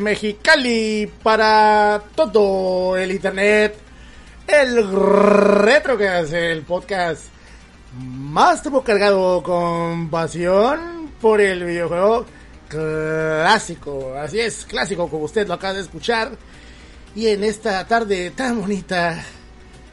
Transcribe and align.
Mexicali 0.00 1.10
para 1.22 2.02
todo 2.14 2.96
el 2.96 3.12
internet. 3.12 3.76
El 4.46 4.90
retro 4.92 5.96
que 5.96 6.08
hace 6.08 6.52
el 6.52 6.62
podcast 6.62 7.24
más 7.98 8.62
tiempo 8.62 8.82
cargado 8.82 9.42
con 9.42 10.08
pasión 10.10 11.10
por 11.20 11.40
el 11.40 11.64
videojuego 11.64 12.26
clásico. 12.68 14.14
Así 14.16 14.40
es, 14.40 14.64
clásico 14.64 15.08
como 15.08 15.24
usted 15.24 15.46
lo 15.46 15.54
acaba 15.54 15.74
de 15.74 15.82
escuchar. 15.82 16.32
Y 17.14 17.28
en 17.28 17.44
esta 17.44 17.86
tarde 17.86 18.30
tan 18.30 18.60
bonita 18.60 19.22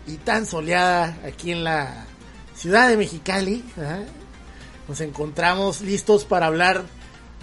y 0.05 0.17
tan 0.17 0.45
soleada 0.45 1.17
aquí 1.25 1.51
en 1.51 1.63
la 1.63 2.05
ciudad 2.55 2.89
de 2.89 2.97
Mexicali, 2.97 3.63
nos 4.87 5.01
encontramos 5.01 5.81
listos 5.81 6.25
para 6.25 6.47
hablar 6.47 6.83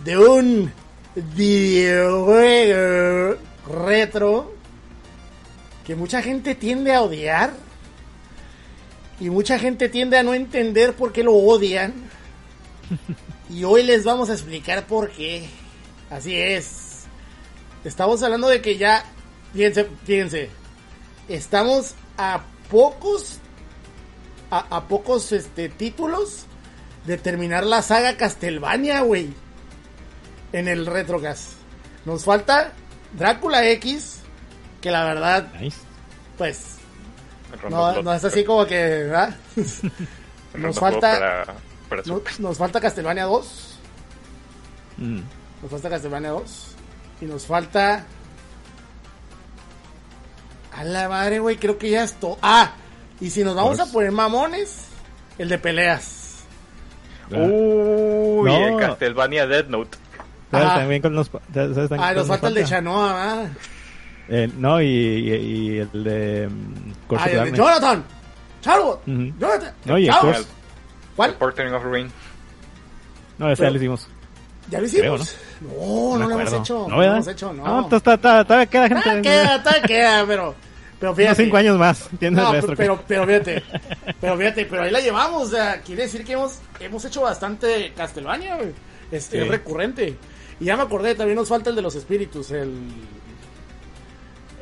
de 0.04 0.18
un 0.18 0.72
videojuego 1.14 3.38
retro 3.68 4.54
que 5.86 5.94
mucha 5.94 6.22
gente 6.22 6.54
tiende 6.54 6.94
a 6.94 7.02
odiar 7.02 7.52
y 9.20 9.30
mucha 9.30 9.58
gente 9.58 9.88
tiende 9.88 10.18
a 10.18 10.22
no 10.22 10.34
entender 10.34 10.94
por 10.94 11.12
qué 11.12 11.22
lo 11.22 11.34
odian. 11.34 11.94
Y 13.50 13.64
hoy 13.64 13.84
les 13.84 14.04
vamos 14.04 14.30
a 14.30 14.32
explicar 14.32 14.86
por 14.86 15.10
qué. 15.10 15.46
Así 16.10 16.34
es. 16.34 17.04
Estamos 17.84 18.22
hablando 18.22 18.48
de 18.48 18.60
que 18.60 18.78
ya, 18.78 19.04
fíjense, 19.52 19.86
fíjense, 20.04 20.50
estamos 21.28 21.94
a 22.16 22.42
pocos, 22.70 23.38
a, 24.50 24.76
a 24.76 24.88
pocos 24.88 25.30
este, 25.32 25.68
títulos 25.68 26.46
de 27.06 27.18
terminar 27.18 27.64
la 27.64 27.82
saga 27.82 28.16
Castlevania, 28.16 29.02
güey 29.02 29.43
en 30.54 30.68
el 30.68 30.86
Retrocast. 30.86 31.52
Nos 32.04 32.24
falta 32.24 32.72
Drácula 33.12 33.68
X, 33.70 34.20
que 34.80 34.90
la 34.90 35.04
verdad, 35.04 35.48
pues, 36.38 36.76
no, 37.68 38.02
no, 38.02 38.12
es 38.14 38.24
así 38.24 38.44
como 38.44 38.64
que, 38.66 38.76
¿verdad? 38.76 39.36
nos 40.54 40.78
falta, 40.78 41.44
nos 42.38 42.56
falta 42.58 42.80
Castlevania 42.80 43.24
2. 43.24 43.78
Mm. 44.98 45.20
Nos 45.62 45.70
falta 45.70 45.90
Castlevania 45.90 46.30
2. 46.30 46.66
Y 47.20 47.24
nos 47.26 47.46
falta... 47.46 48.04
A 50.72 50.84
la 50.84 51.08
madre, 51.08 51.38
güey, 51.38 51.56
creo 51.56 51.78
que 51.78 51.90
ya 51.90 52.02
esto... 52.04 52.36
Ah, 52.42 52.72
Y 53.20 53.30
si 53.30 53.44
nos 53.44 53.54
vamos 53.54 53.78
Pues- 53.78 53.88
a 53.88 53.92
poner 53.92 54.10
mamones, 54.12 54.86
el 55.38 55.48
de 55.48 55.58
peleas. 55.58 56.40
Uy, 57.30 57.36
No. 57.38 58.68
el 58.68 58.76
Castlevania 58.78 59.46
Dead 59.46 59.66
Note. 59.68 59.96
¿Sabes 60.54 60.68
Ajá. 60.68 60.78
también 60.80 61.02
con 61.02 61.14
los... 61.14 61.30
¿sabes 61.52 61.74
también 61.74 62.00
Ah, 62.00 62.12
nos 62.14 62.26
falta 62.28 62.48
el 62.48 62.54
de 62.54 62.64
Chanoa, 62.64 63.12
¿verdad? 63.12 63.50
Eh, 64.28 64.50
no, 64.56 64.80
y, 64.80 64.86
y, 64.86 65.34
y 65.74 65.78
el 65.78 66.04
de... 66.04 66.48
Curse 67.06 67.24
Ah, 67.38 67.42
el 67.44 67.50
de. 67.52 67.56
Jonathan. 67.58 68.04
Charlotte. 68.62 69.00
Ujú. 69.06 69.32
Jonathan. 69.38 69.72
No, 69.84 69.98
y 69.98 70.08
el. 70.08 70.14
¿Cuál? 71.16 71.30
El 71.30 71.36
Portering 71.36 71.74
of 71.74 71.84
Rain. 71.84 72.10
No, 73.38 73.50
ese 73.50 73.56
Pero- 73.60 73.68
ya 73.68 73.70
lo 73.72 73.76
hicimos. 73.76 74.08
¿Ya 74.70 74.80
lo 74.80 74.88
Creo, 74.88 75.14
hicimos? 75.16 75.36
No, 75.60 76.18
no, 76.18 76.28
me 76.28 76.34
lo 76.34 76.40
hemos 76.40 76.52
hecho. 76.54 76.78
No, 76.78 76.88
No, 76.88 76.96
lo 76.96 77.02
hemos 77.02 77.28
hecho, 77.28 77.52
no. 77.52 77.64
No, 77.64 77.82
entonces 77.84 78.20
todavía 78.20 78.66
queda 78.66 78.88
gente. 78.88 79.02
Todavía 79.02 79.22
queda, 79.22 79.62
todavía 79.62 79.82
queda, 79.82 80.26
pero... 80.26 80.54
Pero 81.00 81.12
Unos 81.12 81.16
fíjate. 81.22 81.44
cinco 81.44 81.56
años 81.58 81.76
más. 81.76 82.08
Tienes 82.18 82.38
No, 82.40 82.48
el 82.48 82.54
resto. 82.62 82.72
pero, 82.76 83.02
pero 83.06 83.26
fíjate, 83.26 83.62
pero 84.20 84.38
fíjate, 84.38 84.64
pero 84.64 84.82
ahí 84.84 84.90
la 84.90 85.00
llevamos, 85.00 85.42
o 85.42 85.50
sea, 85.50 85.82
quiere 85.82 86.04
decir 86.04 86.24
que 86.24 86.32
hemos, 86.32 86.60
hemos 86.80 87.04
hecho 87.04 87.20
bastante 87.20 87.92
Castlevania, 87.94 88.56
güey. 88.56 88.70
Es, 89.10 89.24
Sí. 89.24 89.36
es 89.36 89.48
recurrente. 89.48 90.16
Y 90.60 90.66
ya 90.66 90.76
me 90.76 90.82
acordé, 90.84 91.14
también 91.14 91.36
nos 91.36 91.48
falta 91.48 91.70
el 91.70 91.76
de 91.76 91.82
los 91.82 91.94
espíritus, 91.94 92.50
el... 92.52 92.72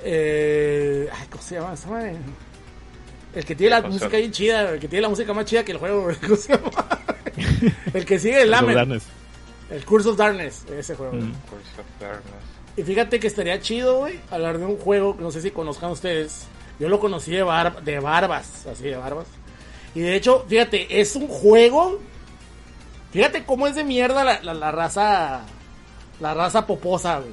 Eh, 0.05 1.09
ay, 1.13 1.27
¿cómo 1.31 1.43
se 1.43 1.55
llama? 1.57 1.75
El 3.35 3.45
que 3.45 3.55
tiene 3.55 3.71
la 3.71 3.83
música 3.83 4.17
bien 4.17 4.33
chida, 4.33 4.71
el 4.73 4.81
que 4.81 4.89
tiene 4.89 5.03
la 5.03 5.09
música 5.09 5.33
más 5.33 5.45
chida 5.45 5.65
que 5.65 5.73
el 5.73 5.79
juego. 5.79 6.09
¿cómo 6.23 6.37
se 6.37 6.53
llama? 6.57 6.71
El 7.95 8.05
que 8.05 8.19
sigue 8.19 8.43
el 8.43 8.51
Lamen, 8.51 8.75
Darkness. 8.75 9.05
el 9.71 9.85
Curse 9.87 10.09
of 10.11 10.17
Darkness, 10.19 10.65
ese 10.77 10.95
juego. 10.97 11.15
Mm. 11.15 11.33
Curse 11.49 11.81
of 11.81 11.87
Darkness. 12.01 12.35
Y 12.77 12.83
fíjate 12.83 13.21
que 13.21 13.27
estaría 13.27 13.59
chido, 13.61 14.01
güey, 14.01 14.19
hablar 14.31 14.59
de 14.59 14.67
un 14.67 14.77
juego 14.77 15.17
que 15.17 15.23
no 15.23 15.31
sé 15.31 15.41
si 15.41 15.51
conozcan 15.51 15.91
ustedes. 15.91 16.47
Yo 16.79 16.89
lo 16.91 16.99
conocí 17.01 17.31
de, 17.31 17.43
bar- 17.43 17.83
de 17.83 18.01
barbas, 18.01 18.67
así 18.67 18.83
de 18.85 18.97
barbas. 18.97 19.27
Y 19.95 20.01
de 20.01 20.15
hecho, 20.17 20.45
fíjate, 20.49 21.01
es 21.01 21.15
un 21.17 21.29
juego. 21.29 22.01
Fíjate 23.13 23.45
cómo 23.45 23.67
es 23.67 23.77
de 23.77 23.85
mierda 23.85 24.25
la, 24.25 24.43
la- 24.43 24.55
la 24.55 24.73
raza. 24.73 25.43
La 26.23 26.33
raza 26.35 26.67
poposa, 26.67 27.19
güey. 27.19 27.33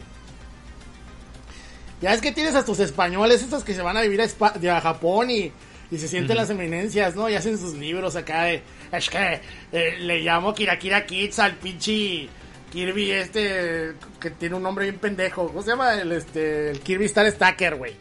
Ya 2.01 2.13
es 2.13 2.21
que 2.21 2.31
tienes 2.31 2.55
a 2.55 2.65
tus 2.65 2.79
españoles, 2.79 3.41
estos 3.41 3.63
que 3.63 3.73
se 3.73 3.81
van 3.81 3.95
a 3.97 4.01
vivir 4.01 4.19
a, 4.21 4.25
Espa- 4.25 4.53
de- 4.53 4.69
a 4.71 4.81
Japón 4.81 5.29
y, 5.29 5.51
y 5.91 5.97
se 5.97 6.07
sienten 6.07 6.37
las 6.37 6.49
eminencias, 6.49 7.15
¿no? 7.15 7.29
Y 7.29 7.35
hacen 7.35 7.57
sus 7.57 7.75
libros 7.75 8.15
acá 8.15 8.43
de. 8.45 8.61
Es 8.91 9.09
que 9.09 9.41
eh, 9.71 9.97
le 9.99 10.21
llamo 10.21 10.53
Kirakira 10.53 11.05
Kids 11.05 11.39
al 11.39 11.55
pinche 11.55 12.27
Kirby 12.71 13.11
este 13.11 13.93
que 14.19 14.31
tiene 14.31 14.55
un 14.55 14.63
nombre 14.63 14.85
bien 14.85 14.97
pendejo. 14.97 15.47
¿Cómo 15.47 15.61
se 15.61 15.71
llama? 15.71 15.93
El, 15.95 16.11
este, 16.13 16.71
el 16.71 16.79
Kirby 16.79 17.05
Star 17.05 17.29
Stacker, 17.29 17.75
güey. 17.75 17.95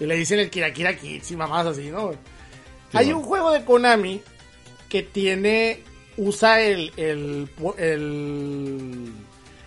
Y 0.00 0.06
le 0.06 0.16
dicen 0.16 0.40
el 0.40 0.50
Kirakira 0.50 0.96
Kids 0.96 1.30
y 1.30 1.36
mamás 1.36 1.66
así, 1.66 1.90
¿no? 1.90 2.12
Hay 2.94 3.06
bueno. 3.06 3.18
un 3.18 3.24
juego 3.24 3.52
de 3.52 3.64
Konami 3.64 4.20
que 4.88 5.02
tiene. 5.02 5.80
Usa 6.16 6.60
el. 6.62 6.92
el, 6.96 7.48
el, 7.76 9.12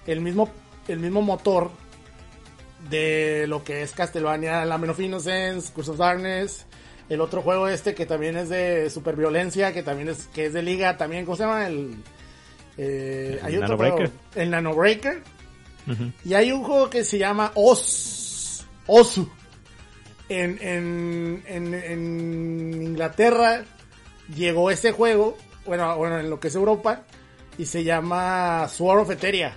el 0.08 0.22
mismo. 0.22 0.50
El 0.88 1.00
mismo 1.00 1.22
motor 1.22 1.70
de 2.90 3.46
lo 3.48 3.62
que 3.62 3.82
es 3.82 3.92
Castlevania, 3.92 4.64
La 4.64 4.78
Men 4.78 4.92
of 4.92 5.00
Innocence, 5.02 5.74
Curse 5.74 5.92
of 5.92 5.98
Darkness, 5.98 6.66
el 7.10 7.20
otro 7.20 7.42
juego 7.42 7.68
este 7.68 7.94
que 7.94 8.06
también 8.06 8.38
es 8.38 8.48
de 8.48 8.90
superviolencia, 8.90 9.74
que 9.74 9.84
también 9.84 10.08
es 10.08 10.28
que 10.28 10.46
es 10.46 10.54
de 10.54 10.62
liga, 10.62 10.96
también 10.96 11.26
¿cómo 11.26 11.36
se 11.36 11.44
llama? 11.44 11.68
El 11.68 11.96
eh, 12.78 13.38
El 13.42 13.46
hay 13.46 13.58
otro 13.58 13.76
juego, 13.76 14.00
el 14.36 14.50
Nano 14.50 14.74
Breaker 14.74 15.22
y 16.24 16.34
hay 16.34 16.52
un 16.52 16.64
juego 16.64 16.90
que 16.90 17.04
se 17.04 17.18
llama 17.18 17.52
Os 17.56 18.66
Osu 18.88 19.30
en, 20.30 20.58
en, 20.62 21.44
en, 21.48 21.74
en 21.74 22.84
Inglaterra 22.84 23.64
llegó 24.36 24.70
ese 24.70 24.92
juego, 24.92 25.38
bueno, 25.66 25.96
bueno, 25.98 26.20
en 26.20 26.30
lo 26.30 26.40
que 26.40 26.50
es 26.50 26.56
Europa, 26.56 27.04
y 27.58 27.66
se 27.66 27.84
llama 27.84 28.68
Sword 28.68 29.00
of 29.02 29.12
Eteria. 29.12 29.56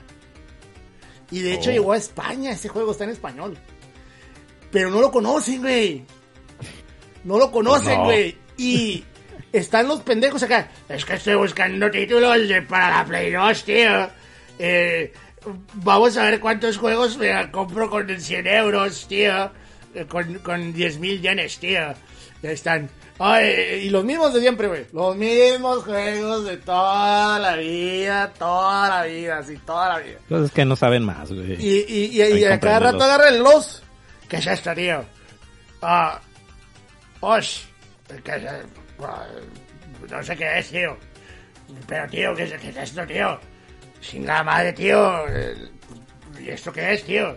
Y 1.30 1.40
de 1.40 1.54
hecho 1.54 1.70
Oh. 1.70 1.72
llegó 1.72 1.92
a 1.92 1.96
España, 1.96 2.50
ese 2.52 2.68
juego 2.68 2.92
está 2.92 3.04
en 3.04 3.10
español. 3.10 3.56
Pero 4.70 4.90
no 4.90 5.00
lo 5.00 5.10
conocen, 5.10 5.60
güey. 5.60 6.04
No 7.24 7.38
lo 7.38 7.50
conocen, 7.50 7.98
No. 7.98 8.04
güey. 8.04 8.36
Y 8.56 9.04
están 9.52 9.88
los 9.88 10.00
pendejos 10.00 10.42
acá. 10.42 10.68
Es 10.88 11.04
que 11.04 11.14
estoy 11.14 11.34
buscando 11.34 11.90
títulos 11.90 12.48
de- 12.48 12.62
para 12.62 12.98
la 12.98 13.04
Play 13.04 13.32
2, 13.32 13.64
tío. 13.64 14.08
Eh, 14.58 15.12
vamos 15.74 16.16
a 16.16 16.24
ver 16.24 16.40
cuántos 16.40 16.76
juegos 16.78 17.16
me 17.18 17.50
compro 17.50 17.88
con 17.90 18.08
100 18.20 18.46
euros, 18.46 19.06
tío. 19.08 19.50
Eh, 19.94 20.06
Con, 20.08 20.34
con 20.38 20.72
10.000 20.72 21.20
yenes, 21.20 21.58
tío. 21.58 21.80
Ya 22.42 22.50
están. 22.52 22.88
Ay, 23.22 23.82
y 23.84 23.90
los 23.90 24.02
mismos 24.02 24.32
de 24.32 24.40
siempre, 24.40 24.66
güey. 24.66 24.86
Los 24.94 25.14
mismos 25.14 25.84
juegos 25.84 26.46
de 26.46 26.56
toda 26.56 27.38
la 27.38 27.54
vida, 27.56 28.32
toda 28.38 28.88
la 28.88 29.04
vida, 29.04 29.38
así, 29.38 29.58
toda 29.58 29.90
la 29.90 29.98
vida. 29.98 30.16
Entonces 30.22 30.46
es 30.46 30.52
que 30.54 30.64
no 30.64 30.74
saben 30.74 31.04
más, 31.04 31.30
güey. 31.30 31.52
Y, 31.62 31.84
y, 31.86 32.22
y, 32.22 32.38
y 32.38 32.44
a 32.44 32.58
cada 32.58 32.78
rato 32.78 32.98
compréndelos. 32.98 33.02
agarra 33.02 33.28
el 33.28 33.38
los. 33.42 33.82
¿Qué 34.26 34.36
es 34.38 34.46
esto, 34.46 34.74
tío? 34.74 35.04
Ah. 35.82 36.18
Osh. 37.20 37.64
¿Qué 38.24 38.36
es, 38.36 38.42
ah, 39.02 39.26
no 40.10 40.22
sé 40.22 40.36
qué 40.36 40.58
es, 40.58 40.70
tío. 40.70 40.96
Pero, 41.86 42.08
tío, 42.08 42.34
¿qué 42.34 42.44
es, 42.44 42.52
qué 42.54 42.68
es 42.70 42.76
esto, 42.78 43.06
tío? 43.06 43.38
Chingada 44.00 44.42
madre, 44.42 44.72
tío. 44.72 45.28
Eh, 45.28 45.54
¿Y 46.40 46.48
esto 46.48 46.72
qué 46.72 46.94
es, 46.94 47.04
tío? 47.04 47.36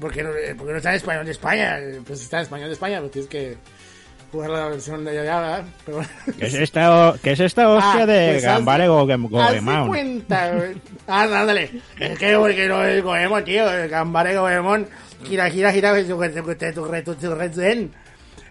¿Por 0.00 0.10
qué 0.12 0.22
no, 0.22 0.30
eh, 0.34 0.54
por 0.54 0.66
qué 0.66 0.72
no 0.72 0.78
está 0.78 0.90
en 0.90 0.96
español 0.96 1.26
de 1.26 1.32
España? 1.32 1.78
Eh, 1.78 2.00
Pues 2.06 2.22
está 2.22 2.38
en 2.38 2.44
español 2.44 2.68
de 2.68 2.72
España, 2.72 2.96
pero 2.98 3.10
tienes 3.10 3.28
que 3.30 3.58
jugar 4.34 4.50
la 4.50 4.68
versión 4.68 5.04
de 5.04 5.18
allá, 5.18 5.40
¿verdad? 5.40 5.64
Pero, 5.86 6.00
¿Qué 6.38 6.46
es 6.46 6.54
esta, 6.54 7.14
qué 7.22 7.32
es 7.32 7.40
esta 7.40 7.68
hostia 7.68 8.02
Ah, 8.02 8.06
de 8.06 8.30
pues 8.32 8.42
Gambare 8.42 8.88
Go- 8.88 9.06
Go- 9.06 9.40
Haz 9.40 9.52
de 9.52 9.60
Goemon? 9.60 9.86
cuenta, 9.88 10.50
güey. 10.54 10.74
Ah, 11.06 11.22
ándale. 11.22 11.70
Es 11.98 12.18
que 12.18 12.36
porque 12.36 12.66
no 12.68 12.84
es 12.84 13.02
Goemon, 13.02 13.44
tío. 13.44 13.64
Gambare 13.88 14.36
Goemon. 14.36 14.88
Gira, 15.24 15.48
gira, 15.50 15.72
gira. 15.72 15.94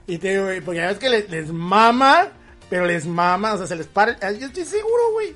Y 0.05 0.17
te 0.17 0.29
digo, 0.31 0.43
güey, 0.45 0.61
porque 0.61 0.79
ya 0.79 0.87
ves 0.87 0.97
que 0.99 1.09
les, 1.09 1.29
les 1.29 1.51
mama, 1.51 2.29
pero 2.69 2.85
les 2.85 3.05
mama, 3.05 3.53
o 3.53 3.57
sea, 3.57 3.67
se 3.67 3.75
les 3.75 3.87
para. 3.87 4.17
Yo 4.31 4.47
estoy 4.47 4.65
seguro, 4.65 5.11
güey, 5.13 5.35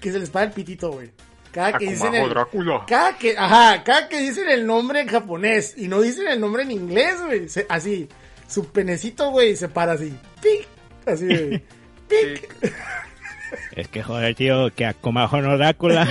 que 0.00 0.10
se 0.12 0.18
les 0.18 0.30
para 0.30 0.46
el 0.46 0.52
pitito, 0.52 0.90
güey. 0.92 1.10
Cada 1.52 1.72
que 1.78 1.86
dicen 1.86 2.14
el, 2.14 2.32
cada 2.86 3.18
que, 3.18 3.36
ajá, 3.36 3.82
cada 3.82 4.08
que 4.08 4.20
dicen 4.20 4.48
el 4.48 4.64
nombre 4.66 5.00
en 5.00 5.08
japonés 5.08 5.74
y 5.76 5.88
no 5.88 6.00
dicen 6.00 6.28
el 6.28 6.40
nombre 6.40 6.62
en 6.62 6.70
inglés, 6.70 7.16
güey, 7.24 7.46
así, 7.68 8.08
su 8.50 8.66
penecito, 8.70 9.30
güey, 9.30 9.54
se 9.56 9.68
para 9.68 9.92
así, 9.92 10.12
pic, 10.42 10.66
así, 11.06 11.26
güey, 11.26 11.62
pic. 12.08 12.74
Es 13.72 13.88
que 13.88 14.02
joder, 14.02 14.34
tío, 14.34 14.72
que 14.74 14.84
a 14.86 14.94
Comajo 14.94 15.40
no 15.40 15.56
Drácula 15.56 16.06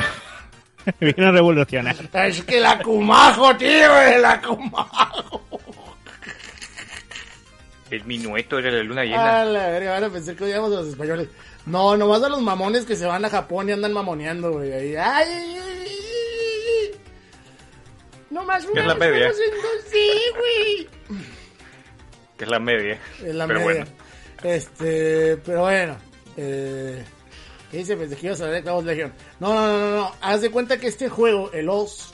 vino 0.99 1.27
a 1.27 1.31
revolucionar. 1.31 1.95
Es 2.13 2.41
que 2.43 2.59
la 2.59 2.79
Kumajo, 2.81 3.55
tío, 3.57 4.01
es 4.01 4.21
la 4.21 4.41
Kumajo. 4.41 5.41
El 7.91 8.05
minueto 8.05 8.57
de 8.57 8.71
la 8.71 8.83
luna 8.83 9.03
llena. 9.03 9.41
A 9.41 9.45
la 9.45 9.67
verga, 9.69 9.91
van 9.93 10.03
a 10.03 10.09
pensar 10.09 10.35
que 10.35 10.43
odiamos 10.43 10.71
a 10.71 10.75
los 10.75 10.87
españoles. 10.89 11.27
No, 11.65 11.97
nomás 11.97 12.21
a 12.23 12.29
los 12.29 12.41
mamones 12.41 12.85
que 12.85 12.95
se 12.95 13.05
van 13.07 13.25
a 13.25 13.29
Japón 13.29 13.67
y 13.67 13.71
andan 13.71 13.93
mamoneando, 13.93 14.51
güey. 14.51 14.71
Ahí, 14.71 14.95
ay, 14.95 15.27
ay, 15.27 15.57
ay. 15.59 16.91
Nomás 18.29 18.65
¿Qué 18.65 18.79
es 18.79 18.85
la 18.85 18.93
media? 18.95 19.27
estamos 19.29 19.39
en- 19.39 19.91
Sí, 19.91 20.11
güey. 20.37 20.87
Que 22.39 22.45
es 22.45 22.49
la 22.49 22.59
media. 22.59 22.97
Es 23.23 23.35
la 23.35 23.45
Pero 23.45 23.59
media. 23.59 23.85
bueno. 23.85 23.91
Este, 24.43 25.37
pero 25.45 25.61
bueno. 25.61 25.97
Eh, 26.37 27.03
¿Qué 27.69 27.77
dice? 27.77 27.97
Pensé 27.97 28.15
que 28.15 28.27
ibas 28.27 28.39
a 28.41 28.45
ver 28.45 28.55
de 28.55 28.61
Clavos 28.63 28.85
Legion. 28.85 29.13
No, 29.39 29.53
no, 29.53 29.67
no, 29.67 29.77
no, 29.77 29.95
no. 29.97 30.11
Haz 30.21 30.41
de 30.41 30.49
cuenta 30.49 30.79
que 30.79 30.87
este 30.87 31.09
juego, 31.09 31.51
el 31.51 31.67
Oz, 31.69 32.13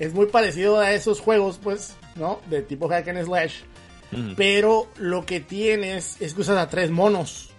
es 0.00 0.12
muy 0.12 0.26
parecido 0.26 0.80
a 0.80 0.92
esos 0.92 1.20
juegos, 1.20 1.60
pues, 1.62 1.94
¿no? 2.16 2.40
De 2.50 2.62
tipo 2.62 2.88
hack 2.88 3.06
and 3.08 3.24
slash. 3.24 3.60
Mm. 4.10 4.34
Pero 4.36 4.88
lo 4.96 5.24
que 5.24 5.40
tienes 5.40 6.20
es 6.20 6.34
que 6.34 6.40
usas 6.40 6.58
a 6.58 6.68
tres 6.68 6.90
monos. 6.90 7.50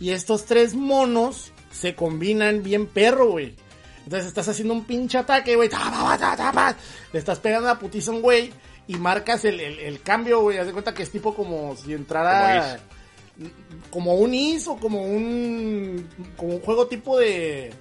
Y 0.00 0.10
estos 0.10 0.46
tres 0.46 0.74
monos 0.74 1.52
se 1.70 1.94
combinan 1.94 2.62
bien 2.62 2.86
perro, 2.86 3.32
güey. 3.32 3.54
Entonces 4.04 4.28
estás 4.28 4.48
haciendo 4.48 4.74
un 4.74 4.84
pinche 4.84 5.18
ataque, 5.18 5.56
güey. 5.56 5.70
Le 7.12 7.18
estás 7.18 7.38
pegando 7.38 7.68
la 7.68 7.78
putiza 7.78 8.10
a 8.10 8.14
un 8.14 8.22
güey. 8.22 8.50
Y 8.86 8.96
marcas 8.96 9.44
el, 9.44 9.60
el- 9.60 9.78
el 9.78 10.00
cambio, 10.02 10.40
güey. 10.40 10.58
Haz 10.58 10.66
de 10.66 10.72
cuenta 10.72 10.92
que 10.94 11.02
es 11.02 11.10
tipo 11.10 11.34
como 11.34 11.74
si 11.76 11.92
entrara. 11.94 12.78
Como 13.90 14.14
un 14.14 14.34
is 14.34 14.68
o 14.68 14.76
como 14.76 15.02
un. 15.02 16.08
Como 16.36 16.54
un 16.54 16.60
juego 16.60 16.86
tipo 16.86 17.18
de. 17.18 17.72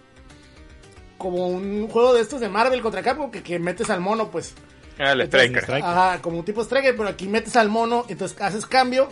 Como 1.17 1.47
un 1.47 1.87
juego 1.87 2.13
de 2.13 2.21
estos 2.21 2.39
de 2.41 2.49
Marvel 2.49 2.81
contra 2.81 3.01
Capcom 3.01 3.31
que, 3.31 3.43
que 3.43 3.59
metes 3.59 3.89
al 3.89 3.99
mono, 4.01 4.29
pues. 4.31 4.53
Ah, 4.99 5.11
el 5.13 5.21
Entonces, 5.21 5.51
Striker. 5.51 5.83
Ajá, 5.83 6.21
como 6.21 6.37
un 6.39 6.45
tipo 6.45 6.61
striker, 6.63 6.95
pero 6.95 7.09
aquí 7.09 7.27
metes 7.27 7.55
al 7.55 7.69
mono, 7.69 8.05
entonces 8.09 8.39
haces 8.41 8.65
cambio 8.65 9.09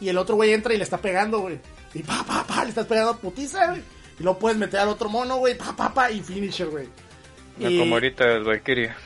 y 0.00 0.08
el 0.08 0.16
otro 0.18 0.36
güey 0.36 0.52
entra 0.52 0.72
y 0.74 0.76
le 0.78 0.84
está 0.84 0.98
pegando, 0.98 1.40
güey. 1.40 1.58
Y 1.92 2.02
pa, 2.02 2.24
pa, 2.26 2.44
pa, 2.46 2.62
le 2.64 2.68
estás 2.70 2.86
pegando 2.86 3.16
putiza, 3.18 3.66
güey. 3.68 3.82
Y 4.18 4.22
luego 4.22 4.38
puedes 4.38 4.56
meter 4.58 4.80
al 4.80 4.88
otro 4.88 5.08
mono, 5.08 5.36
güey, 5.38 5.56
pa, 5.58 5.74
pa, 5.74 5.92
pa, 5.92 6.10
y 6.10 6.20
finisher, 6.20 6.68
güey. 6.68 6.88
No 7.58 7.68
Y- 7.70 7.78
como 7.78 7.94
ahorita 7.96 8.24
el 8.32 8.44
Valkyria. 8.44 8.96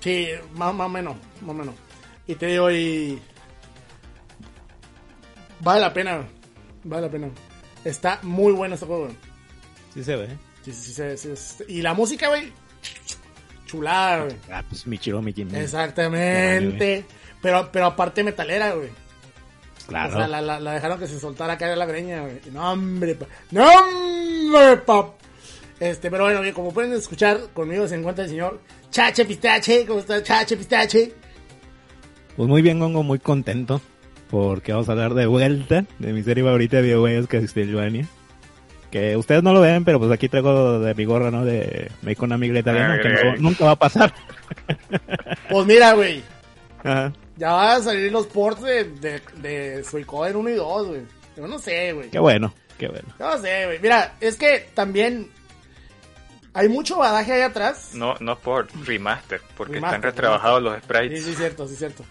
Sí, 0.00 0.28
más, 0.54 0.74
más 0.74 0.86
o 0.86 0.90
menos, 0.90 1.16
más 1.40 1.50
o 1.50 1.54
menos. 1.54 1.74
Y 2.26 2.34
te 2.34 2.46
digo, 2.46 2.70
y... 2.70 3.20
Vale 5.60 5.80
la 5.80 5.92
pena. 5.92 6.24
Vale 6.84 7.02
la 7.02 7.10
pena. 7.10 7.28
Está 7.84 8.18
muy 8.22 8.52
bueno 8.52 8.74
este 8.74 8.86
juego, 8.86 9.04
güey. 9.04 9.16
Sí 9.94 10.04
se 10.04 10.16
ve. 10.16 10.28
Sí, 10.62 10.72
sí, 10.72 10.92
sí, 10.92 11.16
sí, 11.16 11.36
sí. 11.36 11.64
Y 11.68 11.82
la 11.82 11.94
música, 11.94 12.28
güey. 12.28 12.52
Chulada, 13.66 14.24
güey. 14.24 14.36
Ah, 14.50 14.62
pues 14.68 14.86
Michiro 14.86 15.22
Mijin. 15.22 15.54
Exactamente. 15.54 17.04
Pero, 17.40 17.70
pero 17.72 17.86
aparte 17.86 18.22
metalera, 18.24 18.72
güey. 18.72 18.90
Claro. 19.86 20.14
O 20.14 20.16
sea, 20.18 20.28
la, 20.28 20.40
la, 20.40 20.58
la 20.58 20.72
dejaron 20.72 20.98
que 20.98 21.06
se 21.06 21.20
soltara 21.20 21.56
caer 21.56 21.78
la 21.78 21.86
greña, 21.86 22.22
güey. 22.22 22.40
No, 22.52 22.72
hombre, 22.72 23.14
pa. 23.14 23.26
No, 23.52 23.68
hombre, 23.68 24.76
pap. 24.78 25.14
Este, 25.80 26.10
pero 26.10 26.24
bueno, 26.24 26.40
bien, 26.40 26.54
como 26.54 26.72
pueden 26.72 26.92
escuchar, 26.92 27.38
conmigo 27.52 27.86
se 27.86 27.96
encuentra 27.96 28.24
el 28.24 28.30
señor 28.30 28.60
Chache 28.90 29.24
Pistache. 29.24 29.84
¿Cómo 29.86 30.00
está 30.00 30.22
Chache 30.22 30.56
Pistache? 30.56 31.12
Pues 32.36 32.48
muy 32.48 32.62
bien, 32.62 32.78
Gongo, 32.78 33.02
muy 33.02 33.18
contento. 33.18 33.80
Porque 34.30 34.72
vamos 34.72 34.88
a 34.88 34.92
hablar 34.92 35.14
de 35.14 35.26
vuelta 35.26 35.84
de 35.98 36.12
mi 36.12 36.22
serie 36.22 36.42
favorita 36.42 36.78
de 36.78 36.82
videojuegos, 36.82 37.28
Castlevania. 37.28 38.06
Que 38.90 39.16
ustedes 39.16 39.42
no 39.42 39.52
lo 39.52 39.60
ven, 39.60 39.84
pero 39.84 39.98
pues 39.98 40.10
aquí 40.10 40.28
traigo 40.28 40.80
de 40.80 40.94
mi 40.94 41.04
gorra, 41.04 41.30
¿no? 41.30 41.44
De 41.44 41.90
Make 42.02 42.24
una 42.24 42.38
migra 42.38 42.58
italiana, 42.60 42.94
Ah, 42.94 43.00
que 43.02 43.08
no- 43.08 43.36
nunca 43.36 43.64
va 43.66 43.72
a 43.72 43.76
pasar. 43.78 44.12
Pues 45.50 45.66
mira, 45.66 45.92
güey. 45.94 46.22
Ajá. 46.82 47.12
Ya 47.36 47.52
van 47.52 47.80
a 47.80 47.84
salir 47.84 48.10
los 48.10 48.26
ports 48.26 48.62
de, 48.62 48.84
de, 48.84 49.20
de 49.42 49.84
Suicoden 49.84 50.36
1 50.36 50.50
y 50.50 50.54
2, 50.54 50.86
güey. 50.88 51.00
Yo 51.36 51.46
no 51.46 51.58
sé, 51.58 51.92
güey. 51.92 52.08
Qué 52.10 52.18
bueno, 52.18 52.52
qué 52.78 52.88
bueno. 52.88 53.08
Yo 53.18 53.30
no 53.30 53.38
sé, 53.38 53.66
güey. 53.66 53.78
Mira, 53.80 54.14
es 54.20 54.36
que 54.36 54.68
también 54.74 55.28
hay 56.56 56.68
mucho 56.68 56.96
badaje 56.98 57.32
ahí 57.32 57.42
atrás. 57.42 57.90
No, 57.92 58.14
no 58.20 58.38
por 58.38 58.68
remaster, 58.86 59.40
porque 59.56 59.74
Remaster, 59.74 59.96
están 59.98 60.10
retrabajados 60.10 60.62
los 60.62 60.74
Sí, 60.76 60.80
sprites. 60.82 61.24
sí, 61.24 61.34
cierto, 61.34 61.68
sí, 61.68 61.76
cierto. 61.76 62.04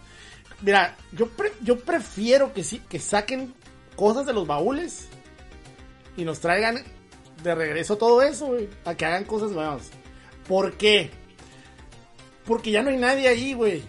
Mira, 0.62 0.96
yo, 1.12 1.28
pre- 1.30 1.54
yo 1.62 1.80
prefiero 1.80 2.54
que 2.54 2.64
sí, 2.64 2.80
que 2.88 3.00
saquen 3.00 3.54
cosas 3.96 4.26
de 4.26 4.34
los 4.34 4.48
baúles 4.48 5.08
y 6.18 6.24
nos 6.24 6.40
traigan 6.40 6.84
de 7.44 7.56
regreso 7.56 7.98
todo 7.98 8.22
eso, 8.22 8.48
güey, 8.48 8.70
a 8.86 8.96
que 8.96 9.06
hagan 9.06 9.26
cosas 9.26 9.52
nuevas. 9.52 9.90
¿Por 10.48 10.74
qué? 10.74 11.12
Porque 12.46 12.72
ya 12.72 12.82
no 12.84 12.90
hay 12.92 12.98
nadie 12.98 13.28
ahí, 13.28 13.54
güey. 13.54 13.84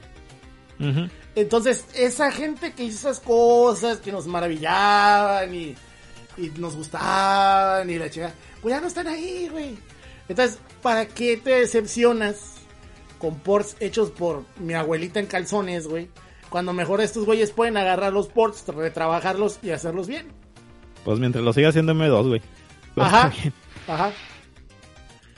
Entonces, 1.35 1.85
esa 1.95 2.31
gente 2.33 2.73
que 2.73 2.85
hizo 2.85 3.09
esas 3.11 3.21
cosas, 3.21 3.99
que 3.99 4.11
nos 4.13 4.27
maravillaban 4.27 5.55
y, 5.55 5.75
y 6.39 6.49
nos 6.57 6.75
gustaban 6.77 7.89
y 7.91 7.99
la 7.99 8.09
chica, 8.11 8.33
pues 8.63 8.75
ya 8.75 8.81
no 8.81 8.87
están 8.89 9.07
ahí, 9.07 9.49
güey. 9.51 9.77
Entonces, 10.28 10.59
¿para 10.83 11.06
qué 11.06 11.37
te 11.37 11.50
decepcionas 11.50 12.54
con 13.18 13.38
ports 13.38 13.76
hechos 13.80 14.11
por 14.11 14.45
mi 14.59 14.75
abuelita 14.75 15.21
en 15.21 15.26
calzones, 15.26 15.87
güey? 15.87 16.09
Cuando 16.50 16.73
mejor 16.73 17.00
estos 17.00 17.25
güeyes 17.26 17.50
pueden 17.50 17.76
agarrar 17.76 18.12
los 18.12 18.28
ports, 18.28 18.66
retrabajarlos 18.68 19.59
y 19.62 19.71
hacerlos 19.71 20.06
bien. 20.06 20.28
Pues 21.04 21.18
mientras 21.18 21.45
lo 21.45 21.52
siga 21.52 21.68
haciendo 21.68 21.92
M2, 21.92 22.28
güey. 22.28 22.42
Pues, 22.95 23.06
Ajá. 23.06 23.33
Ajá. 23.87 24.12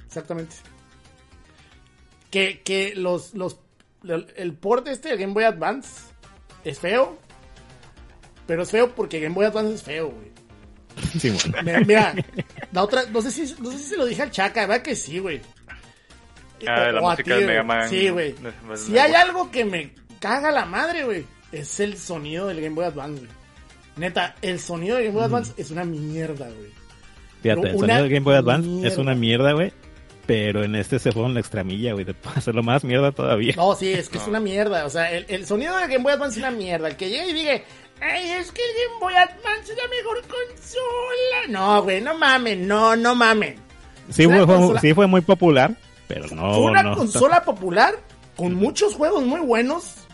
Exactamente. 0.07 0.57
Que, 2.31 2.63
que 2.63 2.95
los, 2.95 3.35
los, 3.35 3.59
el 4.37 4.55
port 4.55 4.87
este 4.89 5.11
de 5.11 5.17
Game 5.17 5.33
Boy 5.33 5.45
Advance 5.45 6.03
es 6.65 6.79
feo. 6.79 7.19
Pero 8.47 8.63
es 8.63 8.71
feo 8.71 8.95
porque 8.95 9.21
Game 9.21 9.35
Boy 9.35 9.47
Advance 9.47 9.75
es 9.75 9.83
feo, 9.83 10.11
güey. 10.11 10.38
Sí, 11.21 11.31
bueno. 11.31 11.63
Me- 11.63 11.85
Mira, 11.85 12.15
la 12.73 12.83
otra, 12.83 13.03
no 13.13 13.23
sé 13.23 13.31
si, 13.31 13.55
no 13.61 13.71
sé 13.71 13.79
si 13.79 13.85
se 13.85 13.97
lo 13.97 14.05
dije 14.07 14.23
al 14.23 14.31
Chaca, 14.31 14.67
¿verdad 14.67 14.83
que 14.83 14.95
sí, 14.97 15.19
güey? 15.19 15.41
Ah, 16.67 16.91
la 16.93 17.01
música 17.01 17.37
del 17.37 17.47
Mega. 17.47 17.63
Man. 17.63 17.89
Sí, 17.89 18.09
güey. 18.09 18.35
Si 18.77 18.99
hay 18.99 19.13
algo 19.13 19.51
que 19.51 19.65
me 19.65 19.93
caga 20.21 20.51
la 20.51 20.65
madre, 20.65 21.05
güey, 21.05 21.25
es 21.53 21.79
el 21.81 21.97
sonido 21.97 22.49
del 22.49 22.61
Game 22.61 22.75
Boy 22.75 22.85
Advance, 22.87 23.21
güey. 23.21 23.31
Neta, 23.97 24.35
el 24.43 24.59
sonido 24.61 24.97
del 24.97 25.07
Game 25.07 25.17
Boy 25.17 25.25
Advance 25.27 25.53
es 25.57 25.71
una 25.71 25.85
mierda, 25.85 26.47
güey. 26.49 26.71
Fíjate, 27.43 27.61
el 27.69 27.77
una 27.77 27.79
sonido 27.79 28.03
del 28.03 28.09
Game 28.13 28.25
Boy 28.25 28.35
Advance 28.35 28.69
mierda. 28.69 28.89
es 28.89 28.99
una 28.99 29.15
mierda, 29.15 29.53
güey. 29.53 29.73
Pero 30.27 30.63
en 30.63 30.75
este 30.75 30.99
se 30.99 31.11
fueron 31.11 31.33
la 31.33 31.41
extramilla, 31.41 31.95
güey, 31.95 32.05
de 32.05 32.15
hacerlo 32.35 32.63
más 32.63 32.85
mierda 32.85 33.13
todavía. 33.13 33.55
No, 33.57 33.75
sí, 33.75 33.91
es 33.93 34.11
que 34.11 34.19
es 34.19 34.27
una 34.27 34.41
mierda. 34.41 34.85
O 34.85 34.91
sea, 34.91 35.11
el, 35.11 35.25
el 35.29 35.47
sonido 35.47 35.75
del 35.79 35.89
Game 35.89 36.03
Boy 36.03 36.13
Advance 36.13 36.39
es 36.39 36.45
una 36.47 36.51
mierda. 36.55 36.89
El 36.89 36.97
que 36.97 37.09
llegue 37.09 37.31
y 37.31 37.33
diga, 37.33 37.63
ay, 38.01 38.31
es 38.33 38.51
que 38.53 38.63
el 38.63 38.69
Game 38.89 39.01
Boy 39.01 39.15
Advance 39.15 39.73
es 39.73 39.79
la 39.79 39.89
mejor 39.89 40.21
consola. 40.23 41.49
No, 41.49 41.83
güey, 41.83 42.01
no 42.01 42.17
mamen, 42.19 42.67
no, 42.69 42.97
no 42.97 43.15
mamen. 43.15 43.57
Sí, 44.11 44.25
fue, 44.27 44.37
fue- 44.37 44.47
consola- 44.47 44.81
sí 44.81 44.95
fue 44.95 45.07
muy 45.07 45.21
popular, 45.21 45.75
pero 46.07 46.27
no, 46.35 46.55
Fue 46.55 46.71
una 46.71 46.83
no. 46.83 46.97
consola 46.97 47.43
popular 47.45 47.95
con 48.37 48.55
muchos 48.55 48.95
juegos 48.95 49.25
muy 49.25 49.41
buenos, 49.41 50.07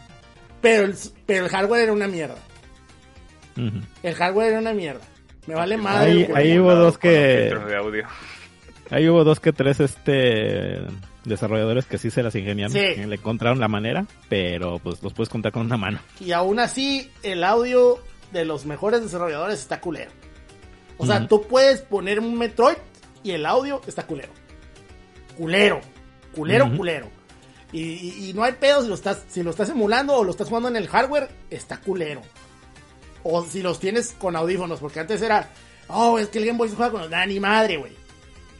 pero 0.60 0.84
el, 0.86 0.94
pero 1.26 1.44
el 1.46 1.50
hardware 1.50 1.82
era 1.84 1.92
una 1.92 2.08
mierda. 2.08 2.36
El 4.02 4.14
hardware 4.14 4.48
era 4.48 4.58
una 4.58 4.72
mierda. 4.72 5.02
Me 5.46 5.54
vale 5.54 5.76
madre. 5.76 6.28
Ahí- 6.34 6.58
hubo 6.58 6.74
dos 6.74 6.98
que- 6.98 7.48
filtros 7.50 7.70
de 7.70 7.76
audio. 7.76 8.04
Ahí 8.90 9.08
hubo 9.08 9.22
dos 9.24 9.38
que 9.40 9.52
tres 9.52 9.78
este 9.80 10.80
desarrolladores 11.24 11.86
que 11.86 11.98
sí 11.98 12.10
se 12.10 12.22
las 12.22 12.34
ingeniaron, 12.34 12.72
Sí. 12.72 12.78
le 13.04 13.14
encontraron 13.16 13.60
la 13.60 13.68
manera, 13.68 14.06
pero 14.28 14.78
pues 14.78 15.02
los 15.02 15.12
puedes 15.12 15.28
contar 15.28 15.52
con 15.52 15.62
una 15.66 15.76
mano. 15.76 15.98
Y 16.20 16.32
aún 16.32 16.58
así, 16.58 17.10
el 17.22 17.42
audio 17.44 17.98
de 18.32 18.44
los 18.44 18.66
mejores 18.66 19.02
desarrolladores 19.02 19.60
está 19.60 19.80
culero. 19.80 20.10
O 20.98 21.06
sea, 21.06 21.26
tú 21.26 21.42
puedes 21.42 21.80
poner 21.80 22.20
un 22.20 22.38
Metroid 22.38 22.76
y 23.22 23.32
el 23.32 23.46
audio 23.46 23.80
está 23.86 24.06
culero. 24.06 24.32
Culero. 25.36 25.80
Culero, 26.34 26.74
culero. 26.76 27.08
Y, 27.72 27.80
y- 27.82 28.30
y 28.30 28.32
no 28.34 28.44
hay 28.44 28.52
pedo 28.52 28.82
si 28.82 28.88
lo, 28.88 28.94
estás, 28.94 29.24
si 29.28 29.42
lo 29.42 29.50
estás 29.50 29.68
emulando 29.70 30.14
o 30.14 30.22
lo 30.24 30.30
estás 30.30 30.48
jugando 30.48 30.68
en 30.68 30.76
el 30.76 30.86
hardware, 30.88 31.28
está 31.50 31.80
culero. 31.80 32.22
O 33.24 33.42
si 33.44 33.62
los 33.62 33.80
tienes 33.80 34.12
con 34.18 34.36
audífonos, 34.36 34.78
porque 34.80 35.00
antes 35.00 35.20
era, 35.22 35.50
oh, 35.88 36.18
es 36.18 36.28
que 36.28 36.38
el 36.38 36.46
Game 36.46 36.58
Boy 36.58 36.68
se 36.68 36.76
juega 36.76 36.92
con 36.92 37.00
los 37.00 37.10
nada 37.10 37.26
ni 37.26 37.40
madre, 37.40 37.76
güey. 37.78 37.92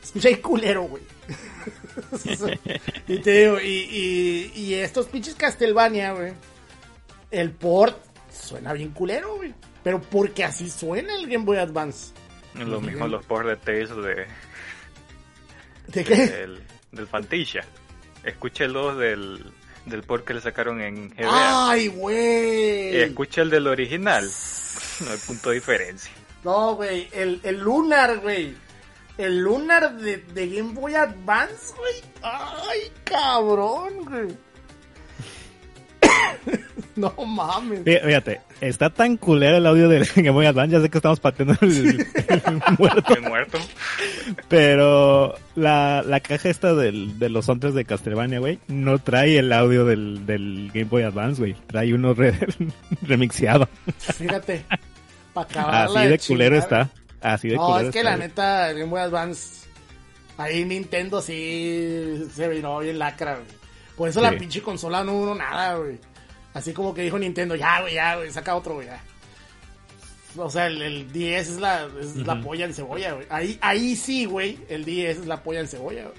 Escucha 0.02 0.28
ahí 0.28 0.37
culero, 0.37 0.83
güey. 0.85 1.02
y 3.09 3.19
te 3.19 3.31
digo, 3.31 3.61
y, 3.61 3.67
y, 4.55 4.61
y 4.61 4.75
estos 4.75 5.07
pinches 5.07 5.35
Castlevania, 5.35 6.13
güey. 6.13 6.33
El 7.31 7.51
port 7.53 7.97
suena 8.33 8.73
bien 8.73 8.91
culero, 8.91 9.37
güey. 9.37 9.55
Pero 9.83 10.01
porque 10.01 10.45
así 10.45 10.71
suena 10.71 11.15
el 11.15 11.27
Game 11.29 11.45
Boy 11.45 11.59
Advance. 11.59 12.13
Lo 12.55 12.81
mismo 12.81 13.07
los 13.09 13.25
ports 13.27 13.49
de 13.49 13.57
Tales 13.57 13.91
de, 13.97 14.27
¿De 15.89 16.05
qué? 16.05 16.27
del, 16.27 16.63
del 16.93 17.07
Fantilla. 17.07 17.65
Escucha 18.23 18.65
el 18.65 18.73
2 18.73 18.97
del, 18.99 19.45
del 19.87 20.03
port 20.05 20.25
que 20.25 20.35
le 20.35 20.41
sacaron 20.41 20.81
en 20.81 21.11
GBA. 21.11 21.71
¡Ay, 21.71 21.85
Y 21.85 21.89
güey! 21.89 22.97
escucha 23.03 23.43
el 23.43 23.51
del 23.51 23.67
original. 23.67 24.31
No 25.05 25.11
hay 25.11 25.19
punto 25.27 25.51
de 25.51 25.57
diferencia. 25.57 26.13
No, 26.45 26.77
güey. 26.77 27.09
El, 27.13 27.41
el 27.43 27.59
Lunar, 27.59 28.19
güey. 28.21 28.55
El 29.18 29.38
Lunar 29.40 29.97
de, 29.97 30.16
de 30.18 30.49
Game 30.49 30.73
Boy 30.73 30.94
Advance, 30.94 31.73
güey. 31.76 31.94
¡Ay, 32.23 32.80
cabrón, 33.04 34.04
güey! 34.04 34.28
no 36.97 37.12
mames. 37.26 37.85
Fí- 37.85 38.00
Fíjate, 38.04 38.40
está 38.61 38.90
tan 38.90 39.16
culero 39.16 39.56
el 39.56 39.66
audio 39.66 39.88
del 39.88 40.04
Game 40.16 40.30
Boy 40.30 40.47
Advance, 40.47 40.73
ya 40.73 40.80
sé 40.80 40.88
que 40.90 40.99
estamos 40.99 41.21
pateando 41.21 41.54
el, 41.61 42.00
el 42.28 43.23
muerto, 43.28 43.59
pero 44.49 45.35
la, 45.54 46.02
la 46.04 46.21
caja 46.21 46.49
esta 46.49 46.75
del, 46.75 47.18
de 47.18 47.28
los 47.28 47.47
soundtracks 47.47 47.75
de 47.75 47.85
Castlevania, 47.85 48.38
güey, 48.40 48.59
no 48.68 48.99
trae 48.99 49.38
el 49.38 49.52
audio 49.52 49.85
del, 49.85 50.26
del 50.26 50.71
Game 50.73 50.87
Boy 50.90 51.02
Advance, 51.02 51.40
güey, 51.40 51.54
trae 51.66 51.94
uno 51.94 52.14
re- 52.14 52.38
remixeado. 53.02 53.68
Fíjate. 53.99 54.64
Para 55.33 55.85
Así 55.85 56.06
de 56.06 56.18
culero 56.21 56.56
está, 56.56 56.90
así 57.25 57.49
de 57.49 57.57
No, 57.57 57.78
es 57.81 57.90
que 57.90 58.02
la 58.04 58.16
neta, 58.16 58.71
el 58.71 58.78
Game 58.78 58.90
Boy 58.90 59.00
Advance. 59.00 59.64
Ahí 60.37 60.64
Nintendo 60.64 61.21
sí 61.23 62.25
se 62.35 62.49
vino 62.49 62.78
bien 62.81 62.99
lacra, 62.99 63.35
güey. 63.35 63.47
Por 63.97 64.09
eso 64.09 64.21
la 64.21 64.33
pinche 64.33 64.61
consola 64.62 65.04
no 65.04 65.12
duró 65.12 65.35
nada, 65.35 65.76
güey. 65.76 65.99
Así 66.52 66.73
como 66.73 66.93
que 66.95 67.02
dijo 67.02 67.19
Nintendo, 67.19 67.54
ya, 67.57 67.81
güey, 67.81 67.95
ya, 67.95 68.16
güey, 68.16 68.31
saca 68.31 68.54
otro, 68.57 68.75
güey, 68.75 68.87
ya. 68.88 69.00
O 70.37 70.50
sea, 70.50 70.66
el, 70.66 70.83
el 70.83 71.12
10 71.12 71.49
es 71.50 71.61
la, 71.61 71.88
es 72.00 72.16
la 72.16 72.40
polla 72.40 72.64
en 72.64 72.75
cebolla, 72.75 73.12
güey. 73.12 73.26
Ahí, 73.31 73.59
ahí 73.61 73.95
sí, 73.95 74.25
güey, 74.25 74.59
el 74.69 74.85
10 74.85 75.19
es 75.21 75.26
la 75.26 75.40
polla 75.43 75.61
en 75.61 75.69
cebolla, 75.69 76.02
güey. 76.04 76.16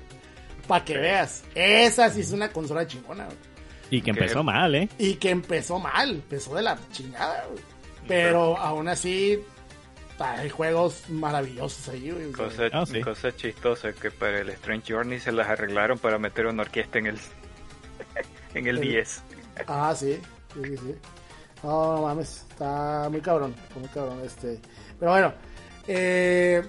Para 0.67 0.85
que 0.85 0.97
veas. 0.97 1.43
Esa 1.53 2.09
sí 2.09 2.21
es 2.21 2.31
una 2.31 2.49
consola 2.49 2.87
chingona, 2.87 3.25
güey. 3.25 3.37
Y 3.89 3.99
que 4.01 4.05
Que- 4.13 4.19
empezó 4.19 4.41
mal, 4.43 4.73
¿eh? 4.75 4.89
Y 4.97 5.15
que 5.15 5.29
empezó 5.31 5.79
mal, 5.79 6.11
empezó 6.11 6.55
de 6.55 6.61
la 6.61 6.77
chingada, 6.93 7.45
güey. 7.51 7.61
Pero 8.07 8.57
aún 8.57 8.87
así, 8.87 9.39
hay 10.19 10.49
juegos 10.49 11.09
maravillosos 11.09 11.89
ahí, 11.89 12.11
güey. 12.11 12.31
Cosa, 12.31 12.63
Ah, 12.71 12.85
sí. 12.85 13.01
cosa 13.01 13.35
chistosa 13.35 13.91
que 13.93 14.11
para 14.11 14.39
el 14.39 14.49
Strange 14.49 14.93
Journey 14.93 15.19
se 15.19 15.31
las 15.31 15.47
arreglaron 15.47 15.97
para 15.99 16.17
meter 16.17 16.45
una 16.47 16.63
orquesta 16.63 16.99
en 16.99 17.07
el 17.07 17.19
en 18.53 18.67
el 18.67 18.77
El- 18.77 18.81
10. 18.83 19.23
Ah, 19.67 19.93
sí, 19.97 20.19
sí, 20.53 20.61
sí, 20.63 20.77
sí. 20.77 20.95
No, 21.63 21.95
no 21.95 22.01
mames, 22.03 22.45
está 22.49 23.07
muy 23.09 23.21
cabrón, 23.21 23.55
muy 23.79 23.87
cabrón 23.89 24.21
este. 24.23 24.59
Pero 24.99 25.11
bueno, 25.11 25.33
eh, 25.87 26.63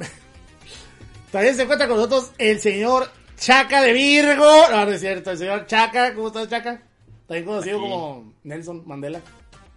también 1.31 1.55
se 1.55 1.63
encuentra 1.63 1.87
con 1.89 1.97
nosotros 1.97 2.33
el 2.39 2.59
señor 2.61 3.11
Chaca 3.37 3.83
de 3.83 3.93
Virgo. 3.93 4.69
No, 4.71 4.85
no 4.87 4.91
es 4.93 5.01
cierto, 5.01 5.31
el 5.33 5.39
señor 5.39 5.67
Chaca, 5.67 6.15
¿cómo 6.15 6.29
estás, 6.29 6.49
Chaca? 6.49 6.81
También 7.27 7.45
conocido 7.47 7.79
Aquí. 7.79 7.89
como 7.89 8.33
Nelson 8.45 8.83
Mandela. 8.87 9.21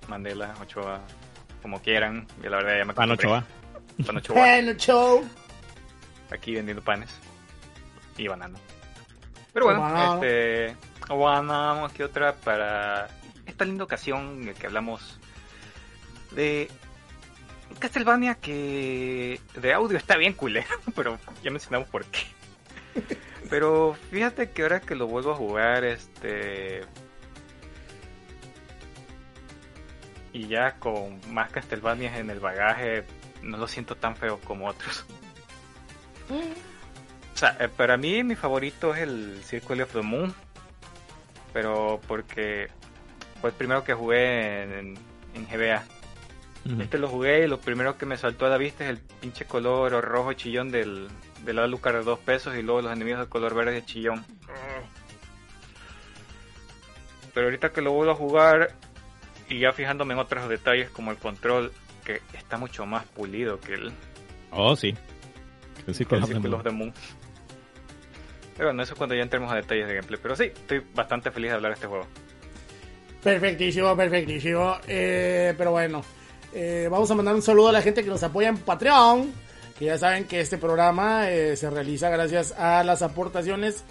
Mandela, 0.08 0.56
Ochoa. 0.62 1.02
como 1.62 1.82
quieran. 1.82 2.26
Yo 2.42 2.50
la 2.50 2.58
verdad 2.58 2.78
ya 2.78 2.86
me 2.86 2.94
Panocho 2.94 3.30
va. 3.30 3.44
Panocho 4.06 4.34
va. 4.34 4.41
Panocho. 4.41 5.22
Aquí 6.32 6.53
vendiendo 6.56 6.84
panes. 6.84 7.10
Y 8.18 8.27
banano. 8.27 8.58
Pero 9.53 9.65
bueno, 9.65 9.82
Banano. 9.82 10.24
este. 10.24 10.75
Banano, 11.08 11.86
aquí 11.86 12.03
otra 12.03 12.36
para 12.36 13.08
esta 13.46 13.65
linda 13.65 13.84
ocasión 13.84 14.48
en 14.48 14.53
que 14.53 14.68
hablamos 14.68 15.20
de 16.32 16.70
Castlevania 17.79 18.36
que 18.36 19.39
de 19.56 19.74
audio 19.74 19.98
está 19.98 20.18
bien 20.18 20.34
culero, 20.34 20.68
pero 20.96 21.18
ya 21.44 21.51
mencionamos 21.51 21.89
por 21.89 22.06
qué. 22.06 22.20
Pero 23.50 23.96
fíjate 24.12 24.51
que 24.51 24.62
ahora 24.62 24.79
que 24.79 24.96
lo 24.96 25.08
vuelvo 25.08 25.32
a 25.32 25.36
jugar, 25.36 25.84
este. 25.84 26.82
Y 30.32 30.48
ya 30.48 30.75
con 30.77 31.20
más 31.34 31.51
Castlevanias 31.51 32.18
en 32.18 32.29
el 32.29 32.39
bagaje, 32.39 33.03
no 33.41 33.58
lo 33.58 33.67
siento 33.67 33.96
tan 33.96 34.15
feo 34.15 34.39
como 34.39 34.67
otros. 34.67 35.05
O 36.29 37.38
sea, 37.38 37.58
eh, 37.60 37.69
para 37.69 37.98
mí 37.98 38.24
mi 38.24 38.36
favorito 38.36 38.93
es 38.93 39.01
el 39.01 39.41
Circle 39.43 39.84
of 39.84 39.93
the 39.93 40.01
Moon. 40.01 40.34
Pero 41.53 42.00
porque 42.08 42.67
fue 43.41 43.50
el 43.50 43.55
primero 43.55 43.84
que 43.84 43.93
jugué 43.93 44.63
en, 44.63 44.98
en 45.34 45.48
GBA. 45.48 45.84
Este 46.79 47.00
lo 47.00 47.08
jugué 47.08 47.46
y 47.46 47.48
lo 47.48 47.60
primero 47.60 47.98
que 47.98 48.05
me 48.05 48.17
saltó 48.17 48.46
a 48.46 48.50
la 48.50 48.58
vista 48.58 48.84
es 48.84 48.91
el 48.91 48.98
pinche 49.00 49.46
color 49.46 49.91
rojo 50.03 50.34
chillón 50.34 50.69
del, 50.69 51.08
del 51.43 51.58
Alucard 51.58 51.96
de 51.96 52.03
dos 52.03 52.19
pesos 52.19 52.55
y 52.55 52.62
luego 52.62 52.81
los 52.81 52.91
enemigos 52.91 53.22
de 53.22 53.27
color 53.27 53.55
verde 53.55 53.84
chillón. 53.86 54.24
Pero 57.34 57.48
ahorita 57.48 57.72
que 57.72 57.81
lo 57.81 57.91
vuelvo 57.91 58.12
a 58.12 58.15
jugar 58.15 58.75
y 59.48 59.60
ya 59.60 59.72
fijándome 59.72 60.13
en 60.13 60.19
otros 60.19 60.48
detalles 60.50 60.89
como 60.89 61.12
el 61.12 61.17
control, 61.17 61.72
que 62.10 62.38
está 62.38 62.58
mucho 62.58 62.86
más 62.88 63.06
pulido 63.06 63.60
que 63.60 63.74
el, 63.74 63.94
Oh, 64.51 64.75
sí. 64.75 64.96
El 65.86 65.94
Circle 65.94 66.20
of 66.20 66.63
the 66.63 66.72
Moon. 66.72 66.92
Pero 68.58 68.70
bueno, 68.70 68.84
eso 68.84 68.94
es 68.94 68.98
cuando 68.98 69.16
ya 69.16 69.22
entremos 69.22 69.51
a 69.51 69.56
detalles 69.56 69.88
de 69.88 69.94
gameplay. 69.94 70.20
Pero 70.22 70.36
sí, 70.36 70.46
estoy 70.46 70.84
bastante 70.94 71.32
feliz 71.32 71.51
de 71.51 71.56
hablar 71.56 71.72
de 71.72 71.75
este 71.75 71.88
juego. 71.88 72.08
Perfectísimo, 73.24 73.96
perfectísimo. 73.96 74.78
Eh, 74.88 75.54
pero 75.58 75.72
bueno, 75.72 76.04
eh, 76.54 76.88
vamos 76.89 77.10
a 77.12 77.16
mandar 77.16 77.36
un 77.36 77.42
saludo 77.42 77.70
a 77.70 77.74
la 77.74 77.82
gente 77.82 78.04
que 78.04 78.10
nos 78.10 78.24
apoya 78.24 78.50
en 78.50 78.58
Patreon. 78.58 79.32
Que 79.78 79.86
ya 79.86 79.98
saben 79.98 80.25
que 80.25 80.42
este 80.42 80.58
programa 80.58 81.30
eh, 81.32 81.56
se 81.56 81.70
realiza 81.70 82.10
gracias 82.10 82.51
a 82.54 82.84
las 82.84 83.01
aportaciones 83.01 83.86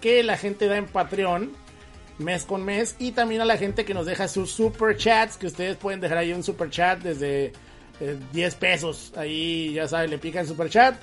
que 0.00 0.22
la 0.22 0.36
gente 0.36 0.68
da 0.68 0.76
en 0.76 0.86
Patreon 0.86 1.52
mes 2.18 2.44
con 2.44 2.64
mes. 2.64 2.96
Y 2.98 3.12
también 3.12 3.40
a 3.40 3.44
la 3.44 3.56
gente 3.56 3.84
que 3.84 3.94
nos 3.94 4.06
deja 4.06 4.28
sus 4.28 4.50
super 4.50 4.96
chats. 4.96 5.36
Que 5.36 5.46
ustedes 5.46 5.76
pueden 5.76 6.00
dejar 6.00 6.18
ahí 6.18 6.32
un 6.32 6.42
super 6.42 6.70
chat 6.70 7.00
desde 7.00 7.52
eh, 8.00 8.18
10 8.32 8.54
pesos. 8.56 9.12
Ahí 9.16 9.74
ya 9.74 9.88
saben, 9.88 10.10
le 10.10 10.18
pican 10.18 10.46
super 10.46 10.68
chat. 10.68 10.96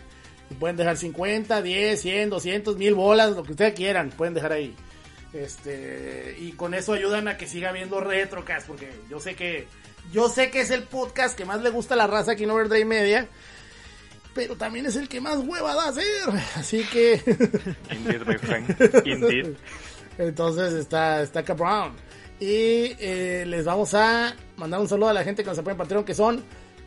Y 0.49 0.55
pueden 0.55 0.77
dejar 0.77 0.97
50, 0.97 1.61
10, 1.61 2.01
100, 2.01 2.29
200, 2.29 2.77
1000 2.77 2.93
bolas, 2.93 3.35
lo 3.35 3.43
que 3.43 3.51
ustedes 3.51 3.73
quieran. 3.73 4.09
Pueden 4.09 4.33
dejar 4.33 4.51
ahí. 4.53 4.75
Este, 5.33 6.35
y 6.39 6.51
con 6.53 6.73
eso 6.73 6.93
ayudan 6.93 7.27
a 7.29 7.37
que 7.37 7.47
siga 7.47 7.69
habiendo 7.69 8.01
Retrocast, 8.01 8.67
porque 8.67 8.91
yo 9.09 9.19
sé 9.19 9.35
que 9.35 9.65
yo 10.11 10.27
sé 10.27 10.51
que 10.51 10.59
es 10.59 10.71
el 10.71 10.83
podcast 10.83 11.37
que 11.37 11.45
más 11.45 11.61
le 11.61 11.69
gusta 11.69 11.93
a 11.93 11.97
la 11.97 12.07
raza 12.07 12.33
aquí 12.33 12.43
en 12.43 12.51
Overdrive 12.51 12.83
Media, 12.83 13.27
pero 14.33 14.57
también 14.57 14.87
es 14.87 14.97
el 14.97 15.07
que 15.07 15.21
más 15.21 15.37
hueva 15.37 15.73
da 15.73 15.87
hacer, 15.87 16.29
así 16.55 16.83
que 16.83 17.21
Indeed, 17.91 18.25
my 18.25 18.37
friend. 18.37 19.05
Indeed. 19.05 19.55
Entonces 20.17 20.73
está 20.73 21.21
está 21.21 21.43
cabrón. 21.43 21.93
Y 22.39 22.95
eh, 22.99 23.43
les 23.47 23.65
vamos 23.65 23.93
a 23.93 24.35
mandar 24.57 24.79
un 24.79 24.87
saludo 24.87 25.09
a 25.09 25.13
la 25.13 25.23
gente 25.23 25.43
que 25.43 25.49
nos 25.49 25.59
apoya 25.59 25.73
en 25.73 25.77
Patreon, 25.77 26.03
que 26.03 26.15
son 26.15 26.43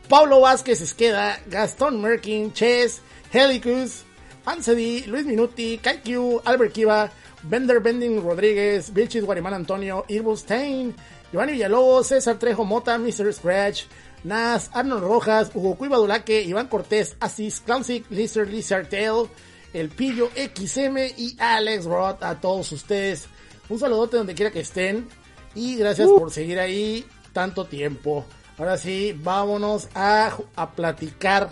Pablo 0.09 0.41
Vázquez 0.41 0.81
Esqueda, 0.81 1.39
Gastón 1.47 2.03
Merkin, 2.03 2.53
Ches, 2.53 3.01
Helicus, 3.33 4.03
Ansedi, 4.45 5.05
Luis 5.07 5.25
Minuti, 5.25 5.79
Kaiku, 5.79 6.41
Albert 6.45 6.73
Kiva, 6.73 7.11
Bender 7.45 7.81
Bending 7.81 8.23
Rodríguez, 8.23 8.93
Vilchis 8.93 9.25
Guarimán 9.25 9.55
Antonio, 9.55 10.05
Irvo 10.09 10.37
Stein, 10.37 10.95
Giovanni 11.31 11.53
Villalobos, 11.53 12.09
César 12.09 12.39
Trejo 12.39 12.65
Mota, 12.65 12.99
Mr. 12.99 13.33
Scratch, 13.33 13.85
Nas, 14.25 14.71
Arnold 14.73 15.03
Rojas, 15.03 15.51
Hugo 15.55 15.77
Cuiva 15.77 15.99
Dulaque, 15.99 16.43
Iván 16.43 16.69
Cortés, 16.69 17.17
Asis, 17.21 17.61
Clancy, 17.61 18.05
Lizard, 18.11 18.49
Lizard 18.49 18.89
Tail, 18.89 19.29
El 19.75 19.91
Pillo 19.91 20.31
XM 20.35 20.97
y 21.19 21.37
Alex 21.39 21.85
Roth, 21.85 22.23
a 22.23 22.41
todos 22.41 22.73
ustedes. 22.73 23.29
Un 23.69 23.79
saludote 23.79 24.17
donde 24.17 24.35
quiera 24.35 24.51
que 24.51 24.61
estén 24.61 25.07
y 25.55 25.77
gracias 25.77 26.09
por 26.09 26.31
seguir 26.31 26.59
ahí 26.61 27.05
tanto 27.33 27.67
tiempo. 27.67 28.25
Ahora 28.57 28.79
sí, 28.79 29.19
vámonos 29.21 29.89
a, 29.95 30.37
a 30.55 30.71
platicar 30.73 31.51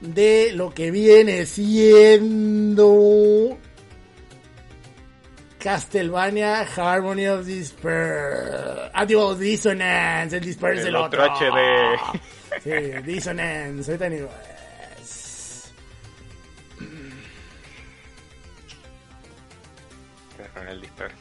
de 0.00 0.52
lo 0.54 0.72
que 0.72 0.90
viene 0.92 1.46
siendo 1.46 2.88
Castlevania 5.58 6.60
Harmony 6.60 7.26
of 7.26 7.44
Disperse. 7.46 8.90
Adiós, 8.92 9.38
Dissonance. 9.38 10.36
El 10.36 10.44
Disperse 10.44 10.82
es 10.82 10.86
El 10.86 10.94
el 10.94 10.96
otro 10.96 11.24
otro. 11.24 11.34
HD. 11.34 11.98
Sí, 12.62 12.70
Dissonance. 13.04 13.90
Ahorita 13.90 14.08
ni. 14.10 14.18
Con 20.54 20.68
el 20.68 20.80
disparo. 20.80 21.14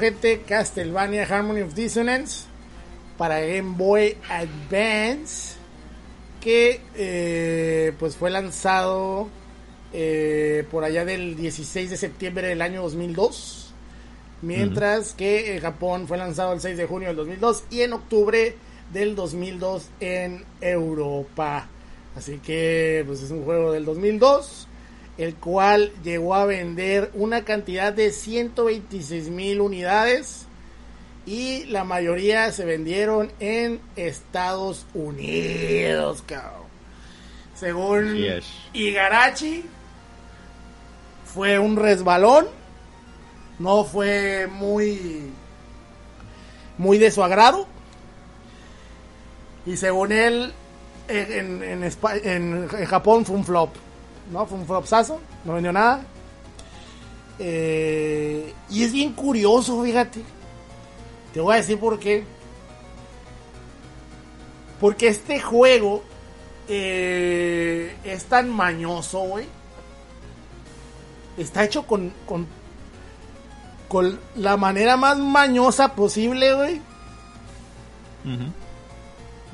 Gente, 0.00 0.42
Castlevania 0.46 1.24
Harmony 1.24 1.62
of 1.62 1.74
Dissonance 1.74 2.46
para 3.18 3.40
Game 3.40 3.74
Boy 3.76 4.16
Advance 4.28 5.56
que 6.40 6.80
eh, 6.96 7.92
pues 7.98 8.16
fue 8.16 8.30
lanzado 8.30 9.28
eh, 9.92 10.64
por 10.70 10.84
allá 10.84 11.04
del 11.04 11.36
16 11.36 11.90
de 11.90 11.96
septiembre 11.98 12.48
del 12.48 12.62
año 12.62 12.82
2002 12.82 13.74
mientras 14.42 15.12
que 15.12 15.54
en 15.54 15.60
Japón 15.60 16.08
fue 16.08 16.16
lanzado 16.16 16.52
el 16.54 16.60
6 16.60 16.76
de 16.78 16.86
junio 16.86 17.08
del 17.08 17.16
2002 17.16 17.64
y 17.70 17.82
en 17.82 17.92
octubre 17.92 18.56
del 18.92 19.14
2002 19.14 19.88
en 20.00 20.44
Europa. 20.60 21.68
Así 22.16 22.38
que 22.38 23.04
pues 23.06 23.22
es 23.22 23.30
un 23.30 23.44
juego 23.44 23.72
del 23.72 23.84
2002 23.84 24.66
el 25.22 25.34
cual 25.34 25.92
llegó 26.02 26.34
a 26.34 26.44
vender 26.46 27.10
una 27.14 27.44
cantidad 27.44 27.92
de 27.92 28.10
126 28.10 29.28
mil 29.28 29.60
unidades 29.60 30.46
y 31.26 31.64
la 31.66 31.84
mayoría 31.84 32.50
se 32.52 32.64
vendieron 32.64 33.30
en 33.38 33.80
Estados 33.96 34.86
Unidos, 34.94 36.22
cabrón. 36.26 36.60
Según 37.54 38.16
Yes. 38.16 38.46
Igarachi, 38.72 39.64
fue 41.24 41.58
un 41.58 41.76
resbalón, 41.76 42.46
no 43.58 43.84
fue 43.84 44.46
muy 44.50 45.30
muy 46.78 46.96
de 46.96 47.10
su 47.10 47.22
agrado. 47.22 47.66
Y 49.66 49.76
según 49.76 50.12
él, 50.12 50.52
en, 51.08 51.62
en, 51.62 51.82
Espa- 51.84 52.18
en- 52.24 52.68
en 52.72 52.84
Japón 52.86 53.26
fue 53.26 53.36
un 53.36 53.44
flop, 53.44 53.68
¿no? 54.30 54.46
Fue 54.46 54.58
un 54.58 54.66
flopsazo, 54.66 55.20
no 55.44 55.54
vendió 55.54 55.72
nada. 55.72 56.04
Eh, 57.38 58.52
y 58.68 58.84
es 58.84 58.92
bien 58.92 59.12
curioso, 59.12 59.82
fíjate. 59.82 60.22
Te 61.32 61.40
voy 61.40 61.54
a 61.54 61.56
decir 61.56 61.78
por 61.78 61.98
qué. 61.98 62.24
Porque 64.80 65.08
este 65.08 65.40
juego 65.40 66.02
eh, 66.68 67.96
es 68.04 68.24
tan 68.24 68.50
mañoso, 68.50 69.20
güey. 69.20 69.46
Está 71.36 71.64
hecho 71.64 71.86
con, 71.86 72.12
con, 72.26 72.46
con 73.88 74.18
la 74.36 74.56
manera 74.56 74.96
más 74.96 75.18
mañosa 75.18 75.94
posible, 75.94 76.54
güey. 76.54 76.82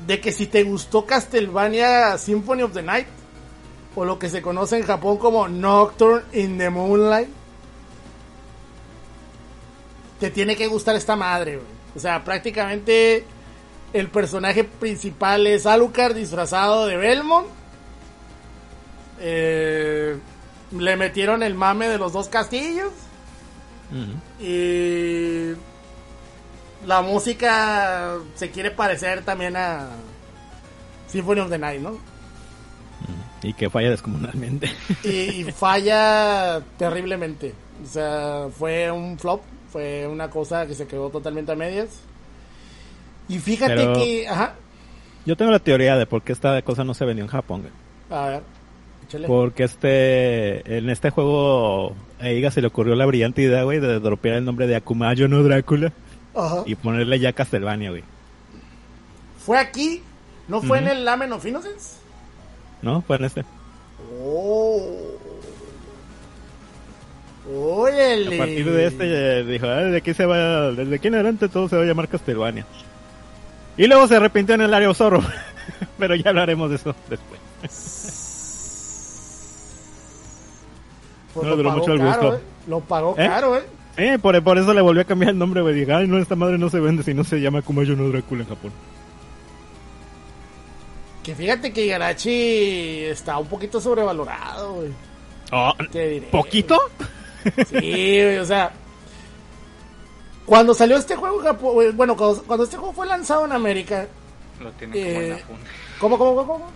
De 0.05 0.19
que 0.19 0.31
si 0.31 0.47
te 0.47 0.63
gustó 0.63 1.05
Castlevania 1.05 2.17
Symphony 2.17 2.63
of 2.63 2.73
the 2.73 2.83
Night, 2.83 3.07
o 3.97 4.05
lo 4.05 4.19
que 4.19 4.29
se 4.29 4.43
conoce 4.43 4.77
en 4.77 4.83
Japón 4.83 5.17
como 5.17 5.47
Nocturne 5.47 6.21
in 6.31 6.59
the 6.59 6.69
Moonlight, 6.69 7.29
te 10.19 10.29
tiene 10.29 10.55
que 10.55 10.67
gustar 10.67 10.95
esta 10.95 11.15
madre, 11.15 11.55
güey. 11.55 11.67
O 11.95 11.99
sea, 11.99 12.23
prácticamente 12.23 13.25
el 13.93 14.09
personaje 14.09 14.63
principal 14.63 15.47
es 15.47 15.65
Alucard 15.65 16.13
disfrazado 16.13 16.85
de 16.85 16.95
Belmont. 16.95 17.47
Eh, 19.19 20.15
le 20.77 20.95
metieron 20.95 21.41
el 21.41 21.55
mame 21.55 21.87
de 21.87 21.97
los 21.97 22.13
dos 22.13 22.29
castillos. 22.29 22.91
Y 24.39 25.53
la 26.85 27.01
música 27.01 28.19
se 28.35 28.51
quiere 28.51 28.69
parecer 28.69 29.23
también 29.23 29.57
a 29.57 29.87
Symphony 31.07 31.39
of 31.39 31.49
the 31.49 31.57
Night, 31.57 31.81
¿no? 31.81 32.16
Y 33.43 33.53
que 33.53 33.69
falla 33.69 33.89
descomunalmente. 33.91 34.69
Y, 35.03 35.09
y 35.09 35.43
falla 35.51 36.61
terriblemente. 36.77 37.53
O 37.83 37.87
sea, 37.87 38.47
fue 38.57 38.91
un 38.91 39.17
flop, 39.19 39.41
fue 39.71 40.07
una 40.07 40.29
cosa 40.29 40.65
que 40.65 40.73
se 40.73 40.87
quedó 40.87 41.09
totalmente 41.09 41.51
a 41.51 41.55
medias. 41.55 41.89
Y 43.29 43.39
fíjate 43.39 43.75
Pero- 43.75 43.93
que, 43.93 44.27
ajá, 44.27 44.55
Yo 45.25 45.35
tengo 45.35 45.51
la 45.51 45.59
teoría 45.59 45.97
de 45.97 46.05
por 46.05 46.21
qué 46.23 46.31
esta 46.33 46.61
cosa 46.61 46.83
no 46.83 46.93
se 46.93 47.05
vendió 47.05 47.23
en 47.25 47.29
Japón. 47.29 47.61
güey. 47.61 47.73
a 48.21 48.27
ver, 48.27 48.43
échale. 49.07 49.27
Porque 49.27 49.63
este, 49.65 50.77
en 50.77 50.89
este 50.89 51.09
juego 51.09 51.93
a 52.19 52.29
Iga 52.29 52.49
se 52.51 52.61
le 52.61 52.67
ocurrió 52.67 52.95
la 52.95 53.05
brillante 53.05 53.41
idea, 53.41 53.63
güey, 53.63 53.79
de 53.79 53.99
dropear 53.99 54.37
el 54.37 54.45
nombre 54.45 54.65
de 54.67 54.75
Akumayo 54.77 55.27
no 55.27 55.43
Drácula 55.43 55.91
Ajá. 56.33 56.63
y 56.65 56.75
ponerle 56.75 57.19
ya 57.19 57.33
Castlevania, 57.33 57.89
güey. 57.91 58.03
Fue 59.45 59.59
aquí, 59.59 60.01
no 60.47 60.61
fue 60.61 60.79
en 60.79 60.87
el 60.87 61.05
Lamen 61.05 61.31
of 61.33 61.45
Innocence. 61.45 61.97
¿No? 62.81 63.01
Fue 63.01 63.15
en 63.17 63.25
este. 63.25 63.45
Oh. 64.23 64.81
Órale. 67.49 68.35
A 68.35 68.37
partir 68.39 68.69
de 68.69 68.85
este 68.87 69.39
eh, 69.39 69.43
dijo, 69.43 69.67
ah, 69.67 69.75
desde 69.77 69.97
aquí 69.97 70.13
se 70.13 70.25
va, 70.25 70.71
desde 70.71 70.95
aquí 70.95 71.07
en 71.07 71.15
adelante 71.15 71.47
todo 71.47 71.69
se 71.69 71.77
va 71.77 71.83
a 71.83 71.85
llamar 71.85 72.07
Castlevania. 72.09 72.65
Y 73.77 73.87
luego 73.87 74.07
se 74.07 74.15
arrepintió 74.17 74.55
en 74.55 74.61
el 74.61 74.73
área 74.73 74.93
Zorro. 74.93 75.21
Pero 75.97 76.15
ya 76.15 76.29
hablaremos 76.29 76.69
de 76.69 76.75
eso 76.75 76.95
después. 77.09 77.39
Pues 81.33 81.43
No, 81.43 81.49
lo 81.51 81.57
duró 81.57 81.71
mucho 81.71 81.93
el 81.93 81.99
caro, 81.99 82.09
gusto. 82.21 82.35
¿eh? 82.35 82.41
Lo 82.67 82.79
pagó 82.81 83.15
¿Eh? 83.17 83.27
caro, 83.27 83.57
¿eh? 83.57 83.63
Eh, 83.97 84.19
por, 84.19 84.41
por 84.43 84.57
eso 84.57 84.73
le 84.73 84.81
volvió 84.81 85.01
a 85.01 85.05
cambiar 85.05 85.31
el 85.31 85.37
nombre, 85.37 85.61
güey. 85.61 85.73
Dije, 85.75 85.93
ay, 85.93 86.07
no, 86.07 86.17
esta 86.17 86.35
madre 86.35 86.57
no 86.57 86.69
se 86.69 86.79
vende 86.79 87.03
si 87.03 87.13
no 87.13 87.23
se 87.23 87.39
llama 87.39 87.59
Akumayo 87.59 87.95
no 87.95 88.09
Drácula 88.09 88.43
en 88.43 88.49
Japón. 88.49 88.71
Que 91.27 91.35
fíjate 91.35 91.73
que 91.73 91.85
Igarachi 91.85 93.03
está 93.03 93.37
un 93.37 93.47
poquito 93.47 93.81
sobrevalorado, 93.81 94.75
güey. 94.75 94.93
Oh, 95.51 95.73
diré. 95.91 96.21
¿Poquito? 96.31 96.79
Sí, 97.69 98.21
güey, 98.21 98.37
o 98.37 98.45
sea. 98.45 98.71
Cuando 100.45 100.73
salió 100.73 100.95
este 100.95 101.17
juego, 101.17 101.41
en 101.41 101.47
Japón, 101.47 101.73
güey, 101.73 101.91
bueno, 101.91 102.15
cuando, 102.15 102.41
cuando 102.43 102.63
este 102.63 102.77
juego 102.77 102.93
fue 102.93 103.07
lanzado 103.07 103.43
en 103.43 103.51
América, 103.51 104.07
Lo 104.61 104.71
tienen 104.71 105.03
como 105.03 105.21
Eh, 105.21 105.27
Inafune. 105.27 105.59
¿cómo, 105.99 106.17
cómo, 106.17 106.35
cómo? 106.35 106.47
cómo? 106.53 106.71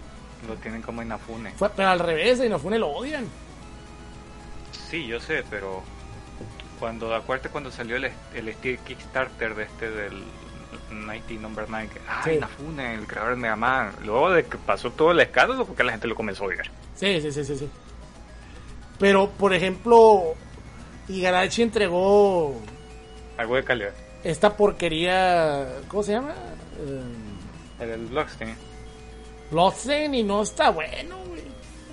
Lo 0.50 0.56
tienen 0.56 0.82
como 0.82 1.02
Inafune. 1.02 1.52
Fue, 1.52 1.70
pero 1.70 1.88
al 1.88 2.00
revés, 2.00 2.42
en 2.42 2.48
Inafune 2.48 2.78
lo 2.78 2.90
odian. 2.90 3.26
Sí, 4.90 5.08
yo 5.08 5.22
sé, 5.22 5.46
pero 5.50 5.82
cuando 6.78 7.16
acuérdate 7.16 7.48
cuando 7.48 7.72
salió 7.72 7.96
el, 7.96 8.12
el 8.36 8.56
Kickstarter 8.58 9.56
de 9.56 9.64
este 9.64 9.90
del 9.90 10.22
90 10.92 11.34
Number 11.36 11.66
9, 11.70 11.90
que, 11.94 12.00
ah, 12.08 12.22
Sí. 12.24 12.32
Inafune, 12.32 12.94
el 12.96 13.08
creador 13.08 13.32
de 13.32 13.36
Mega 13.38 13.56
Man. 13.56 13.92
Luego 14.06 14.32
de 14.32 14.46
que 14.46 14.58
pasó 14.58 14.92
todo 14.92 15.12
el 15.12 15.20
escándalo, 15.20 15.66
porque 15.66 15.84
la 15.84 15.92
gente 15.92 16.08
lo 16.08 16.16
comenzó 16.16 16.44
a 16.44 16.48
odiar. 16.48 16.70
Sí, 16.96 17.20
sí, 17.22 17.32
sí, 17.32 17.44
sí, 17.46 17.58
sí. 17.58 17.70
Pero, 19.00 19.30
por 19.32 19.54
ejemplo, 19.54 20.36
Igarashi 21.08 21.64
entregó 21.64 22.56
Algo 23.38 23.56
de 23.56 23.64
calidad. 23.64 23.94
esta 24.24 24.56
porquería, 24.56 25.68
¿cómo 25.88 26.04
se 26.04 26.12
llama? 26.14 26.34
Eh, 27.80 27.84
El, 27.94 28.06
Bloodstained. 28.08 28.56
Bloodstained 29.50 30.14
y 30.20 30.24
no 30.24 30.44
está 30.44 30.70
bueno, 30.70 31.18
güey. 31.28 31.42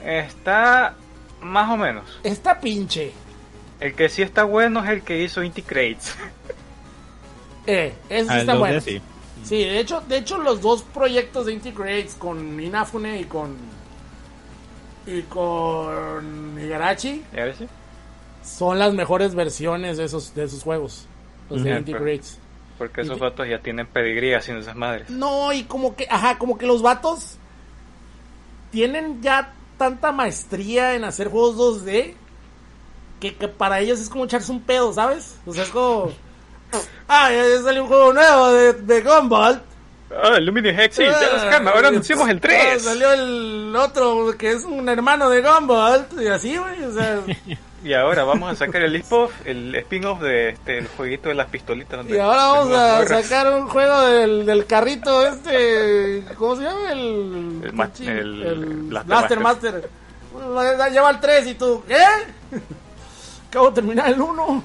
Está 0.04 0.94
más 1.40 1.70
o 1.70 1.76
menos. 1.76 2.20
Está 2.22 2.60
pinche. 2.60 3.12
El 3.80 3.94
que 3.94 4.08
sí 4.08 4.22
está 4.22 4.44
bueno 4.44 4.82
es 4.84 4.90
el 4.90 5.02
que 5.02 5.22
hizo 5.22 5.42
Inti 5.42 5.62
Crates. 5.62 6.14
Eh, 7.70 7.92
sí 8.08 8.14
el 8.14 8.26
está 8.30 8.54
2D 8.54 8.58
bueno. 8.58 8.80
sí. 8.80 9.00
Sí, 9.44 9.58
de 9.58 9.78
hecho, 9.78 10.00
de 10.08 10.16
hecho 10.18 10.38
los 10.38 10.60
dos 10.60 10.82
proyectos 10.82 11.46
de 11.46 11.52
Integrates 11.52 12.14
con 12.16 12.58
Inafune 12.60 13.20
y 13.20 13.24
con 13.24 13.54
y 15.06 15.22
con 15.22 16.58
Igarashi 16.60 17.22
¿Ya 17.34 17.44
ves? 17.44 17.56
son 18.44 18.78
las 18.78 18.92
mejores 18.94 19.34
versiones 19.34 19.96
de 19.98 20.04
esos 20.04 20.34
de 20.34 20.44
esos 20.44 20.62
juegos, 20.62 21.06
los 21.50 21.62
de. 21.62 21.78
Integrates. 21.78 22.38
Porque 22.78 23.00
esos 23.02 23.16
Inti- 23.18 23.20
vatos 23.20 23.48
ya 23.48 23.58
tienen 23.60 23.86
pedigrí 23.86 24.34
haciendo 24.34 24.62
esas 24.62 24.76
madres. 24.76 25.10
No, 25.10 25.52
y 25.52 25.64
como 25.64 25.94
que, 25.96 26.06
ajá, 26.10 26.38
como 26.38 26.56
que 26.58 26.66
los 26.66 26.80
vatos 26.82 27.36
tienen 28.70 29.20
ya 29.22 29.52
tanta 29.76 30.12
maestría 30.12 30.94
en 30.94 31.04
hacer 31.04 31.28
juegos 31.28 31.56
2D 31.56 32.14
que, 33.20 33.34
que 33.34 33.48
para 33.48 33.80
ellos 33.80 33.98
es 34.00 34.08
como 34.08 34.24
echarse 34.24 34.52
un 34.52 34.60
pedo, 34.62 34.92
¿sabes? 34.92 35.36
O 35.46 35.52
sea, 35.54 35.64
es 35.64 35.70
como 35.70 36.12
Ah, 37.08 37.30
ya 37.32 37.62
salió 37.62 37.82
un 37.82 37.88
juego 37.88 38.12
nuevo 38.12 38.52
de, 38.52 38.72
de 38.74 39.00
Gumball. 39.02 39.62
Ah, 40.10 40.38
Lumini 40.40 40.70
Hexis, 40.70 41.06
ya 41.06 41.32
lo 41.32 41.38
sacamos, 41.40 41.72
ahora 41.74 41.88
anunciamos 41.88 42.28
el 42.28 42.40
3. 42.40 42.62
Ah, 42.76 42.78
salió 42.78 43.12
el 43.12 43.74
otro 43.76 44.34
que 44.38 44.52
es 44.52 44.64
un 44.64 44.88
hermano 44.88 45.28
de 45.30 45.42
Gumball. 45.42 46.06
Y 46.20 46.26
así, 46.28 46.56
güey. 46.56 46.82
O 46.84 46.92
sea, 46.92 47.20
Y 47.84 47.92
ahora 47.94 48.24
vamos 48.24 48.50
a 48.50 48.56
sacar 48.56 48.82
el 48.82 48.96
spin-off, 48.96 49.30
el 49.44 49.72
spin-off 49.76 50.20
de 50.20 50.48
este, 50.48 50.78
el 50.78 50.88
jueguito 50.88 51.28
de 51.28 51.36
las 51.36 51.46
pistolitas. 51.46 51.98
donde 51.98 52.16
y 52.16 52.18
ahora 52.18 52.46
vamos 52.48 52.76
a 52.76 52.98
gorras. 53.02 53.26
sacar 53.26 53.52
un 53.54 53.68
juego 53.68 54.00
del, 54.00 54.44
del 54.46 54.66
carrito 54.66 55.24
este. 55.26 56.24
¿Cómo 56.36 56.56
se 56.56 56.62
llama? 56.64 56.90
El. 56.90 57.60
El 57.64 57.72
ma- 57.74 57.90
el 58.00 58.42
el 58.42 58.64
Blaster 58.88 59.38
Master. 59.38 59.88
Bueno, 60.32 60.88
Lleva 60.88 61.10
el 61.10 61.20
3 61.20 61.46
y 61.46 61.54
tú. 61.54 61.84
¿Qué? 61.86 61.94
Acabo 63.48 63.68
de 63.68 63.74
terminar 63.76 64.08
el 64.08 64.20
1. 64.20 64.64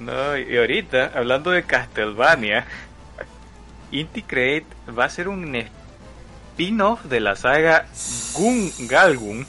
No, 0.00 0.36
y 0.38 0.56
ahorita, 0.56 1.12
hablando 1.14 1.50
de 1.50 1.62
Castlevania, 1.62 2.66
Inti 3.92 4.22
Create 4.22 4.66
va 4.98 5.04
a 5.04 5.10
ser 5.10 5.28
un 5.28 5.54
spin-off 5.54 7.04
de 7.04 7.20
la 7.20 7.36
saga 7.36 7.86
Gun 8.32 8.72
Galgun 8.88 9.46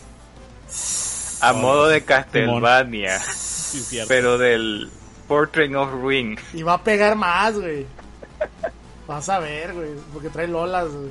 a 1.42 1.54
modo 1.54 1.88
de 1.88 2.04
Castlevania, 2.04 3.20
Sí, 3.20 4.00
pero 4.10 4.38
del 4.38 4.92
Portrait 5.30 5.74
of 5.74 5.90
Ruin. 5.92 6.38
Y 6.54 6.64
va 6.64 6.74
a 6.74 6.84
pegar 6.84 7.16
más, 7.16 7.58
güey. 7.58 7.88
Vas 9.08 9.30
a 9.30 9.40
ver, 9.40 9.74
güey. 9.74 9.92
Porque 10.12 10.30
trae 10.30 10.48
lolas, 10.48 10.90
güey. 10.90 11.10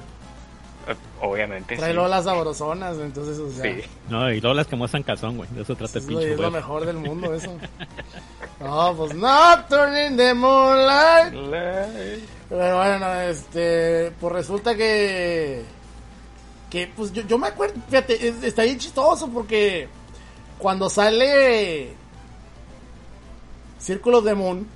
Obviamente. 1.23 1.77
Trae 1.77 1.91
sí. 1.91 1.97
lolas 1.97 2.25
sabrosonas, 2.25 2.97
entonces, 2.99 3.39
o 3.39 3.51
sea. 3.51 3.63
Sí. 3.63 3.83
No, 4.09 4.31
y 4.33 4.41
luego 4.41 4.55
las 4.55 4.67
que 4.67 4.77
muestran 4.77 5.03
calzón, 5.03 5.37
güey. 5.37 5.49
De 5.51 5.63
eso 5.63 5.77
trata 5.77 5.99
el 5.99 6.05
Es, 6.05 6.09
pinche 6.09 6.27
lo, 6.29 6.35
es 6.35 6.41
lo 6.41 6.51
mejor 6.51 6.87
del 6.87 6.97
mundo, 6.97 7.35
eso. 7.35 7.53
No, 8.61 8.95
pues 8.97 9.15
Nocturne 9.15 10.07
in 10.07 10.17
the 10.17 10.33
Moonlight. 10.35 11.35
Pero 12.49 12.77
bueno, 12.77 13.15
este, 13.21 14.13
pues 14.21 14.33
resulta 14.33 14.75
que, 14.75 15.63
que 16.71 16.87
pues 16.97 17.13
yo, 17.13 17.23
yo 17.23 17.39
me 17.39 17.49
acuerdo, 17.49 17.75
fíjate, 17.89 18.29
es- 18.29 18.43
está 18.43 18.63
bien 18.63 18.79
chistoso 18.79 19.29
porque 19.29 19.89
cuando 20.59 20.89
sale 20.91 21.95
Círculos 23.79 24.25
de 24.25 24.35
Moon, 24.35 24.67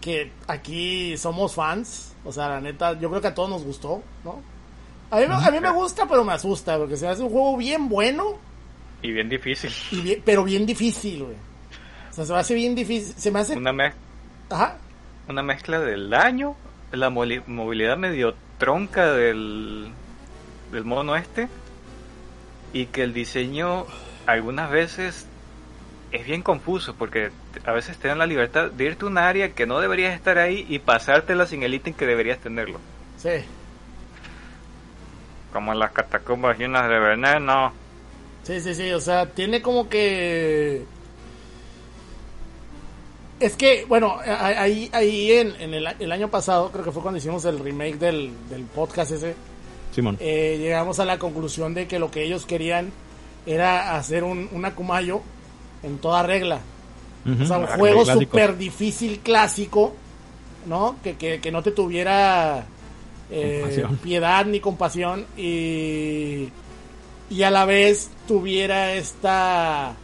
que 0.00 0.32
aquí 0.46 1.16
somos 1.16 1.54
fans, 1.54 2.12
o 2.24 2.32
sea, 2.32 2.48
la 2.48 2.60
neta, 2.60 2.98
yo 2.98 3.08
creo 3.10 3.20
que 3.20 3.28
a 3.28 3.34
todos 3.34 3.48
nos 3.50 3.64
gustó, 3.64 4.02
¿no? 4.24 4.40
A 5.10 5.16
mí, 5.20 5.26
me- 5.26 5.34
a 5.34 5.50
mí 5.50 5.60
me 5.60 5.70
gusta, 5.70 6.06
pero 6.06 6.24
me 6.24 6.32
asusta, 6.32 6.76
porque 6.78 6.96
se 6.96 7.08
hace 7.08 7.22
un 7.22 7.30
juego 7.30 7.56
bien 7.56 7.88
bueno, 7.88 8.38
Y 9.02 9.12
bien 9.12 9.28
difícil. 9.28 9.72
y 9.90 10.00
bien- 10.00 10.22
pero 10.24 10.44
bien 10.44 10.66
difícil, 10.66 11.24
güey. 11.24 11.36
O 12.10 12.12
sea, 12.14 12.24
se 12.26 12.32
me 12.32 12.38
hace 12.38 12.54
bien 12.54 12.74
difícil, 12.74 13.14
se 13.16 13.30
me 13.30 13.38
hace... 13.40 13.56
Una, 13.56 13.72
mez- 13.72 13.94
Ajá. 14.50 14.76
una 15.28 15.42
mezcla 15.42 15.78
del 15.80 16.10
daño, 16.10 16.56
la 16.92 17.10
movilidad 17.10 17.96
medio 17.96 18.34
tronca 18.58 19.12
del, 19.12 19.90
del 20.72 20.84
mono 20.84 21.16
este, 21.16 21.48
y 22.72 22.86
que 22.86 23.02
el 23.02 23.14
diseño 23.14 23.86
algunas 24.26 24.70
veces 24.70 25.26
es 26.10 26.26
bien 26.26 26.42
confuso 26.42 26.94
porque 26.94 27.30
a 27.64 27.72
veces 27.72 27.98
te 27.98 28.08
dan 28.08 28.18
la 28.18 28.26
libertad 28.26 28.70
de 28.70 28.84
irte 28.84 29.04
a 29.04 29.08
un 29.08 29.18
área 29.18 29.50
que 29.54 29.66
no 29.66 29.78
deberías 29.80 30.14
estar 30.14 30.38
ahí 30.38 30.66
y 30.68 30.78
pasártela 30.80 31.46
sin 31.46 31.62
el 31.62 31.74
ítem 31.74 31.94
que 31.94 32.06
deberías 32.06 32.38
tenerlo. 32.38 32.78
Sí. 33.16 33.30
Como 35.52 35.72
en 35.72 35.78
las 35.78 35.92
catacumbas 35.92 36.58
llenas 36.58 36.88
de 36.88 36.98
veneno. 36.98 37.72
Sí, 38.42 38.60
sí, 38.60 38.74
sí, 38.74 38.92
o 38.92 39.00
sea, 39.00 39.26
tiene 39.26 39.60
como 39.62 39.88
que... 39.88 40.84
Es 43.40 43.54
que, 43.56 43.84
bueno, 43.88 44.16
ahí, 44.24 44.90
ahí 44.92 45.30
en, 45.32 45.54
en 45.60 45.72
el, 45.74 45.86
el 45.98 46.12
año 46.12 46.28
pasado, 46.28 46.72
creo 46.72 46.84
que 46.84 46.90
fue 46.90 47.02
cuando 47.02 47.18
hicimos 47.18 47.44
el 47.44 47.60
remake 47.60 47.96
del, 47.96 48.32
del 48.50 48.62
podcast 48.62 49.12
ese, 49.12 49.36
Simón. 49.94 50.16
eh, 50.18 50.56
llegamos 50.58 50.98
a 50.98 51.04
la 51.04 51.18
conclusión 51.20 51.72
de 51.72 51.86
que 51.86 52.00
lo 52.00 52.10
que 52.10 52.24
ellos 52.24 52.46
querían 52.46 52.90
era 53.46 53.96
hacer 53.96 54.24
un, 54.24 54.48
un 54.50 54.64
Akumayo 54.64 55.20
en 55.84 55.98
toda 55.98 56.24
regla. 56.24 56.60
O 57.42 57.44
sea, 57.44 57.58
un 57.58 57.66
juego 57.66 58.04
súper 58.04 58.56
difícil 58.56 59.20
clásico, 59.20 59.94
¿no? 60.66 60.96
Que, 61.02 61.16
que, 61.16 61.40
que 61.40 61.52
no 61.52 61.62
te 61.62 61.70
tuviera 61.72 62.64
eh, 63.30 63.62
piedad 64.02 64.44
ni 64.46 64.60
compasión 64.60 65.26
y, 65.36 66.48
y 67.30 67.42
a 67.42 67.50
la 67.50 67.64
vez 67.64 68.10
tuviera 68.26 68.92
esta 68.94 69.94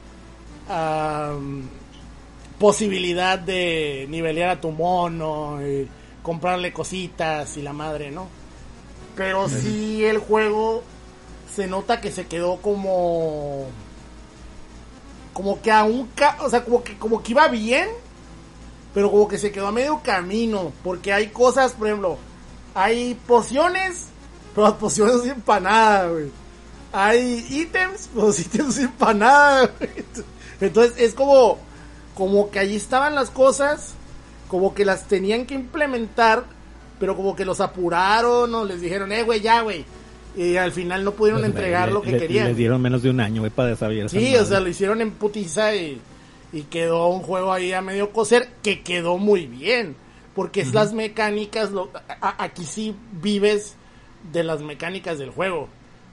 posibilidad 2.58 3.38
de 3.38 4.06
nivelear 4.08 4.50
a 4.50 4.60
tu 4.60 4.70
mono 4.70 5.58
y 5.66 5.88
comprarle 6.22 6.72
cositas 6.72 7.56
y 7.56 7.62
la 7.62 7.72
madre, 7.72 8.10
¿no? 8.10 8.28
Pero 9.16 9.48
sí 9.60 10.04
el 10.04 10.18
juego 10.18 10.82
se 11.54 11.66
nota 11.66 12.00
que 12.00 12.10
se 12.10 12.26
quedó 12.26 12.56
como 12.56 13.66
como 15.32 15.60
que 15.60 15.70
aún 15.70 16.08
ca- 16.14 16.38
o 16.42 16.48
sea 16.50 16.64
como 16.64 16.82
que 16.82 16.96
como 16.96 17.22
que 17.22 17.32
iba 17.32 17.48
bien 17.48 17.88
pero 18.92 19.10
como 19.10 19.26
que 19.28 19.36
se 19.38 19.50
quedó 19.50 19.66
a 19.68 19.72
medio 19.72 20.00
camino 20.02 20.72
porque 20.84 21.12
hay 21.12 21.28
cosas 21.28 21.72
por 21.72 21.88
ejemplo 21.88 22.18
hay 22.74 23.14
pociones 23.26 24.06
pero 24.54 24.68
las 24.68 24.76
pociones 24.76 25.14
no 25.16 25.20
sirven 25.22 25.40
para 25.42 25.60
nada 25.60 26.08
güey 26.08 26.26
hay 26.92 27.46
ítems 27.50 28.08
pero 28.14 28.26
los 28.28 28.38
ítems 28.40 28.66
no 28.66 28.72
sirven 28.72 28.92
para 28.92 29.14
nada 29.14 29.70
güey. 29.78 29.90
entonces 30.60 30.94
es 30.98 31.14
como 31.14 31.58
como 32.14 32.50
que 32.50 32.58
allí 32.60 32.76
estaban 32.76 33.14
las 33.14 33.30
cosas 33.30 33.94
como 34.48 34.74
que 34.74 34.84
las 34.84 35.08
tenían 35.08 35.46
que 35.46 35.54
implementar 35.54 36.44
pero 37.00 37.16
como 37.16 37.34
que 37.34 37.44
los 37.44 37.60
apuraron 37.60 38.54
o 38.54 38.64
les 38.64 38.80
dijeron 38.80 39.10
eh 39.12 39.22
güey 39.22 39.40
ya 39.40 39.60
güey 39.62 39.84
y 40.36 40.56
al 40.56 40.72
final 40.72 41.04
no 41.04 41.12
pudieron 41.12 41.42
Pues, 41.42 41.50
entregar 41.52 41.88
le- 41.88 41.94
lo 41.94 42.02
que 42.02 42.10
le- 42.12 42.18
querían 42.18 42.48
Les 42.48 42.56
dieron 42.56 42.82
menos 42.82 43.02
de 43.04 43.10
un 43.10 43.20
año, 43.20 43.42
güey, 43.42 43.52
para 43.52 43.68
desarrollar 43.68 44.06
esa 44.06 44.18
Sí, 44.18 44.24
madre. 44.24 44.40
o 44.40 44.44
sea, 44.44 44.58
lo 44.58 44.68
hicieron 44.68 45.00
en 45.00 45.12
putiza 45.12 45.72
y, 45.76 46.00
y 46.52 46.62
quedó 46.62 47.06
un 47.06 47.22
juego 47.22 47.52
ahí 47.52 47.72
a 47.72 47.80
medio 47.80 48.10
coser 48.10 48.48
que 48.60 48.82
quedó 48.82 49.16
muy 49.16 49.46
bien. 49.46 49.94
Porque 50.34 50.60
es 50.62 50.74
las 50.74 50.92
mecánicas, 50.92 51.70
lo, 51.70 51.90
a- 52.20 52.42
aquí 52.42 52.64
sí 52.64 52.96
vives 53.12 53.76
de 54.32 54.42
las 54.44 54.60
mecánicas 54.62 55.18
del 55.18 55.30
juego. 55.30 55.68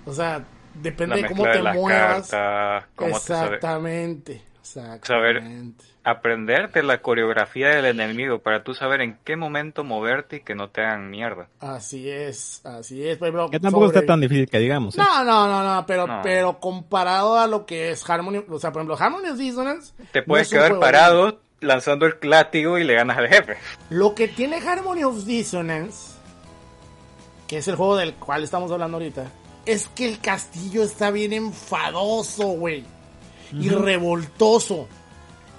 O 0.06 0.14
sea, 0.14 0.46
depende 0.76 1.16
de 1.22 1.28
cómo 1.28 1.44
te 1.44 1.62
de 1.62 1.74
muevas. 1.74 2.30
cartas, 2.30 2.90
cómo 2.96 3.14
te 3.20 3.20
sabe- 3.26 3.56
Exactamente. 3.56 4.42
Exactamente. 4.62 5.84
aprenderte 6.04 6.82
la 6.82 7.02
coreografía 7.02 7.70
del 7.70 7.86
enemigo 7.86 8.40
para 8.40 8.64
tú 8.64 8.74
saber 8.74 9.02
en 9.02 9.18
qué 9.24 9.36
momento 9.36 9.84
moverte 9.84 10.38
y 10.38 10.40
que 10.42 10.56
no 10.56 10.70
te 10.70 10.82
hagan 10.82 11.10
mierda. 11.12 11.48
Así 11.60 12.10
es, 12.10 12.66
así 12.66 13.08
es. 13.08 13.18
Ejemplo, 13.22 13.50
Que 13.50 13.60
tampoco 13.60 13.88
sobre- 13.88 14.00
está 14.00 14.14
tan 14.14 14.22
difícil 14.22 14.50
que 14.50 14.58
digamos. 14.60 14.96
¿eh? 14.96 15.02
No, 15.02 15.24
no, 15.24 15.48
no, 15.48 15.64
no, 15.76 15.86
pero, 15.86 16.08
No. 16.08 16.22
pero 16.24 16.60
comparado 16.60 17.38
a 17.38 17.48
lo 17.48 17.66
que 17.66 17.92
es 17.92 18.08
Harmony, 18.10 18.44
o 18.50 18.60
sea, 18.60 18.72
por 18.72 18.82
ejemplo, 18.82 18.98
Harmony 19.00 19.30
of 19.30 19.38
Dissonance. 19.38 19.94
Te 20.12 20.20
no 20.22 20.26
puedes 20.26 20.48
es 20.48 20.54
un 20.54 20.58
quedar 20.60 20.80
parado 20.80 21.40
lanzando 21.62 22.08
el 22.08 22.18
látigo 22.24 22.78
y 22.78 22.84
le 22.84 22.96
ganas 22.96 23.18
al 23.18 23.28
jefe. 23.28 23.58
Lo 23.90 24.14
que 24.14 24.28
tiene 24.28 24.58
Harmony 24.58 25.04
of 25.04 25.24
Dissonance, 25.26 26.16
que 27.48 27.60
es 27.60 27.68
el 27.68 27.76
juego 27.76 27.96
del 27.96 28.16
cual 28.16 28.44
estamos 28.44 28.72
hablando 28.72 28.98
ahorita, 28.98 29.32
es 29.66 29.88
que 29.88 30.08
el 30.08 30.20
castillo 30.20 30.84
está 30.84 31.12
bien 31.12 31.34
enfadoso, 31.34 32.48
güey. 32.48 32.84
Y 33.54 33.70
revoltoso. 33.70 34.88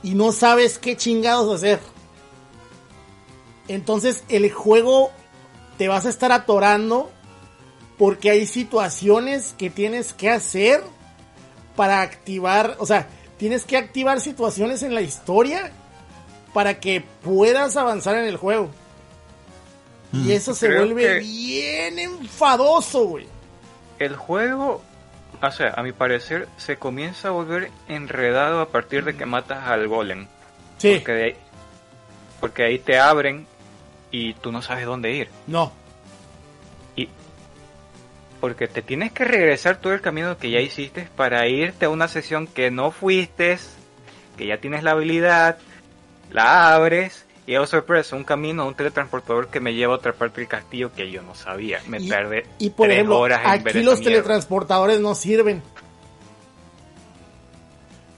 Y 0.03 0.15
no 0.15 0.33
sabes 0.33 0.79
qué 0.79 0.97
chingados 0.97 1.55
hacer. 1.55 1.79
Entonces 3.69 4.25
el 4.29 4.51
juego 4.51 5.12
te 5.79 5.88
vas 5.88 6.07
a 6.07 6.09
estar 6.09 6.33
atorando 6.33 7.11
porque 7.99 8.31
hay 8.31 8.47
situaciones 8.47 9.55
que 9.57 9.71
tienes 9.71 10.12
que 10.12 10.31
hacer 10.31 10.83
para 11.77 12.01
activar, 12.01 12.77
o 12.81 12.87
sea, 12.87 13.09
tienes 13.37 13.65
que 13.65 13.77
activar 13.77 14.21
situaciones 14.21 14.83
en 14.83 14.95
la 14.95 15.03
historia 15.03 15.71
para 16.53 16.79
que 16.81 17.03
puedas 17.23 17.77
avanzar 17.77 18.17
en 18.17 18.25
el 18.27 18.37
juego. 18.37 18.71
Y 20.12 20.33
eso 20.33 20.55
se 20.55 20.67
Creo 20.67 20.81
vuelve 20.85 21.21
bien 21.21 21.99
enfadoso, 21.99 23.05
güey. 23.07 23.27
El 23.99 24.15
juego, 24.17 24.83
o 25.41 25.51
sea, 25.51 25.73
a 25.75 25.83
mi 25.83 25.93
parecer, 25.93 26.49
se 26.59 26.77
comienza 26.77 27.29
a 27.29 27.31
volver 27.31 27.71
enredado 27.88 28.61
a 28.61 28.69
partir 28.69 29.05
de 29.05 29.17
que 29.17 29.25
matas 29.25 29.67
al 29.69 29.88
golem. 29.88 30.27
Sí, 30.77 30.97
Porque, 30.97 31.12
de 31.12 31.25
ahí, 31.25 31.37
porque 32.41 32.65
ahí 32.65 32.79
te 32.79 32.99
abren 32.99 33.47
y 34.11 34.35
tú 34.35 34.53
no 34.53 34.61
sabes 34.61 34.85
dónde 34.85 35.12
ir. 35.12 35.29
no. 35.47 35.73
Y 36.95 37.09
porque 38.41 38.69
te 38.69 38.83
tienes 38.83 39.12
que 39.12 39.25
regresar 39.25 39.77
todo 39.77 39.95
el 39.95 40.01
camino 40.03 40.37
que 40.37 40.51
ya 40.51 40.61
hiciste 40.61 41.09
para 41.17 41.47
irte 41.49 41.87
a 41.87 41.88
una 41.88 42.09
sesión 42.09 42.47
que 42.47 42.71
no 42.71 42.91
fuiste, 42.91 43.57
que 44.37 44.47
ya 44.47 44.59
tienes 44.59 44.83
la 44.83 44.91
habilidad, 44.91 45.57
la 46.33 46.75
abres 46.75 47.27
y 47.47 47.57
oh 47.57 47.66
sorpresa, 47.66 48.14
un 48.16 48.25
camino, 48.25 48.66
un 48.66 48.75
teletransportador 48.75 49.49
que 49.49 49.61
me 49.61 49.75
lleva 49.75 49.95
a 49.95 49.97
otra 49.97 50.12
parte 50.12 50.40
del 50.40 50.49
castillo 50.49 50.92
que 50.92 51.11
yo 51.11 51.23
no 51.23 51.35
sabía. 51.35 51.81
Me 51.88 51.99
Y, 52.01 52.09
tardé 52.09 52.47
y 52.59 52.71
por 52.71 52.87
tres 52.87 52.97
ejemplo, 52.99 53.18
horas 53.18 53.40
en 53.45 53.68
aquí 53.68 53.83
los 53.83 54.01
teletransportadores 54.01 55.01
no 55.01 55.14
sirven. 55.14 55.62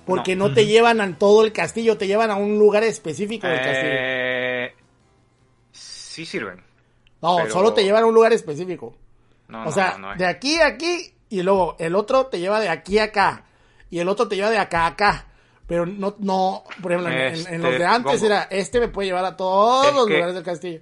Porque 0.07 0.37
no, 0.37 0.49
No. 0.49 0.55
te 0.55 0.67
llevan 0.67 1.01
a 1.01 1.17
todo 1.19 1.45
el 1.45 1.53
castillo, 1.53 1.97
te 1.97 2.07
llevan 2.07 2.31
a 2.31 2.37
un 2.37 2.59
lugar 2.59 2.85
específico 2.85 3.47
del 3.47 3.57
castillo. 3.59 3.89
Eh, 3.91 4.75
sí 5.73 6.27
sirven. 6.27 6.63
No, 7.23 7.37
pero- 7.39 7.51
solo 7.53 7.73
te 7.73 7.83
llevan 7.85 8.03
a 8.03 8.07
un 8.07 8.15
lugar 8.15 8.33
específico. 8.35 8.95
No, 9.49 9.63
o 9.63 9.65
no, 9.67 9.73
sea, 9.73 9.97
de 10.19 10.27
aquí 10.27 10.61
a 10.61 10.67
aquí 10.67 11.15
y 11.31 11.43
luego 11.43 11.77
el 11.79 11.95
otro 11.95 12.27
te 12.27 12.39
lleva 12.39 12.61
de 12.61 12.69
aquí 12.69 12.99
a 12.99 13.05
acá 13.05 13.45
y 13.91 13.99
el 13.99 14.09
otro 14.09 14.29
te 14.29 14.37
lleva 14.37 14.51
de 14.51 14.59
acá 14.59 14.83
a 14.83 14.87
acá. 14.89 15.27
Pero 15.67 15.87
no, 15.87 16.15
no, 16.19 16.63
por 16.83 16.93
ejemplo, 16.93 17.11
en- 17.13 17.19
en, 17.35 17.55
en 17.55 17.63
los 17.63 17.73
Este, 17.73 17.79
de 17.79 17.87
antes 17.87 18.21
Gongo. 18.21 18.27
era, 18.27 18.43
este 18.51 18.81
me 18.81 18.89
puede 18.89 19.09
llevar 19.09 19.25
a 19.25 19.37
todos 19.37 19.87
Es 19.89 19.95
los 19.95 20.09
lugares 20.09 20.35
del 20.35 20.45
castillo. 20.45 20.81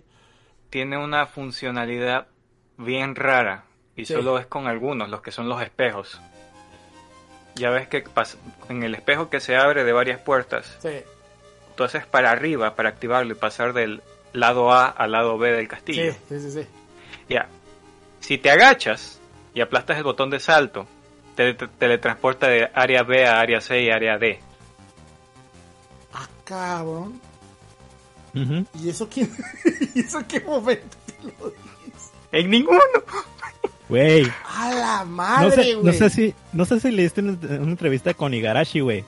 tiene 0.70 0.96
una 0.98 1.26
funcionalidad 1.26 2.26
bien 2.78 3.14
rara 3.14 3.64
y 3.94 4.06
Sí. 4.06 4.14
solo 4.14 4.38
es 4.38 4.46
con 4.46 4.66
algunos, 4.66 5.08
los 5.10 5.20
que 5.22 5.30
son 5.30 5.48
los 5.48 5.62
espejos. 5.62 6.20
Ya 7.54 7.70
ves 7.70 7.86
que 7.88 8.02
en 8.70 8.82
el 8.82 8.94
espejo 8.94 9.28
que 9.28 9.38
se 9.40 9.56
abre 9.56 9.84
de 9.84 9.92
varias 9.92 10.18
puertas, 10.20 10.78
Sí, 10.80 11.02
tú 11.76 11.84
haces 11.84 12.06
para 12.06 12.30
arriba 12.30 12.74
para 12.74 12.88
activarlo 12.88 13.32
y 13.32 13.36
pasar 13.36 13.74
del 13.74 14.02
lado 14.32 14.72
A 14.72 14.86
al 14.86 15.12
lado 15.12 15.36
B 15.36 15.52
del 15.52 15.64
sí, 15.64 15.68
castillo. 15.68 16.12
sí, 16.28 16.40
sí, 16.40 16.50
sí. 16.50 16.66
Ya. 17.28 17.46
Si 18.20 18.38
te 18.38 18.50
agachas 18.50 19.20
y 19.54 19.60
aplastas 19.60 19.98
el 19.98 20.04
botón 20.04 20.30
de 20.30 20.40
salto, 20.40 20.86
te 21.36 21.52
te- 21.54 21.68
teletransporta 21.68 22.48
de 22.48 22.70
área 22.74 23.02
B 23.02 23.26
a 23.26 23.38
área 23.40 23.60
C 23.60 23.82
y 23.82 23.90
área 23.90 24.16
D. 24.16 24.40
Cabrón. 26.44 27.20
¿Y 28.82 28.88
eso 28.88 29.08
quién? 29.08 29.30
¿Y 29.94 30.00
eso 30.00 30.20
qué 30.26 30.40
momento 30.40 30.96
te 31.06 31.26
lo 31.26 31.50
dice? 31.50 32.10
En 32.32 32.50
ninguno. 32.50 32.78
Güey. 33.88 34.26
A 34.46 34.72
la 34.74 34.98
No 35.04 35.10
madre, 35.10 35.62
sé, 35.64 35.74
güey. 35.74 35.84
no 35.86 35.92
sé 35.92 36.10
si, 36.10 36.34
no 36.54 36.64
sé 36.64 36.80
si 36.80 36.90
leíste 36.90 37.20
una, 37.20 37.32
una 37.32 37.70
entrevista 37.72 38.14
con 38.14 38.32
Igarashi, 38.32 38.80
güey. 38.80 39.04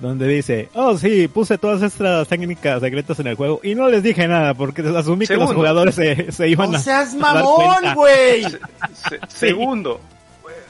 Donde 0.00 0.26
dice, 0.28 0.68
oh 0.74 0.96
sí, 0.96 1.26
puse 1.28 1.58
todas 1.58 1.82
estas 1.82 2.26
técnicas 2.28 2.80
secretas 2.80 3.18
en 3.20 3.26
el 3.28 3.34
juego 3.36 3.60
y 3.64 3.74
no 3.74 3.88
les 3.88 4.02
dije 4.02 4.28
nada 4.28 4.54
porque 4.54 4.82
asumí 4.82 5.20
que 5.20 5.34
Segundo. 5.34 5.52
los 5.52 5.56
jugadores 5.56 5.94
se, 5.96 6.30
se 6.30 6.48
iban 6.48 6.70
No 6.70 6.78
a 6.78 6.80
seas 6.80 7.14
mamón, 7.14 7.56
cuenta". 7.56 7.94
güey. 7.94 8.42
Se- 8.42 9.20
Segundo. 9.28 10.00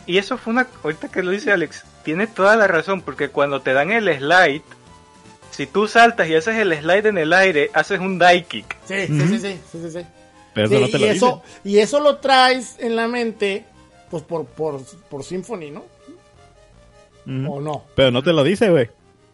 Y 0.06 0.16
eso 0.16 0.38
fue 0.38 0.54
una. 0.54 0.66
Ahorita 0.82 1.08
que 1.08 1.22
lo 1.22 1.30
dice 1.30 1.52
Alex, 1.52 1.84
tiene 2.04 2.26
toda 2.26 2.56
la 2.56 2.66
razón, 2.66 3.02
porque 3.02 3.28
cuando 3.28 3.60
te 3.60 3.74
dan 3.74 3.92
el 3.92 4.04
slide, 4.18 4.62
si 5.58 5.66
tú 5.66 5.86
saltas 5.88 6.26
y 6.28 6.34
haces 6.36 6.54
el 6.56 6.72
slide 6.72 7.06
en 7.08 7.18
el 7.18 7.32
aire, 7.34 7.68
haces 7.74 7.98
un 8.00 8.18
die 8.18 8.44
kick. 8.44 8.76
Sí, 8.86 9.06
sí, 9.08 9.20
sí, 9.20 9.38
sí, 9.38 9.58
sí, 9.72 9.78
sí, 9.82 9.90
sí. 9.90 10.06
Pero 10.54 10.66
eso 10.68 10.80
no 10.80 10.88
te 10.88 10.96
y, 10.96 11.00
lo 11.00 11.06
eso, 11.06 11.42
dicen. 11.44 11.60
y 11.72 11.78
eso 11.80 12.00
lo 12.00 12.16
traes 12.18 12.76
en 12.78 12.96
la 12.96 13.06
mente, 13.08 13.64
pues 14.10 14.22
por, 14.22 14.46
por, 14.46 14.80
por 15.10 15.22
Symphony, 15.24 15.70
¿no? 15.72 15.84
¿O 17.50 17.60
no? 17.60 17.84
Pero 17.94 18.10
no 18.10 18.22
te 18.22 18.32
lo 18.32 18.42
dice, 18.42 18.70
güey. 18.70 18.88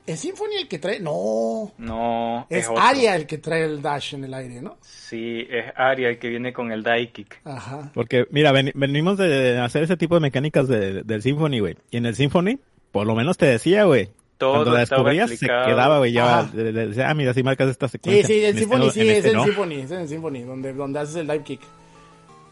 ¿Es 0.06 0.20
Symphony 0.20 0.56
el 0.62 0.68
que 0.68 0.78
trae? 0.78 0.98
No. 1.00 1.72
No, 1.78 2.46
Es 2.50 2.64
es. 2.64 2.70
Aria 2.76 3.14
el 3.16 3.26
que 3.26 3.38
trae 3.38 3.64
el 3.64 3.80
dash 3.80 4.14
en 4.14 4.24
el 4.24 4.34
aire, 4.34 4.60
¿no? 4.60 4.76
Sí, 4.82 5.46
es 5.48 5.66
Aria 5.76 6.08
el 6.10 6.18
que 6.18 6.28
viene 6.28 6.52
con 6.52 6.72
el 6.72 6.82
die 6.82 7.10
kick. 7.10 7.40
Ajá. 7.44 7.90
Porque, 7.94 8.26
mira, 8.30 8.50
ven- 8.52 8.72
venimos 8.74 9.16
de 9.16 9.58
hacer 9.58 9.84
ese 9.84 9.96
tipo 9.96 10.14
de 10.16 10.20
mecánicas 10.20 10.68
de- 10.68 11.02
del 11.04 11.22
Symphony, 11.22 11.60
güey. 11.60 11.76
Y 11.90 11.96
en 11.98 12.06
el 12.06 12.14
Symphony, 12.16 12.58
por 12.92 13.06
lo 13.06 13.14
menos 13.14 13.38
te 13.38 13.46
decía, 13.46 13.84
güey. 13.84 14.10
Todo 14.38 14.52
Cuando 14.54 14.72
la 14.72 14.80
descubrías, 14.80 15.30
se 15.30 15.46
quedaba, 15.46 15.98
güey. 15.98 16.12
Ya, 16.12 16.40
ah, 16.40 17.14
mira, 17.14 17.32
si 17.34 17.42
marcas 17.42 17.68
esta 17.70 17.86
Sí, 17.88 17.92
secuencia. 17.92 18.26
sí, 18.26 18.32
el 18.34 18.40
En 18.44 18.46
este 18.48 18.60
Symphony 18.60 18.84
no, 18.86 18.90
sí, 18.90 19.00
es 19.08 19.16
este 19.18 19.28
el 19.30 19.36
no. 19.36 19.44
Symphony, 19.44 19.74
es 19.80 19.90
en 19.90 20.00
el 20.00 20.08
Symphony, 20.08 20.40
donde, 20.42 20.72
donde 20.72 20.98
haces 21.00 21.16
el 21.16 21.26
dive 21.26 21.42
kick. 21.44 21.60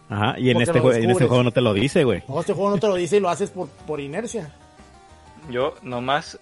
Ajá, 0.09 0.35
y 0.39 0.51
en 0.51 0.55
Porque 0.59 0.63
este, 0.71 0.79
lo 0.79 0.85
jue- 0.85 1.03
en 1.03 1.11
este 1.11 1.27
juego 1.27 1.43
no 1.43 1.51
te 1.53 1.61
lo 1.61 1.75
dice, 1.75 2.05
güey. 2.05 2.23
No, 2.29 2.41
este 2.41 2.53
juego 2.53 2.71
no 2.71 2.79
te 2.79 2.87
lo 2.87 2.95
dice 2.95 3.17
y 3.17 3.21
lo 3.21 3.29
haces 3.31 3.51
por, 3.51 3.69
por 3.69 3.99
inercia. 4.01 4.51
Yo 5.51 5.75
nomás, 5.83 6.39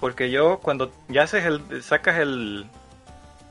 porque 0.00 0.30
yo 0.30 0.58
cuando 0.58 0.92
ya 1.08 1.22
haces 1.22 1.44
el, 1.46 1.82
sacas 1.82 2.18
el, 2.20 2.66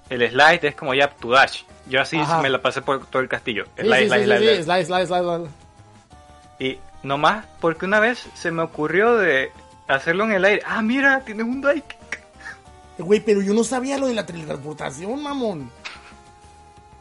el 0.10 0.30
slide 0.30 0.64
es 0.64 0.76
como 0.76 0.94
ya 0.94 1.10
tu 1.10 1.32
dash. 1.32 1.64
Yo 1.90 2.00
así 2.00 2.18
Ajá. 2.18 2.42
me 2.42 2.50
la 2.50 2.62
pasé 2.62 2.82
por 2.82 3.06
todo 3.08 3.22
el 3.22 3.28
castillo. 3.28 3.66
Sí, 3.76 3.82
Slide, 3.84 4.00
sí, 4.04 4.08
slide, 4.08 4.20
sí, 4.20 4.26
slide, 4.26 4.40
sí, 4.40 4.64
slide. 4.64 4.64
slide, 4.64 4.86
slide, 4.86 5.08
slide, 5.08 5.24
slide. 5.38 5.50
Y 6.60 6.78
nomás 7.04 7.46
porque 7.60 7.86
una 7.86 8.00
vez 8.00 8.26
se 8.36 8.52
me 8.52 8.62
ocurrió 8.62 9.18
de 9.18 9.52
hacerlo 9.88 10.26
en 10.26 10.32
el 10.34 10.46
aire. 10.46 10.62
Ah, 10.66 10.82
mira, 10.82 11.22
tienes 11.22 11.46
un 11.46 11.62
die 11.62 11.82
kick. 11.82 12.22
Güey, 13.00 13.20
pero 13.22 13.42
yo 13.42 13.54
no 13.54 13.64
sabía 13.64 13.98
lo 13.98 14.08
de 14.08 14.14
la 14.14 14.26
teletransportación, 14.26 15.22
mamón. 15.22 15.70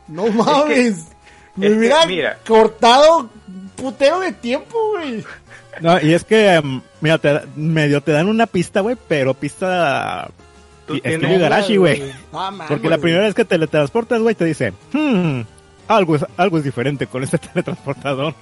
No 0.09 0.27
mames. 0.29 1.07
Me 1.55 1.67
es 1.67 1.73
que, 1.73 1.79
hubiera 1.79 2.07
mira. 2.07 2.39
cortado 2.47 3.31
un 3.49 3.69
putero 3.77 4.21
de 4.21 4.33
tiempo, 4.33 4.79
güey. 4.93 5.23
No, 5.81 6.01
y 6.01 6.13
es 6.15 6.25
que, 6.25 6.55
em, 6.55 6.81
mira, 7.01 7.19
te, 7.19 7.41
medio 7.57 8.03
te 8.03 8.13
dan 8.13 8.29
una 8.29 8.47
pista, 8.47 8.81
güey, 8.81 8.97
pero 9.09 9.35
pista... 9.35 10.31
Tú 10.87 10.95
y- 10.97 11.01
tienes- 11.01 11.21
estilo 11.21 11.35
Igarashi, 11.39 11.77
güey. 11.77 12.13
No 12.33 12.51
Porque 12.69 12.89
la 12.89 12.99
primera 12.99 13.25
vez 13.25 13.35
que 13.35 13.45
teletransportas, 13.45 14.21
güey, 14.21 14.35
te 14.35 14.45
dice, 14.47 14.73
hmm, 14.93 15.43
algo 15.89 16.17
es, 16.17 16.27
algo 16.37 16.59
es 16.59 16.65
diferente 16.65 17.07
con 17.07 17.23
este 17.23 17.39
teletransportador. 17.53 18.35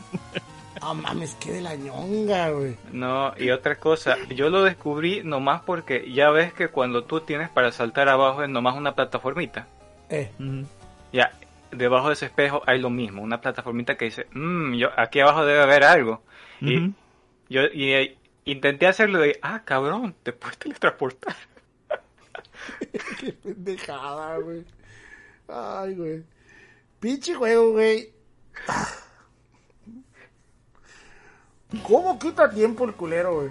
No 0.81 0.95
mames, 0.95 1.35
qué 1.35 1.53
de 1.53 1.61
la 1.63 1.75
ñonga, 1.75 2.51
güey. 2.51 2.77
No, 2.93 3.35
y 3.37 3.51
otra 3.51 3.77
cosa, 3.77 4.17
yo 4.29 4.51
lo 4.51 4.63
descubrí 4.63 5.23
nomás 5.25 5.63
porque 5.63 6.11
ya 6.13 6.31
ves 6.31 6.53
que 6.53 6.69
cuando 6.69 7.05
tú 7.05 7.21
tienes 7.21 7.51
para 7.51 7.73
saltar 7.73 8.09
abajo 8.09 8.43
es 8.43 8.49
nomás 8.49 8.77
una 8.77 8.95
plataformita. 8.95 9.67
Eh, 10.09 10.31
Ya, 11.13 11.33
debajo 11.73 12.09
de 12.09 12.15
ese 12.15 12.27
espejo 12.27 12.63
hay 12.67 12.79
lo 12.81 12.89
mismo, 12.91 13.23
una 13.23 13.41
plataformita 13.41 13.97
que 13.97 14.07
dice, 14.07 14.27
mmm, 14.33 14.75
yo, 14.75 14.89
aquí 14.97 15.21
abajo 15.21 15.45
debe 15.45 15.61
haber 15.61 15.85
algo. 15.85 16.23
Y 16.61 16.93
yo 17.49 17.63
y, 17.73 17.93
eh, 17.93 18.17
intenté 18.45 18.87
hacerlo 18.87 19.25
y, 19.27 19.35
ah, 19.43 19.63
cabrón, 19.65 20.15
te 20.23 20.33
puedes 20.33 20.59
teletransportar. 20.59 21.35
qué 23.21 23.33
pendejada, 23.33 24.37
güey. 24.39 24.65
Ay, 25.49 25.95
güey. 25.95 26.23
Pinche 27.01 27.35
juego, 27.35 27.73
güey. 27.73 28.13
¿Cómo 31.87 32.19
quita 32.19 32.51
tiempo 32.51 32.85
el 32.85 32.95
culero, 32.95 33.37
güey? 33.37 33.49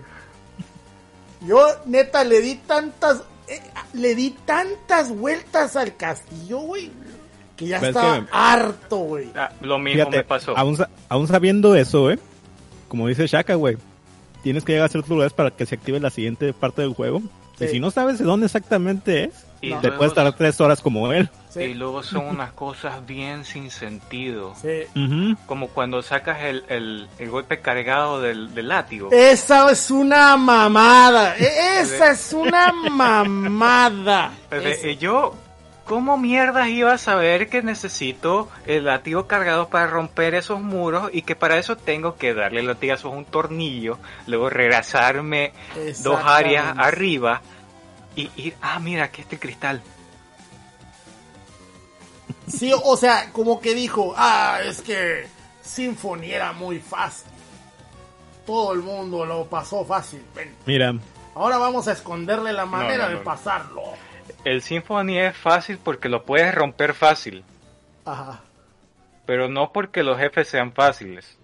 Yo, 1.42 1.66
neta, 1.86 2.24
le 2.24 2.42
di 2.42 2.56
tantas. 2.56 3.24
eh, 3.48 3.62
le 3.94 4.14
di 4.16 4.32
tantas 4.46 5.10
vueltas 5.16 5.76
al 5.76 5.96
castillo, 5.96 6.60
güey. 6.60 6.92
Que 7.56 7.68
ya 7.68 7.80
Pero 7.80 7.92
es 7.92 7.96
estaba 7.96 8.20
que- 8.22 8.28
harto, 8.32 8.98
güey. 8.98 9.32
Ah, 9.36 9.52
lo 9.62 9.80
mismo 9.80 10.00
Fíjate, 10.02 10.18
me 10.18 10.24
pasó. 10.24 10.58
Aún, 10.58 10.78
sa- 10.78 10.90
aún 11.10 11.28
sabiendo 11.28 11.76
eso, 11.76 12.02
güey, 12.04 12.20
como 12.88 13.08
dice 13.08 13.28
Shaka, 13.28 13.56
güey, 13.56 13.78
tienes 14.44 14.64
que 14.64 14.74
llegar 14.74 14.86
a 14.88 14.90
ciertos 14.92 15.10
lugares 15.10 15.34
para 15.34 15.52
que 15.52 15.66
se 15.66 15.76
active 15.76 16.00
la 16.00 16.10
siguiente 16.10 16.54
parte 16.54 16.82
del 16.82 16.94
juego. 16.94 17.22
Sí. 17.60 17.66
Y 17.66 17.68
si 17.68 17.80
no 17.80 17.92
sabes 17.92 18.18
de 18.18 18.26
dónde 18.26 18.46
exactamente 18.48 19.26
es, 19.26 19.46
Y 19.62 19.74
te 19.74 19.82
luego- 19.82 19.98
puedes 19.98 20.14
tardar 20.14 20.34
tres 20.34 20.60
horas 20.62 20.82
como 20.82 21.12
él. 21.12 21.30
Sí. 21.50 21.62
Y 21.62 21.74
luego 21.74 22.02
son 22.04 22.26
unas 22.28 22.52
cosas 22.54 23.06
bien 23.06 23.44
sin 23.44 23.70
sentido. 23.72 24.54
Sí. 24.62 25.36
Como 25.46 25.68
cuando 25.68 26.02
sacas 26.02 26.42
el, 26.44 26.64
el, 26.70 27.08
el 27.18 27.30
golpe 27.30 27.60
cargado 27.60 28.22
del, 28.22 28.54
del 28.56 28.68
látigo. 28.70 29.10
Esa 29.12 29.70
es 29.72 29.92
una 29.92 30.38
mamada. 30.38 31.36
Esa 31.38 32.12
es 32.12 32.32
una 32.34 32.72
mamada. 32.72 34.32
Pues, 34.50 34.66
Esa. 34.66 34.88
eh, 34.88 34.98
yo, 34.98 35.36
¿cómo 35.90 36.20
mierdas 36.20 36.68
iba 36.68 36.94
a 36.94 37.00
saber 37.00 37.50
que 37.50 37.64
necesito 37.64 38.48
el 38.68 38.86
látigo 38.86 39.26
cargado 39.26 39.70
para 39.70 39.88
romper 39.88 40.36
esos 40.36 40.62
muros 40.62 41.10
y 41.12 41.24
que 41.24 41.36
para 41.36 41.58
eso 41.58 41.78
tengo 41.78 42.16
que 42.16 42.36
darle 42.36 42.62
latigazos 42.62 43.12
a 43.12 43.16
un 43.16 43.26
tornillo, 43.26 43.98
luego 44.28 44.52
regresarme 44.52 45.52
dos 46.04 46.20
áreas 46.24 46.78
arriba 46.78 47.42
y 48.16 48.30
ir, 48.36 48.56
ah, 48.62 48.78
mira, 48.80 49.06
aquí 49.06 49.22
está 49.22 49.34
el 49.34 49.42
cristal. 49.42 49.82
Sí, 52.48 52.72
o 52.72 52.96
sea, 52.96 53.32
como 53.32 53.60
que 53.60 53.74
dijo, 53.74 54.14
ah, 54.16 54.60
es 54.64 54.82
que 54.82 55.26
Symphony 55.64 56.32
era 56.32 56.54
muy 56.54 56.78
fácil. 56.78 57.32
Todo 58.46 58.74
el 58.74 58.82
mundo 58.82 59.26
lo 59.26 59.46
pasó 59.48 59.84
fácil. 59.84 60.24
Ven, 60.36 60.56
Mira, 60.68 60.94
ahora 61.34 61.58
vamos 61.58 61.88
a 61.88 61.94
esconderle 61.94 62.54
la 62.54 62.68
manera 62.68 63.06
no, 63.06 63.10
de 63.10 63.16
no. 63.16 63.24
pasarlo. 63.24 64.09
El 64.46 64.62
Symphony 64.62 65.18
es 65.20 65.36
fácil 65.38 65.78
porque 65.84 66.10
lo 66.10 66.24
puedes 66.24 66.54
romper 66.54 66.94
fácil, 66.94 67.44
Ajá. 68.06 68.42
pero 69.26 69.48
no 69.50 69.72
porque 69.72 70.04
los 70.04 70.18
jefes 70.18 70.48
sean 70.48 70.74
fáciles. 70.74 71.38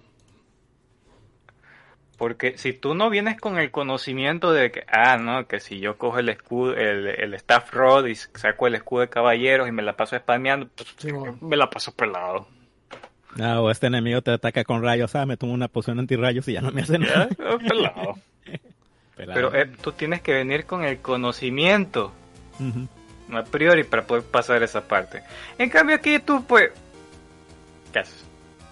Porque 2.17 2.57
si 2.57 2.71
tú 2.71 2.95
no 2.95 3.09
vienes 3.09 3.37
con 3.39 3.57
el 3.59 3.71
conocimiento 3.71 4.53
de 4.53 4.71
que, 4.71 4.85
ah, 4.87 5.17
no, 5.17 5.47
que 5.47 5.59
si 5.59 5.79
yo 5.81 5.97
cojo 5.97 6.19
el 6.19 6.29
escudo, 6.29 6.73
el, 6.73 7.07
el 7.07 7.33
staff 7.33 7.73
rod 7.73 8.05
y 8.05 8.15
saco 8.15 8.67
el 8.67 8.75
escudo 8.75 9.01
de 9.01 9.09
caballeros 9.09 9.67
y 9.67 9.73
me 9.73 9.81
la 9.83 9.97
paso 9.97 10.15
spameando, 10.17 10.69
pues, 10.75 10.95
Sí, 10.97 11.11
bueno. 11.11 11.37
me 11.41 11.57
la 11.57 11.69
paso 11.69 11.93
pelado. 11.93 12.47
ah, 13.41 13.59
o 13.59 13.69
este 13.69 13.87
enemigo 13.87 14.21
te 14.21 14.31
ataca 14.31 14.63
con 14.63 14.81
rayos, 14.81 15.13
ah, 15.15 15.25
me 15.25 15.35
tomo 15.35 15.53
una 15.53 15.67
poción 15.67 15.99
antirrayos 15.99 16.47
y 16.47 16.53
ya 16.53 16.61
no 16.61 16.71
me 16.71 16.83
hace 16.83 16.97
nada. 16.99 17.27
Ah, 17.39 17.57
pelado. 17.67 18.15
Pelado. 19.17 19.33
Pero 19.33 19.55
eh, 19.55 19.65
tú 19.81 19.93
tienes 19.93 20.21
que 20.21 20.33
venir 20.33 20.65
con 20.65 20.83
el 20.83 20.99
conocimiento 20.99 22.11
A 23.33 23.43
priori 23.43 23.83
para 23.83 24.05
poder 24.05 24.23
pasar 24.23 24.61
esa 24.63 24.81
parte. 24.81 25.23
En 25.57 25.69
cambio 25.69 25.95
aquí 25.95 26.19
tú 26.19 26.43
pues, 26.45 26.71
¿qué 27.91 27.99
haces? 27.99 28.23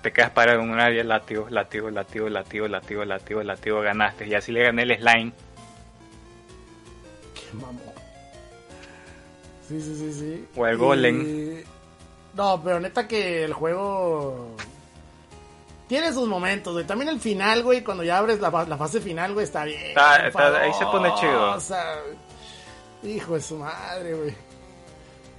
Te 0.02 0.12
quedas 0.12 0.32
parado 0.32 0.60
en 0.62 0.70
un 0.70 0.80
área, 0.80 1.04
látigo, 1.04 1.48
látigo, 1.50 1.90
látigo, 1.90 2.28
látigo, 2.30 2.68
látigo, 2.68 3.04
látigo, 3.06 3.42
látigo, 3.44 3.82
ganaste. 3.82 4.28
Y 4.28 4.36
así 4.36 4.52
le 4.52 4.64
gané 4.64 4.84
el 4.84 4.98
slime. 4.98 5.32
Qué 7.36 7.58
mamón. 7.58 7.80
Sí, 9.68 9.80
sí, 9.82 9.96
sí, 9.98 10.14
sí. 10.14 10.48
O 10.56 10.68
el 10.68 10.76
Y- 10.76 10.78
golem. 10.78 11.64
No, 12.36 12.62
pero 12.64 12.80
neta 12.80 13.08
que 13.08 13.44
el 13.46 13.54
juego 13.54 14.56
tiene 15.88 16.12
sus 16.12 16.28
momentos, 16.28 16.74
güey. 16.74 16.86
También 16.86 17.10
el 17.10 17.20
final, 17.20 17.64
güey, 17.64 17.82
cuando 17.84 18.04
ya 18.04 18.18
abres 18.18 18.40
la, 18.42 18.52
fa- 18.52 18.68
la 18.68 18.76
fase 18.78 19.00
final, 19.00 19.34
güey, 19.34 19.46
está 19.46 19.64
bien. 19.64 19.82
Está- 19.90 20.28
está- 20.28 20.60
ahí 20.62 20.74
se 20.74 20.86
pone 20.86 21.14
chido. 21.16 21.32
enfadosa. 21.56 21.96
Hijo 23.04 23.36
de 23.36 23.42
su 23.42 23.58
madre, 23.58 24.14
güey. 24.14 24.36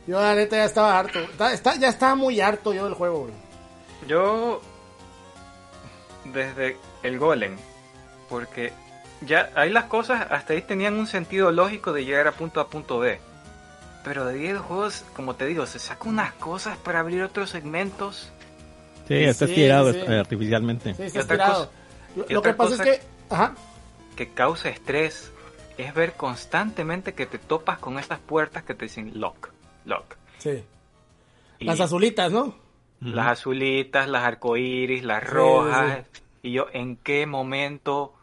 Yo 0.07 0.21
la 0.21 0.35
neta 0.35 0.57
ya 0.57 0.65
estaba 0.65 0.99
harto. 0.99 1.19
Está, 1.21 1.53
está- 1.53 1.77
ya 1.77 1.89
estaba 1.89 2.15
muy 2.15 2.41
harto 2.41 2.75
yo 2.75 2.85
del 2.85 2.95
juego, 2.95 3.21
güey. 3.21 3.33
Yo, 4.07 4.61
desde 6.33 6.77
el 7.03 7.19
golem, 7.19 7.57
porque 8.29 8.73
ya 9.23 9.51
ahí 9.55 9.71
las 9.71 9.85
cosas 9.85 10.27
hasta 10.31 10.53
ahí 10.53 10.63
tenían 10.63 10.95
un 10.99 11.07
sentido 11.07 11.51
lógico 11.53 11.93
de 11.93 12.05
llegar 12.05 12.27
a 12.27 12.33
punto 12.33 12.61
A 12.61 12.69
punto 12.69 12.99
B. 12.99 13.19
Pero 14.05 14.27
de 14.27 14.35
videojuegos, 14.35 15.03
como 15.17 15.35
te 15.35 15.47
digo, 15.47 15.65
se 15.67 15.79
saca 15.79 16.07
unas 16.09 16.35
cosas 16.35 16.77
para 16.77 17.01
abrir 17.01 17.23
otros 17.23 17.49
segmentos. 17.51 18.29
Sí, 19.09 19.15
está 19.15 19.47
Sí, 19.47 19.53
estirado 19.53 19.93
sí. 19.93 20.01
eh, 20.07 20.19
artificialmente. 20.19 20.95
Sí, 20.95 21.03
está 21.05 21.19
Y 21.19 21.21
estirado. 21.23 21.55
cosa- 21.55 21.71
Lo, 22.17 22.27
y 22.29 22.33
lo 22.35 22.43
que 22.43 22.53
pasa 22.53 22.75
es 22.75 22.81
que. 22.83 23.01
Ajá. 23.31 23.55
que 24.17 24.29
causa 24.33 24.69
estrés 24.69 25.33
es 25.79 25.93
ver 25.95 26.15
constantemente 26.15 27.15
que 27.15 27.27
te 27.27 27.39
topas 27.39 27.79
con 27.79 27.99
estas 27.99 28.19
puertas 28.21 28.63
que 28.63 28.75
te 28.75 28.85
dicen 28.87 29.13
lock, 29.21 29.51
lock. 29.85 30.17
Sí. 30.39 30.63
Y 31.59 31.65
Las 31.65 31.81
azulitas, 31.81 32.31
¿no? 32.33 32.55
las 33.01 33.27
azulitas, 33.27 34.09
las 34.09 34.23
arcoíris, 34.25 35.05
las 35.05 35.23
Sí, 35.25 35.29
rojas. 35.31 36.07
Y 36.43 36.53
yo, 36.53 36.67
¿en 36.73 36.97
qué 36.97 37.27
momento 37.27 38.15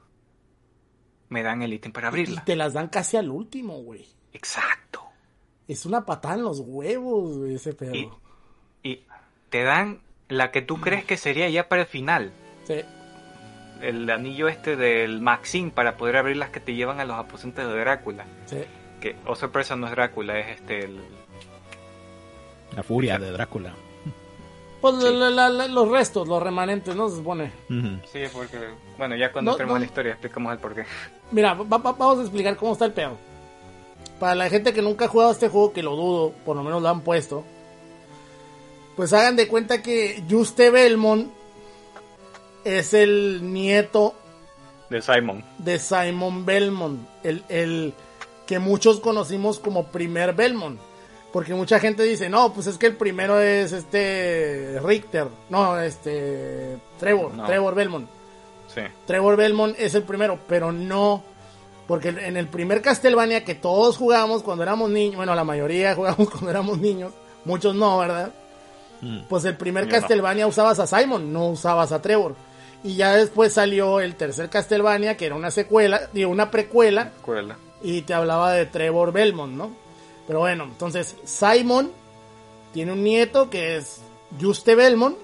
me 1.30 1.44
dan 1.44 1.62
el 1.62 1.74
ítem 1.74 1.92
para 1.92 2.08
Y 2.08 2.10
abrirla? 2.10 2.44
te 2.46 2.56
las 2.56 2.74
dan 2.74 2.88
casi 2.88 3.18
al 3.18 3.30
último, 3.30 3.78
güey. 3.84 4.06
Exacto. 4.34 5.02
Es 5.68 5.86
una 5.86 6.06
patada 6.06 6.36
en 6.36 6.44
los 6.44 6.60
huevos, 6.60 7.38
güey, 7.38 7.56
ese 7.56 7.74
pedo. 7.74 7.94
Y, 7.96 8.10
y 8.84 9.04
te 9.50 9.64
dan 9.64 10.02
la 10.30 10.52
que 10.52 10.62
tú 10.62 10.80
crees 10.82 11.06
que 11.06 11.18
sería 11.18 11.48
ya 11.50 11.70
para 11.70 11.84
el 11.84 11.88
final. 11.88 12.32
Sí. 12.66 12.82
El 13.82 14.10
anillo 14.10 14.48
este 14.48 14.76
del 14.76 15.22
Maxim 15.22 15.72
para 15.72 15.98
poder 15.98 16.18
abrir 16.18 16.38
las 16.38 16.50
que 16.50 16.60
te 16.60 16.74
llevan 16.76 17.00
a 17.00 17.06
los 17.06 17.18
aposentos 17.18 17.66
de 17.72 17.80
Drácula. 17.80 18.26
Sí. 18.46 18.58
Que, 19.00 19.16
oh 19.26 19.36
sorpresa, 19.36 19.76
no 19.76 19.88
es 19.88 19.92
Drácula, 19.92 20.38
es 20.40 20.58
este 20.60 20.86
el... 20.86 21.00
La 22.76 22.84
furia 22.84 23.18
de 23.18 23.32
Drácula. 23.32 23.74
Pues 24.80 24.96
Sí. 24.96 25.14
la- 25.14 25.30
la- 25.30 25.50
la- 25.50 25.68
los 25.68 25.90
restos, 25.90 26.28
los 26.28 26.42
remanentes, 26.42 26.96
¿no? 26.96 27.10
Se 27.10 27.18
supone. 27.18 27.52
Sí, 28.12 28.22
porque... 28.34 28.58
Bueno, 28.98 29.16
ya 29.16 29.32
cuando 29.32 29.52
No, 29.52 29.58
tenemos 29.58 29.76
no. 29.76 29.80
la 29.80 29.86
historia 29.86 30.12
explicamos 30.14 30.54
el 30.54 30.60
porqué. 30.60 30.86
Mira, 31.32 31.54
va- 31.54 31.78
va- 31.78 31.92
vamos 31.92 32.20
a 32.20 32.22
explicar 32.22 32.56
cómo 32.56 32.74
está 32.74 32.86
el 32.86 32.94
pedo. 32.94 33.18
Para 34.20 34.36
la 34.36 34.50
gente 34.50 34.74
que 34.74 34.82
nunca 34.82 35.06
ha 35.06 35.08
jugado 35.08 35.32
este 35.32 35.50
juego, 35.50 35.74
que 35.74 35.84
lo 35.84 35.96
dudo, 35.96 36.34
por 36.46 36.56
lo 36.56 36.64
menos 36.64 36.82
lo 36.82 36.90
han 36.90 37.02
puesto. 37.02 37.44
Pues 38.96 39.14
hagan 39.14 39.36
de 39.36 39.48
cuenta 39.48 39.82
que 39.82 40.24
Juste 40.30 40.70
Belmont 40.70 41.32
es 42.64 42.94
el 42.94 43.54
nieto 43.54 44.14
De 44.90 45.02
Simon. 45.02 45.44
de 45.58 45.80
Simon 45.80 46.46
Belmont, 46.46 47.08
el, 47.24 47.44
el 47.50 47.94
que 48.46 48.60
muchos 48.60 49.00
conocimos 49.00 49.60
como 49.60 49.88
primer 49.88 50.34
Belmont. 50.34 50.80
Porque 51.32 51.54
mucha 51.54 51.80
gente 51.80 52.04
dice, 52.04 52.28
no, 52.28 52.52
pues 52.54 52.68
es 52.68 52.78
que 52.78 52.88
el 52.88 52.98
primero 52.98 53.40
es 53.40 53.72
este 53.72 54.80
Richter, 54.84 55.28
no, 55.50 55.80
este 55.80 56.78
Trevor, 57.00 57.34
No. 57.34 57.46
Trevor 57.46 57.74
Belmont. 57.74 58.10
Sí. 58.68 58.82
Trevor 59.08 59.38
Belmont 59.38 59.76
es 59.80 59.96
el 59.96 60.04
primero, 60.04 60.40
pero 60.48 60.74
no. 60.74 61.24
Porque 61.88 62.10
en 62.10 62.36
el 62.36 62.48
primer 62.48 62.82
Castlevania 62.82 63.46
que 63.46 63.56
todos 63.56 63.96
jugábamos 63.98 64.44
cuando 64.44 64.64
éramos 64.64 64.90
niños, 64.90 65.16
bueno, 65.16 65.34
la 65.34 65.44
mayoría 65.46 65.96
jugamos 65.96 66.30
cuando 66.30 66.50
éramos 66.50 66.78
niños, 66.80 67.14
muchos 67.46 67.76
no, 67.76 67.98
¿verdad? 68.00 68.34
Mm. 69.00 69.22
Pues 69.30 69.46
el 69.46 69.56
primer 69.56 69.86
no. 69.86 69.92
Castlevania 69.92 70.48
usabas 70.48 70.80
a 70.80 70.88
Simon, 70.88 71.32
no 71.32 71.48
usabas 71.48 71.94
a 71.94 72.02
Trevor. 72.02 72.36
Y 72.84 72.96
ya 72.96 73.16
después 73.16 73.54
salió 73.54 74.00
el 74.00 74.16
tercer 74.16 74.50
Castlevania, 74.50 75.18
que 75.18 75.28
era 75.28 75.36
una 75.36 75.52
secuela, 75.52 76.10
digo, 76.14 76.32
una 76.32 76.50
precuela, 76.50 77.12
Escuela. 77.16 77.58
y 77.84 78.02
te 78.02 78.14
hablaba 78.14 78.54
de 78.54 78.66
Trevor 78.66 79.12
Belmont, 79.12 79.54
¿no? 79.54 79.72
Pero 80.28 80.40
bueno, 80.40 80.64
entonces 80.64 81.16
Simon 81.24 81.92
tiene 82.74 82.94
un 82.94 83.04
nieto 83.04 83.50
que 83.50 83.78
es 83.78 84.02
Juste 84.40 84.76
Belmont, 84.76 85.18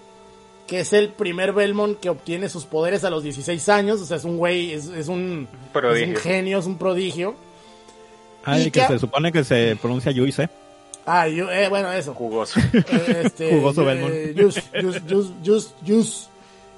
que 0.68 0.82
es 0.82 0.94
el 0.94 1.10
primer 1.10 1.54
Belmont 1.54 2.00
que 2.00 2.10
obtiene 2.10 2.50
sus 2.50 2.66
poderes 2.66 3.04
a 3.06 3.10
los 3.10 3.24
16 3.24 3.70
años, 3.70 4.02
o 4.02 4.06
sea, 4.06 4.18
es 4.18 4.26
un 4.26 4.38
güey, 4.38 4.74
es, 4.74 4.88
es 4.88 5.08
un, 5.08 5.48
Prodigio. 5.74 6.12
es 6.12 6.18
un 6.18 6.24
genio, 6.24 6.60
es 6.60 6.66
un 6.66 6.78
prodigio. 6.78 7.36
Ah, 8.44 8.60
¿Y 8.60 8.70
que 8.70 8.86
se 8.86 9.00
supone 9.00 9.32
que 9.32 9.44
se 9.44 9.76
pronuncia 9.82 10.12
Yuise. 10.12 10.50
Ah, 11.06 11.28
yo, 11.28 11.50
eh, 11.50 11.70
bueno, 11.70 11.92
eso. 11.92 12.14
Jugoso. 12.14 12.60
Eh, 12.74 13.22
este, 13.26 13.52
Jugoso 13.56 13.82
eh, 13.82 13.86
Belmont. 13.86 14.40
Jus, 14.40 14.62
Jus, 15.44 15.74
Jus, 15.86 16.30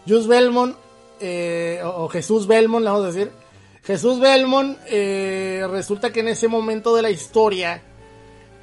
Jus, 0.09 0.27
Belmont, 0.27 0.75
eh, 1.19 1.81
o, 1.83 2.07
Jesús 2.09 2.47
Belmont, 2.47 2.83
le 2.83 2.89
vamos 2.91 3.05
a 3.05 3.11
decir. 3.11 3.31
Jesús 3.83 4.19
Belmont, 4.19 4.77
eh, 4.87 5.65
resulta 5.69 6.11
que 6.11 6.19
en 6.21 6.27
ese 6.29 6.47
momento 6.47 6.95
de 6.95 7.01
la 7.01 7.09
historia... 7.11 7.81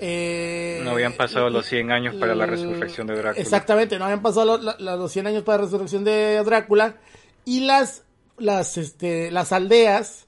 eh, 0.01 0.81
No 0.85 0.91
habían 0.91 1.13
pasado 1.15 1.49
los 1.51 1.67
100 1.67 1.91
años 1.91 2.15
para 2.17 2.35
la 2.35 2.47
resurrección 2.47 3.07
de 3.07 3.15
Drácula. 3.17 3.41
Exactamente, 3.41 3.99
no 3.99 4.05
habían 4.05 4.23
pasado 4.23 4.45
lo- 4.57 4.59
la- 4.63 4.77
la- 4.79 4.97
los 4.97 5.11
100 5.13 5.27
años 5.29 5.43
para 5.43 5.59
la 5.59 5.65
resurrección 5.65 6.05
de 6.05 6.43
Drácula. 6.45 6.97
Y 7.45 7.61
las, 7.61 8.05
las, 8.39 8.77
este, 8.77 9.31
las 9.31 9.53
aldeas 9.53 10.27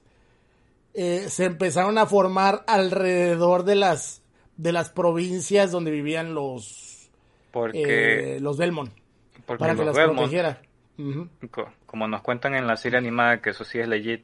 eh, 0.95 1.25
se 1.29 1.45
empezaron 1.45 1.97
a 1.97 2.05
formar 2.07 2.63
alrededor 2.67 3.63
de 3.63 3.75
las, 3.75 4.21
de 4.57 4.71
las 4.71 4.89
provincias 4.89 5.71
donde 5.71 5.91
vivían 5.91 6.33
los, 6.33 7.09
Porque, 7.51 8.39
los 8.41 8.57
Belmont. 8.57 8.91
porque 9.45 9.59
Para 9.59 9.73
que 9.73 9.77
los 9.77 9.85
las 9.87 9.95
Belmont, 9.95 10.17
protegiera. 10.17 10.61
Como 11.85 12.07
nos 12.07 12.21
cuentan 12.21 12.55
en 12.55 12.67
la 12.67 12.75
serie 12.77 12.97
animada, 12.97 13.41
que 13.41 13.51
eso 13.51 13.63
sí 13.63 13.79
es 13.79 13.87
legit, 13.87 14.23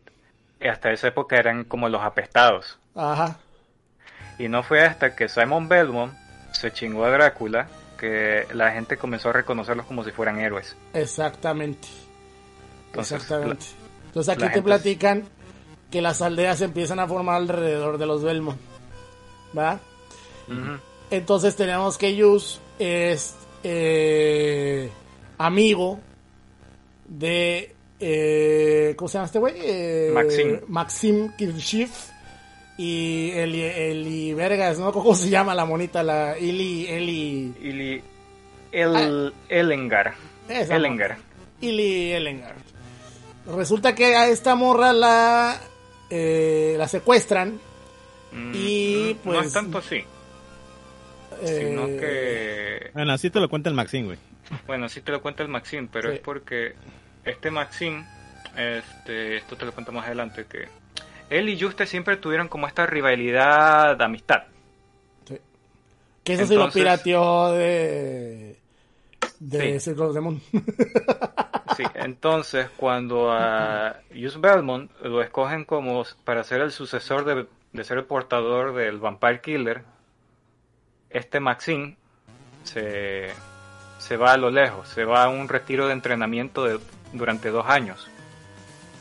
hasta 0.62 0.92
esa 0.92 1.08
época 1.08 1.38
eran 1.38 1.64
como 1.64 1.90
los 1.90 2.02
apestados. 2.02 2.78
Ajá. 2.96 3.38
Y 4.38 4.48
no 4.50 4.64
fue 4.64 4.84
hasta 4.84 5.16
que 5.16 5.30
Simon 5.30 5.68
Belmont 5.70 6.14
se 6.52 6.72
chingó 6.72 7.06
a 7.06 7.10
Drácula 7.12 7.68
que 7.98 8.46
la 8.54 8.72
gente 8.72 8.98
comenzó 8.98 9.30
a 9.30 9.34
reconocerlos 9.34 9.86
como 9.86 10.04
si 10.04 10.12
fueran 10.12 10.40
héroes. 10.40 10.76
Exactamente. 10.94 11.88
Entonces, 12.88 13.22
Exactamente. 13.22 13.66
Entonces 14.08 14.30
aquí 14.34 14.40
te 14.44 14.48
gente- 14.50 14.62
platican 14.64 15.24
que 15.92 16.02
las 16.02 16.22
aldeas 16.22 16.58
se 16.58 16.66
empiezan 16.66 17.00
a 17.00 17.08
formar 17.08 17.36
alrededor 17.38 17.98
de 17.98 18.06
los 18.06 18.22
Belmont. 18.24 18.60
¿Va? 19.58 19.80
Entonces 21.10 21.56
tenemos 21.56 21.98
que 21.98 22.16
Yus 22.16 22.60
es 22.80 23.36
eh, 23.64 24.92
amigo 25.38 26.00
de... 27.08 27.74
eh, 28.00 28.94
¿Cómo 28.98 29.08
se 29.10 29.14
llama 29.18 29.26
este 29.26 29.40
güey? 29.40 29.54
Eh, 29.58 30.12
Maxim. 30.14 30.60
Maxim 30.68 31.32
Kirchhoff 31.38 32.10
y 32.78 33.32
Eli, 33.32 33.62
Eli 33.62 34.34
Vergas, 34.34 34.78
¿no? 34.80 34.92
¿Cómo 34.92 35.16
se 35.16 35.30
llama 35.30 35.56
la 35.56 35.66
monita? 35.66 36.04
La 36.04 36.34
Eli... 36.38 36.86
Eli... 36.88 37.54
Ili- 37.62 38.02
el, 38.72 39.34
Elengar. 39.48 40.14
Esa 40.50 40.76
Elengar. 40.76 41.18
Ili 41.62 42.12
Ellengar. 42.12 42.56
Resulta 43.56 43.96
que 43.96 44.16
a 44.16 44.28
esta 44.28 44.56
morra 44.56 44.92
la... 44.92 45.58
eh, 46.10 46.76
la 46.78 46.88
secuestran. 46.88 47.60
Mm, 48.34 48.52
Y, 48.54 49.14
mm, 49.24 49.28
No 49.30 49.34
pues, 49.36 49.48
es 49.48 49.54
tanto 49.54 49.78
así, 49.78 50.04
eh, 51.42 51.66
sino 51.70 51.86
que... 51.88 52.90
Bueno, 52.94 53.14
así 53.14 53.30
te 53.30 53.40
lo 53.40 53.48
cuenta 53.48 53.70
el 53.70 53.76
Maxim, 53.76 54.08
güey. 54.08 54.18
Bueno, 54.68 54.88
sí 54.90 55.02
te 55.02 55.12
lo 55.12 55.22
cuenta 55.22 55.44
el 55.44 55.50
Maxim, 55.50 55.88
pero 55.92 56.10
Sí. 56.10 56.16
es 56.16 56.22
porque 56.22 56.76
este 57.24 57.52
Maxim, 57.52 58.04
este, 58.56 59.38
esto 59.38 59.56
te 59.58 59.66
lo 59.66 59.72
cuento 59.74 59.92
más 59.92 60.06
adelante, 60.06 60.46
que 60.46 60.68
él 61.30 61.50
y 61.50 61.60
Juste 61.60 61.86
siempre 61.88 62.18
tuvieron 62.18 62.48
como 62.48 62.68
esta 62.68 62.86
rivalidad 62.86 63.98
de 63.98 64.04
amistad. 64.04 64.44
Sí. 65.28 65.38
Que 66.24 66.34
eso 66.34 66.46
se 66.46 66.54
lo 66.56 66.62
Entonces- 66.66 66.82
pirateó 66.82 67.52
de. 67.54 68.60
De 69.40 69.80
Sí. 69.80 69.90
Circle 69.90 70.06
of 70.06 70.14
the 70.14 70.22
Moon. 70.22 70.42
Sí, 71.76 71.84
entonces 71.96 72.70
cuando 72.78 73.32
a 73.34 73.98
Just 74.18 74.38
Belmont 74.38 74.90
lo 75.02 75.22
escogen 75.22 75.66
como 75.66 76.04
para 76.24 76.44
ser 76.46 76.62
el 76.62 76.72
sucesor 76.72 77.26
de, 77.26 77.46
de 77.74 77.84
ser 77.84 77.98
el 77.98 78.06
portador 78.06 78.74
del 78.76 78.98
Vampire 79.00 79.42
Killer, 79.42 79.84
este 81.10 81.42
Maxim 81.42 81.96
se, 82.64 83.30
se 84.06 84.18
va 84.18 84.34
a 84.34 84.38
lo 84.38 84.52
lejos, 84.52 84.88
se 84.88 85.04
va 85.04 85.24
a 85.24 85.30
un 85.30 85.50
retiro 85.50 85.88
de 85.88 85.94
entrenamiento 85.94 86.64
de, 86.64 86.80
durante 87.12 87.50
dos 87.50 87.66
años. 87.68 88.08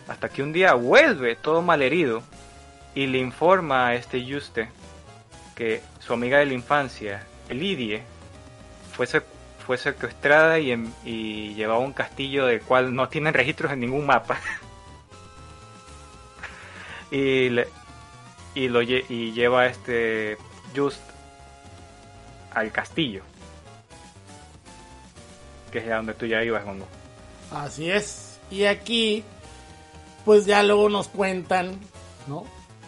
Hasta 0.08 0.30
que 0.30 0.42
un 0.42 0.54
día 0.54 0.72
vuelve 0.72 1.36
todo 1.36 1.60
malherido 1.60 2.22
y 2.94 3.06
le 3.06 3.18
informa 3.18 3.88
a 3.88 3.94
este 3.96 4.24
Juste 4.24 4.70
que 5.54 5.82
su 5.98 6.14
amiga 6.14 6.38
de 6.38 6.46
la 6.46 6.54
infancia, 6.54 7.22
Lidie, 7.50 8.02
fue, 8.96 9.06
fue 9.66 9.76
secuestrada 9.76 10.58
y, 10.58 11.54
llevaba 11.54 11.80
un 11.80 11.92
castillo 11.92 12.46
del 12.46 12.62
cual 12.62 12.94
no 12.94 13.10
tienen 13.10 13.34
registros 13.34 13.72
en 13.72 13.80
ningún 13.80 14.06
mapa. 14.06 14.38
y, 17.10 17.50
le- 17.50 17.68
y, 18.54 18.68
lo, 18.68 18.80
y 18.80 19.32
lleva 19.32 19.62
a 19.62 19.66
este 19.66 20.38
Just 20.74 21.02
al 22.54 22.72
castillo. 22.72 23.22
Que 25.74 25.80
es 25.80 25.88
donde 25.88 26.14
tú 26.14 26.24
ya 26.24 26.40
ibas, 26.44 26.64
Mongo. 26.64 26.86
Así 27.50 27.90
es. 27.90 28.38
Y 28.48 28.62
aquí, 28.66 29.24
pues 30.24 30.46
ya 30.46 30.62
luego 30.62 30.88
nos 30.88 31.08
cuentan, 31.08 31.80
¿no? 32.28 32.44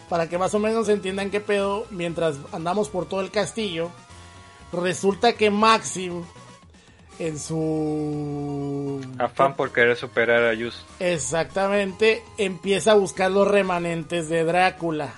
Para 0.07 0.29
que 0.29 0.37
más 0.37 0.53
o 0.53 0.59
menos 0.59 0.87
entiendan 0.87 1.29
qué 1.29 1.41
pedo, 1.41 1.85
mientras 1.91 2.37
andamos 2.53 2.87
por 2.87 3.05
todo 3.05 3.19
el 3.19 3.29
castillo, 3.29 3.91
resulta 4.71 5.33
que 5.33 5.51
Maxim, 5.51 6.23
en 7.19 7.37
su... 7.37 9.05
Afán 9.19 9.57
por 9.57 9.73
querer 9.73 9.97
superar 9.97 10.45
a 10.45 10.55
Just. 10.55 10.77
Exactamente, 11.01 12.23
empieza 12.37 12.93
a 12.93 12.95
buscar 12.95 13.31
los 13.31 13.49
remanentes 13.49 14.29
de 14.29 14.45
Drácula. 14.45 15.13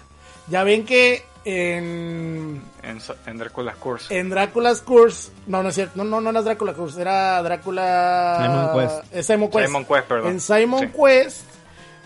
Ya 0.48 0.64
ven 0.64 0.86
que 0.88 1.24
en, 1.50 2.62
En, 2.84 3.38
Drácula's 3.38 3.76
Curse. 3.78 4.18
en 4.18 4.30
Drácula's 4.30 4.82
Curse, 4.82 5.32
no, 5.48 5.64
no 5.64 5.70
es 5.70 5.76
cierto, 5.76 5.94
no, 5.98 6.04
no, 6.04 6.22
no 6.22 6.30
era 6.30 6.42
Drácula 6.42 6.74
Curse, 6.74 7.02
era 7.02 7.42
Drácula... 7.44 8.40
Simon 8.42 8.88
Quest. 8.88 9.16
es 9.16 9.26
Simon 9.26 9.50
Quest. 9.50 9.66
Simon 9.66 9.86
Quest, 9.86 10.08
perdón. 10.08 10.32
En 10.32 10.40
Simon 10.40 10.80
Sí. 10.80 10.88
Quest, 10.88 11.44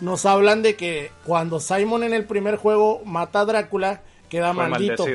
nos 0.02 0.26
hablan 0.26 0.62
de 0.62 0.76
que 0.76 1.12
cuando 1.26 1.60
Simon 1.60 2.04
en 2.04 2.14
el 2.14 2.26
primer 2.26 2.56
juego 2.58 3.02
mata 3.06 3.42
a 3.42 3.46
Drácula, 3.46 4.02
queda 4.30 4.54
Fue 4.54 4.68
maldito. 4.68 5.06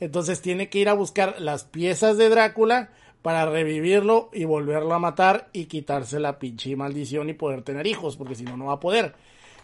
Entonces 0.00 0.40
tiene 0.42 0.68
que 0.68 0.78
ir 0.78 0.88
a 0.88 0.92
buscar 0.92 1.36
las 1.40 1.64
piezas 1.64 2.16
de 2.18 2.28
Drácula 2.28 2.90
para 3.22 3.46
revivirlo 3.46 4.30
y 4.32 4.44
volverlo 4.44 4.94
a 4.94 4.98
matar 4.98 5.48
y 5.52 5.64
quitarse 5.66 6.20
la 6.20 6.38
pinche 6.38 6.76
maldición 6.76 7.28
y 7.28 7.32
poder 7.34 7.62
tener 7.62 7.86
hijos, 7.86 8.16
porque 8.16 8.34
si 8.36 8.44
no, 8.44 8.56
no 8.56 8.66
va 8.66 8.74
a 8.74 8.80
poder. 8.80 9.14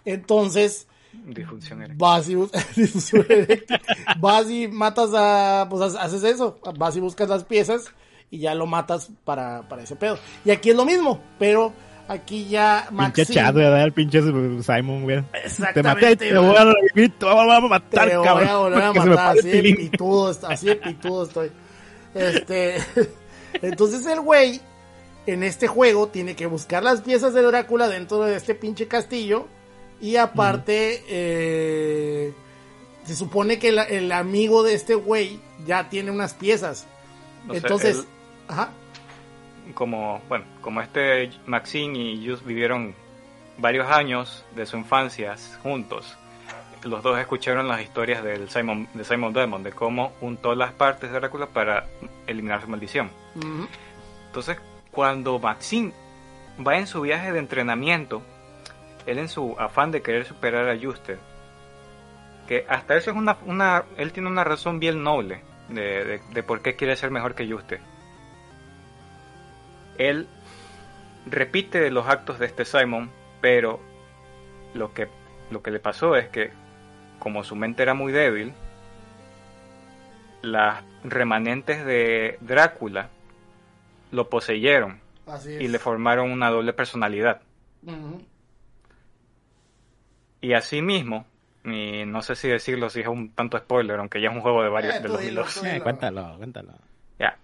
Entonces, 0.04 0.88
Disfunción 1.26 1.78
eréctil. 1.80 1.98
vas 1.98 2.28
y, 2.28 2.34
bus- 2.34 2.50
difusión 2.76 3.26
eréctil. 3.28 3.78
vas 4.18 4.50
y 4.50 4.68
matas 4.68 5.10
a, 5.14 5.66
pues 5.70 5.94
ha- 5.94 6.02
haces 6.02 6.22
eso, 6.24 6.58
vas 6.78 6.96
y 6.96 7.00
buscas 7.00 7.28
las 7.28 7.44
piezas 7.44 7.84
y 8.30 8.38
ya 8.40 8.54
lo 8.54 8.66
matas 8.66 9.10
para, 9.24 9.68
para 9.68 9.82
ese 9.82 9.96
pedo. 9.96 10.18
Y 10.44 10.50
aquí 10.50 10.70
es 10.70 10.76
lo 10.76 10.84
mismo, 10.84 11.20
pero 11.38 11.72
aquí 12.08 12.46
ya 12.48 12.82
Pinche 12.88 12.94
Maxine 12.96 13.26
chat, 13.34 13.54
¿verdad? 13.54 13.84
El 13.84 13.92
pinche 13.92 14.20
Simon, 14.20 15.02
güey. 15.04 15.22
Te 15.22 15.38
Exactamente, 15.46 15.86
maté 16.10 16.12
y 16.12 16.16
te 16.30 16.38
voy 16.38 16.56
a 16.56 16.64
revivir, 16.64 17.18
te 17.18 17.24
voy 17.24 17.50
a 17.54 17.60
matar, 17.60 18.08
te 18.08 18.16
voy 18.16 18.26
cabrón. 18.26 18.48
a 18.48 18.56
volver 18.58 18.82
a 18.82 18.92
matar, 18.92 19.38
así 19.38 19.50
el 19.50 19.62
de 19.62 19.74
pitudo, 19.74 20.36
así 20.48 20.66
de 20.66 20.76
pitudo 20.76 21.24
estoy. 21.24 21.50
Este, 22.14 22.76
entonces 23.62 24.06
el 24.06 24.20
güey 24.20 24.60
en 25.26 25.42
este 25.42 25.66
juego 25.68 26.08
tiene 26.08 26.36
que 26.36 26.46
buscar 26.46 26.82
las 26.82 27.00
piezas 27.00 27.32
de 27.34 27.42
Drácula 27.42 27.88
dentro 27.88 28.20
de 28.22 28.36
este 28.36 28.54
pinche 28.54 28.86
castillo 28.88 29.46
y 30.04 30.16
aparte 30.16 31.02
eh, 31.08 32.32
se 33.04 33.16
supone 33.16 33.58
que 33.58 33.68
el, 33.68 33.78
el 33.78 34.12
amigo 34.12 34.62
de 34.62 34.74
este 34.74 34.94
güey 34.94 35.40
ya 35.66 35.88
tiene 35.88 36.10
unas 36.10 36.34
piezas. 36.34 36.86
O 37.48 37.52
sea, 37.52 37.56
entonces, 37.62 37.96
él- 37.98 38.04
ajá, 38.48 38.70
como, 39.74 40.20
bueno, 40.28 40.44
como 40.60 40.80
este 40.82 41.30
Maxine 41.46 41.98
y 41.98 42.28
Jus 42.28 42.44
vivieron 42.44 42.94
varios 43.58 43.88
años 43.90 44.44
de 44.54 44.66
su 44.66 44.76
infancia 44.76 45.36
juntos, 45.62 46.16
los 46.82 47.02
dos 47.02 47.18
escucharon 47.18 47.66
las 47.66 47.80
historias 47.80 48.22
del 48.22 48.50
Simon, 48.50 48.86
de 48.92 49.04
Simon 49.04 49.32
Demon, 49.32 49.62
de 49.62 49.72
cómo 49.72 50.12
juntó 50.20 50.54
las 50.54 50.72
partes 50.72 51.10
de 51.10 51.18
Drácula 51.18 51.46
para 51.46 51.86
eliminar 52.26 52.60
su 52.60 52.68
maldición. 52.68 53.10
Entonces, 54.26 54.58
cuando 54.90 55.38
Maxine 55.38 55.92
va 56.66 56.76
en 56.76 56.86
su 56.86 57.00
viaje 57.00 57.32
de 57.32 57.38
entrenamiento, 57.38 58.22
él 59.06 59.18
en 59.18 59.28
su 59.28 59.54
afán 59.58 59.90
de 59.90 60.02
querer 60.02 60.24
superar 60.24 60.68
a 60.68 60.78
Juste, 60.78 61.18
que 62.48 62.64
hasta 62.68 62.96
eso 62.96 63.10
es 63.10 63.16
una, 63.16 63.36
una 63.46 63.84
él 63.96 64.12
tiene 64.12 64.28
una 64.28 64.44
razón 64.44 64.78
bien 64.80 65.02
noble 65.02 65.42
de, 65.68 66.04
de- 66.04 66.20
de 66.32 66.42
por 66.42 66.60
qué 66.62 66.76
quiere 66.76 66.96
ser 66.96 67.10
mejor 67.10 67.34
que 67.34 67.50
Juste. 67.50 67.80
Él 69.98 70.26
repite 71.26 71.90
los 71.90 72.06
actos 72.08 72.38
de 72.38 72.46
este 72.46 72.64
Simon, 72.64 73.10
pero 73.40 73.80
lo 74.74 74.92
que, 74.92 75.08
lo 75.50 75.62
que 75.62 75.70
le 75.70 75.78
pasó 75.78 76.16
es 76.16 76.28
que, 76.28 76.50
como 77.18 77.44
su 77.44 77.54
mente 77.56 77.82
era 77.82 77.94
muy 77.94 78.12
débil, 78.12 78.52
las 80.42 80.82
remanentes 81.04 81.84
de 81.86 82.36
Drácula 82.40 83.08
lo 84.10 84.28
poseyeron 84.28 85.00
y 85.62 85.68
le 85.68 85.78
formaron 85.78 86.30
una 86.30 86.50
doble 86.50 86.72
personalidad. 86.74 87.40
Y 90.44 90.52
asimismo, 90.52 91.24
y 91.64 92.04
no 92.04 92.20
sé 92.20 92.36
si 92.36 92.48
decirlo 92.48 92.90
si 92.90 93.00
es 93.00 93.06
un 93.06 93.30
tanto 93.32 93.56
spoiler, 93.58 93.98
aunque 93.98 94.20
ya 94.20 94.28
es 94.28 94.34
un 94.34 94.42
juego 94.42 94.62
de 94.62 94.68
varios 94.68 94.94
Eh, 94.96 95.00
de 95.00 95.08
tú 95.08 95.16
dilo, 95.16 95.40
2002. 95.42 95.54
tú 95.54 95.64
Eh, 95.66 95.72
dilo. 95.72 95.82
cuéntalo, 95.84 96.34
cuéntalo. 96.36 96.72
Ya. 97.18 97.38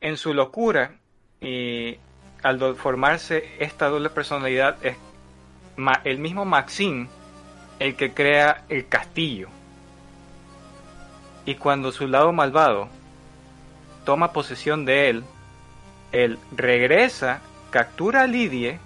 En 0.00 0.16
su 0.16 0.32
locura 0.34 0.92
y 1.40 1.96
al 2.44 2.76
formarse 2.76 3.56
esta 3.58 3.88
doble 3.88 4.08
personalidad 4.10 4.76
es 4.86 4.96
ma- 5.76 6.00
el 6.04 6.18
mismo 6.18 6.44
Maxine 6.44 7.08
el 7.80 7.96
que 7.96 8.12
crea 8.12 8.64
el 8.68 8.86
castillo. 8.86 9.48
Y 11.44 11.56
cuando 11.56 11.90
su 11.90 12.06
lado 12.06 12.32
malvado 12.32 12.88
toma 14.04 14.32
posesión 14.32 14.84
de 14.84 15.10
él, 15.10 15.24
él 16.12 16.38
regresa, 16.56 17.40
captura 17.70 18.22
a 18.22 18.26
Lidie, 18.26 18.78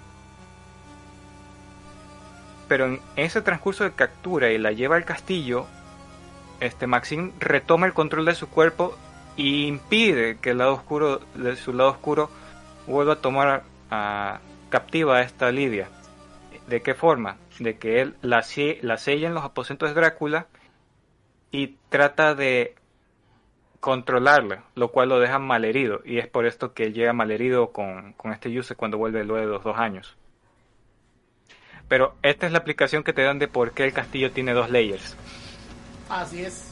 pero 2.67 2.85
en 2.85 2.99
ese 3.15 3.41
transcurso 3.41 3.83
de 3.83 3.91
captura 3.91 4.51
y 4.51 4.57
la 4.57 4.71
lleva 4.71 4.95
al 4.95 5.05
castillo, 5.05 5.67
este 6.59 6.87
Maxine 6.87 7.31
retoma 7.39 7.85
el 7.85 7.93
control 7.93 8.25
de 8.25 8.35
su 8.35 8.49
cuerpo 8.49 8.97
y 9.35 9.67
impide 9.67 10.37
que 10.39 10.51
el 10.51 10.59
lado 10.59 10.73
oscuro 10.73 11.19
de 11.35 11.55
su 11.55 11.73
lado 11.73 11.91
oscuro 11.91 12.29
vuelva 12.87 13.13
a 13.13 13.21
tomar 13.21 13.63
a 13.91 14.39
captiva 14.69 15.17
a 15.17 15.21
esta 15.21 15.51
Lidia. 15.51 15.89
¿De 16.67 16.81
qué 16.81 16.95
forma? 16.95 17.37
De 17.59 17.77
que 17.77 18.01
él 18.01 18.15
la, 18.21 18.43
la 18.81 18.97
sella 18.97 19.27
en 19.27 19.33
los 19.33 19.43
aposentos 19.43 19.89
de 19.89 19.95
Drácula 19.95 20.47
y 21.51 21.77
trata 21.89 22.33
de 22.33 22.75
controlarla, 23.79 24.63
lo 24.73 24.89
cual 24.89 25.09
lo 25.09 25.19
deja 25.19 25.37
malherido. 25.37 26.01
Y 26.03 26.17
es 26.17 26.27
por 26.27 26.47
esto 26.47 26.73
que 26.73 26.91
llega 26.91 27.13
malherido 27.13 27.71
con, 27.71 28.13
con 28.13 28.33
este 28.33 28.51
Yuse 28.51 28.75
cuando 28.75 28.97
vuelve 28.97 29.23
luego 29.23 29.45
de 29.45 29.51
los 29.51 29.63
dos 29.63 29.77
años. 29.77 30.17
Pero 31.87 32.15
esta 32.23 32.45
es 32.47 32.51
la 32.51 32.57
aplicación 32.59 33.03
que 33.03 33.13
te 33.13 33.21
dan 33.23 33.39
de 33.39 33.47
por 33.47 33.71
qué 33.71 33.83
el 33.85 33.93
castillo 33.93 34.31
tiene 34.31 34.53
dos 34.53 34.69
layers. 34.69 35.15
Así 36.09 36.43
es. 36.43 36.63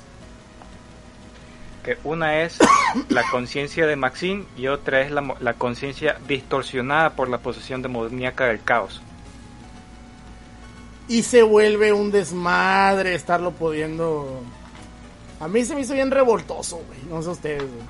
que 1.84 1.98
una 2.06 2.42
es 2.44 2.58
la 3.10 3.24
conciencia 3.30 3.86
de 3.86 3.96
Maxine 3.98 4.46
y 4.58 4.68
otra 4.68 5.02
es 5.02 5.12
la, 5.12 5.20
mo- 5.22 5.36
la 5.42 5.54
conciencia 5.54 6.18
distorsionada 6.28 7.10
por 7.12 7.28
la 7.30 7.40
posesión 7.40 7.82
demoníaca 7.82 8.46
del 8.46 8.64
caos. 8.64 9.02
y 11.10 11.24
se 11.24 11.44
vuelve 11.44 11.92
un 11.92 12.10
desmadre 12.12 13.14
estarlo 13.16 13.52
pudiendo. 13.52 14.42
A 15.42 15.48
mí 15.50 15.66
se 15.66 15.76
me 15.76 15.82
hizo 15.82 15.94
bien 15.94 16.10
revoltoso, 16.12 16.78
güey. 16.88 17.00
No 17.10 17.22
sé 17.22 17.30
ustedes, 17.32 17.64
güey. 17.64 17.84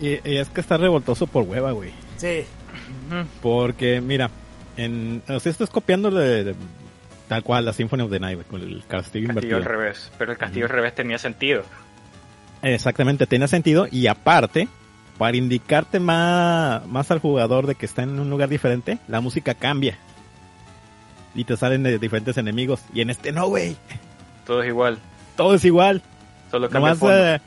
Y, 0.00 0.28
y 0.28 0.36
es 0.38 0.48
que 0.48 0.62
está 0.62 0.78
revoltoso 0.78 1.26
por 1.26 1.42
hueva, 1.44 1.72
güey. 1.72 1.92
Sí, 2.16 2.44
Porque, 3.42 4.00
mira, 4.00 4.30
en, 4.76 5.22
o 5.28 5.40
sea, 5.40 5.50
estás 5.52 5.70
copiando 5.70 6.10
de, 6.10 6.44
de- 6.44 6.54
tal 7.28 7.42
cual 7.42 7.64
la 7.64 7.72
Symphony 7.72 8.02
of 8.02 8.10
the 8.10 8.20
Night, 8.20 8.46
con 8.48 8.60
el 8.60 8.82
castillo 8.88 8.88
Castillo 8.88 9.28
invertido. 9.28 9.56
al 9.58 9.64
revés, 9.64 10.10
pero 10.18 10.32
el 10.32 10.38
castillo 10.38 10.64
al 10.66 10.70
revés 10.70 10.94
tenía 10.94 11.18
sentido. 11.18 11.62
Exactamente, 12.62 13.26
tiene 13.26 13.46
sentido. 13.48 13.86
Y 13.90 14.06
aparte, 14.06 14.68
para 15.18 15.36
indicarte 15.36 16.00
más, 16.00 16.86
más 16.86 17.10
al 17.10 17.18
jugador 17.20 17.66
de 17.66 17.74
que 17.74 17.86
está 17.86 18.02
en 18.02 18.18
un 18.18 18.28
lugar 18.30 18.48
diferente, 18.48 18.98
la 19.08 19.20
música 19.20 19.54
cambia. 19.54 19.96
Y 21.34 21.44
te 21.44 21.56
salen 21.56 21.82
de 21.84 21.98
diferentes 21.98 22.36
enemigos. 22.36 22.80
Y 22.92 23.00
en 23.02 23.10
este 23.10 23.30
no, 23.32 23.46
güey. 23.46 23.76
Todo 24.44 24.62
es 24.62 24.68
igual, 24.68 24.98
Todo 25.36 25.54
es 25.54 25.64
igual. 25.64 26.02
solo 26.50 26.68
cambia 26.68 26.92
el 26.92 26.98
Nomás 26.98 26.98
fondo. 26.98 27.26
eh, 27.26 27.40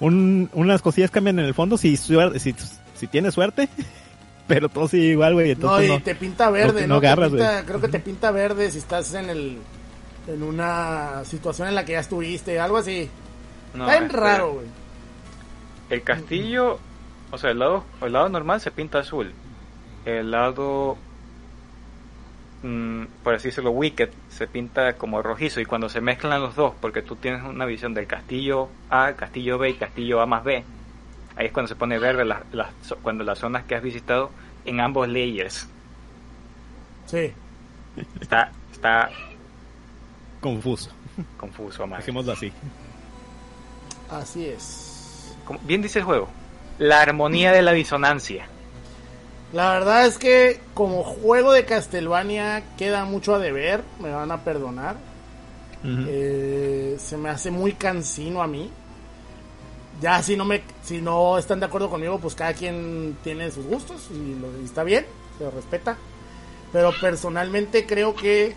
un- 0.00 0.50
unas 0.54 0.80
cosillas 0.80 1.10
cambian 1.10 1.38
en 1.38 1.44
el 1.44 1.52
fondo 1.54 1.76
si, 1.76 1.92
suer- 1.96 2.38
si, 2.38 2.54
si 2.94 3.06
tienes 3.06 3.34
suerte. 3.34 3.68
Pero 4.48 4.68
todo 4.68 4.88
sigue 4.88 5.08
igual, 5.10 5.34
güey. 5.34 5.54
no, 5.54 5.82
y 5.82 5.88
no. 5.88 6.02
te 6.02 6.14
pinta 6.14 6.50
verde, 6.50 6.82
no 6.82 6.94
¿no? 6.94 6.94
Agarras, 6.96 7.28
pinta- 7.30 7.64
creo 7.66 7.80
que 7.80 7.88
te 7.88 8.00
pinta 8.00 8.30
verde 8.32 8.70
si 8.70 8.78
estás 8.78 9.14
en 9.14 9.30
el 9.30 9.58
en 10.26 10.42
una 10.42 11.24
situación 11.24 11.68
en 11.68 11.74
la 11.74 11.84
que 11.84 11.92
ya 11.92 12.00
estuviste, 12.00 12.58
algo 12.58 12.78
así. 12.78 13.08
No, 13.74 13.84
Está 13.84 13.92
bien 13.98 14.04
este, 14.10 14.16
raro, 14.16 14.52
güey. 14.54 14.66
El 15.90 16.02
castillo, 16.02 16.78
o 17.30 17.38
sea, 17.38 17.50
el 17.50 17.58
lado, 17.58 17.84
el 18.02 18.12
lado 18.12 18.28
normal 18.28 18.60
se 18.60 18.70
pinta 18.70 18.98
azul. 18.98 19.32
El 20.04 20.30
lado, 20.30 20.96
mm, 22.62 23.04
por 23.22 23.34
así 23.34 23.48
decirlo, 23.48 23.70
wicked, 23.70 24.10
se 24.28 24.46
pinta 24.46 24.94
como 24.94 25.22
rojizo. 25.22 25.60
Y 25.60 25.64
cuando 25.64 25.88
se 25.88 26.00
mezclan 26.00 26.42
los 26.42 26.54
dos, 26.56 26.74
porque 26.80 27.02
tú 27.02 27.16
tienes 27.16 27.42
una 27.42 27.64
visión 27.64 27.94
del 27.94 28.06
castillo 28.06 28.68
A, 28.90 29.12
castillo 29.14 29.58
B 29.58 29.70
y 29.70 29.74
castillo 29.74 30.20
A 30.20 30.26
más 30.26 30.44
B, 30.44 30.62
ahí 31.38 31.46
es 31.46 31.52
cuando 31.52 31.68
se 31.68 31.76
pone 31.76 31.98
verde 31.98 32.24
las, 32.24 32.40
las, 32.52 32.68
cuando 33.02 33.24
las 33.24 33.38
zonas 33.38 33.64
que 33.64 33.74
has 33.76 33.82
visitado 33.82 34.30
en 34.64 34.80
ambos 34.80 35.08
layers. 35.08 35.66
Sí. 37.06 37.32
Está, 38.20 38.50
está 38.72 39.08
Confuso. 40.40 40.90
confuso, 41.36 41.86
más. 41.86 42.00
Dejémoslo 42.00 42.32
así. 42.32 42.52
Así 44.10 44.46
es. 44.46 45.34
Como 45.44 45.58
bien 45.62 45.82
dice 45.82 46.00
el 46.00 46.04
juego, 46.04 46.28
la 46.78 47.00
armonía 47.00 47.52
de 47.52 47.62
la 47.62 47.72
disonancia. 47.72 48.46
La 49.52 49.72
verdad 49.72 50.06
es 50.06 50.18
que 50.18 50.60
como 50.74 51.02
juego 51.02 51.52
de 51.52 51.64
Castlevania 51.64 52.62
queda 52.76 53.04
mucho 53.04 53.34
a 53.34 53.38
deber, 53.38 53.82
me 54.00 54.10
van 54.10 54.30
a 54.30 54.44
perdonar. 54.44 54.96
Eh, 55.84 56.96
se 56.98 57.16
me 57.16 57.30
hace 57.30 57.50
muy 57.50 57.72
cansino 57.72 58.42
a 58.42 58.46
mí. 58.46 58.70
Ya 60.00 60.22
si 60.22 60.36
no 60.36 60.44
me 60.44 60.62
si 60.82 61.00
no 61.00 61.38
están 61.38 61.60
de 61.60 61.66
acuerdo 61.66 61.90
conmigo, 61.90 62.18
pues 62.18 62.34
cada 62.34 62.54
quien 62.54 63.16
tiene 63.24 63.50
sus 63.50 63.66
gustos 63.66 64.08
y, 64.12 64.38
lo, 64.38 64.48
y 64.60 64.64
está 64.64 64.84
bien, 64.84 65.04
se 65.38 65.50
respeta. 65.50 65.96
Pero 66.72 66.92
personalmente 67.00 67.86
creo 67.86 68.14
que 68.14 68.54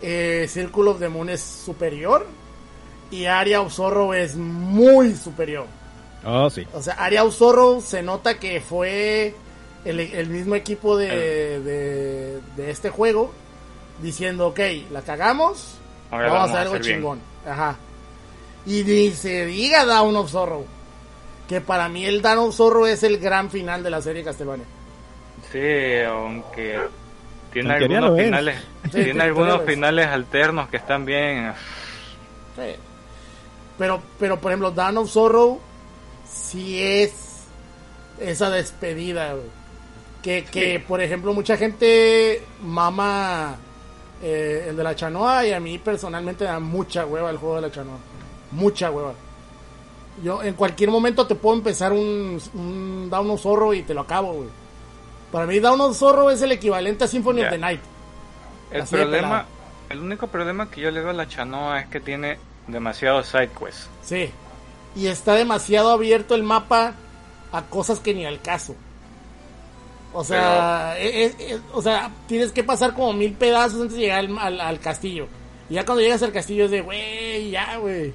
eh, 0.00 0.46
Circle 0.48 0.90
of 0.90 0.98
the 0.98 1.08
Moon 1.08 1.28
es 1.28 1.40
superior 1.42 2.26
y 3.10 3.26
Area 3.26 3.60
of 3.60 3.72
Zorro 3.72 4.14
es 4.14 4.36
muy 4.36 5.14
superior. 5.14 5.66
Oh, 6.24 6.48
sí. 6.50 6.66
O 6.72 6.80
sea, 6.82 6.94
Area 6.94 7.24
of 7.24 7.34
Zorro 7.36 7.80
se 7.80 8.02
nota 8.02 8.38
que 8.38 8.60
fue 8.60 9.34
el, 9.84 10.00
el 10.00 10.28
mismo 10.28 10.54
equipo 10.54 10.96
de, 10.96 11.60
de, 11.60 12.40
de 12.56 12.70
este 12.70 12.90
juego 12.90 13.32
diciendo, 14.02 14.48
ok, 14.48 14.60
la 14.90 15.02
cagamos, 15.02 15.74
Ahora 16.10 16.26
vamos, 16.28 16.40
vamos 16.40 16.48
a 16.48 16.52
hacer 16.60 16.66
algo 16.72 16.84
bien. 16.84 16.96
chingón. 16.98 17.20
Ajá. 17.46 17.76
Y 18.66 18.82
ni 18.84 19.10
se 19.12 19.46
diga 19.46 19.84
Down 19.84 20.16
of 20.16 20.30
Zorro. 20.30 20.64
Que 21.48 21.60
para 21.60 21.88
mí 21.88 22.04
el 22.04 22.20
Down 22.22 22.38
of 22.38 22.56
Zorro 22.56 22.86
es 22.86 23.02
el 23.04 23.18
gran 23.18 23.50
final 23.50 23.82
de 23.82 23.90
la 23.90 24.02
serie 24.02 24.24
Castlevania. 24.24 24.66
Sí, 25.52 26.00
aunque 26.08 26.78
tiene 27.52 27.74
algunos 27.74 28.18
finales, 28.18 28.56
Sí, 28.84 28.90
tiene 28.90 29.10
en 29.10 29.20
algunos 29.20 29.62
finales 29.62 30.06
alternos 30.08 30.68
que 30.68 30.76
están 30.78 31.04
bien. 31.04 31.52
Sí. 32.56 32.74
Pero, 33.78 34.02
pero 34.18 34.40
por 34.40 34.50
ejemplo, 34.50 34.70
Down 34.72 34.96
of 34.98 35.10
Zorro 35.10 35.60
sí 36.28 36.82
es 36.82 37.12
esa 38.18 38.50
despedida. 38.50 39.34
Que, 40.22 40.44
que 40.44 40.78
Sí. 40.78 40.84
por 40.88 41.00
ejemplo, 41.00 41.32
mucha 41.32 41.56
gente 41.56 42.42
mama 42.62 43.54
eh, 44.22 44.66
el 44.70 44.76
de 44.76 44.82
la 44.82 44.96
Chanoa 44.96 45.46
y 45.46 45.52
a 45.52 45.60
mí 45.60 45.78
personalmente 45.78 46.44
me 46.44 46.50
da 46.50 46.58
mucha 46.58 47.06
hueva 47.06 47.30
el 47.30 47.36
juego 47.36 47.56
de 47.56 47.60
la 47.62 47.70
Chanoa. 47.70 47.98
Mucha 48.56 48.90
hueva. 48.90 49.12
Yo 50.24 50.42
en 50.42 50.54
cualquier 50.54 50.90
momento 50.90 51.26
te 51.26 51.34
puedo 51.34 51.56
empezar 51.56 51.92
un, 51.92 52.40
un 52.54 53.08
Down 53.10 53.36
Zorro 53.38 53.74
y 53.74 53.82
te 53.82 53.92
lo 53.94 54.00
acabo, 54.00 54.32
güey. 54.32 54.48
Para 55.30 55.46
mí 55.46 55.58
Down 55.58 55.80
of 55.80 55.96
Zorro 55.96 56.30
es 56.30 56.40
el 56.42 56.52
equivalente 56.52 57.04
a 57.04 57.08
Symphony 57.08 57.42
of 57.42 57.50
the 57.50 57.58
Night. 57.58 57.80
El 58.70 58.80
Así 58.82 58.96
problema, 58.96 59.44
el 59.90 60.00
único 60.00 60.26
problema 60.28 60.70
que 60.70 60.80
yo 60.80 60.90
le 60.90 61.00
veo 61.00 61.10
a 61.10 61.12
la 61.12 61.28
Chanoa 61.28 61.80
es 61.80 61.86
que 61.88 62.00
tiene 62.00 62.38
demasiados 62.66 63.26
side 63.28 63.50
quests. 63.50 63.88
Sí. 64.02 64.30
Y 64.96 65.06
está 65.08 65.34
demasiado 65.34 65.90
abierto 65.90 66.34
el 66.34 66.42
mapa 66.42 66.94
a 67.52 67.62
cosas 67.62 68.00
que 68.00 68.14
ni 68.14 68.24
al 68.24 68.40
caso. 68.40 68.74
O 70.14 70.24
sea, 70.24 70.96
es- 70.98 71.34
es- 71.38 71.60
o 71.74 71.82
sea, 71.82 72.10
tienes 72.26 72.50
que 72.52 72.64
pasar 72.64 72.94
como 72.94 73.12
mil 73.12 73.32
pedazos 73.34 73.82
antes 73.82 73.96
de 73.96 74.02
llegar 74.02 74.20
al, 74.20 74.38
al- 74.38 74.60
al 74.62 74.80
castillo. 74.80 75.26
Y 75.68 75.74
ya 75.74 75.84
cuando 75.84 76.00
llegas 76.02 76.22
al 76.22 76.32
castillo 76.32 76.64
es 76.64 76.70
de, 76.70 76.80
güey, 76.80 77.50
ya, 77.50 77.76
güey. 77.76 78.14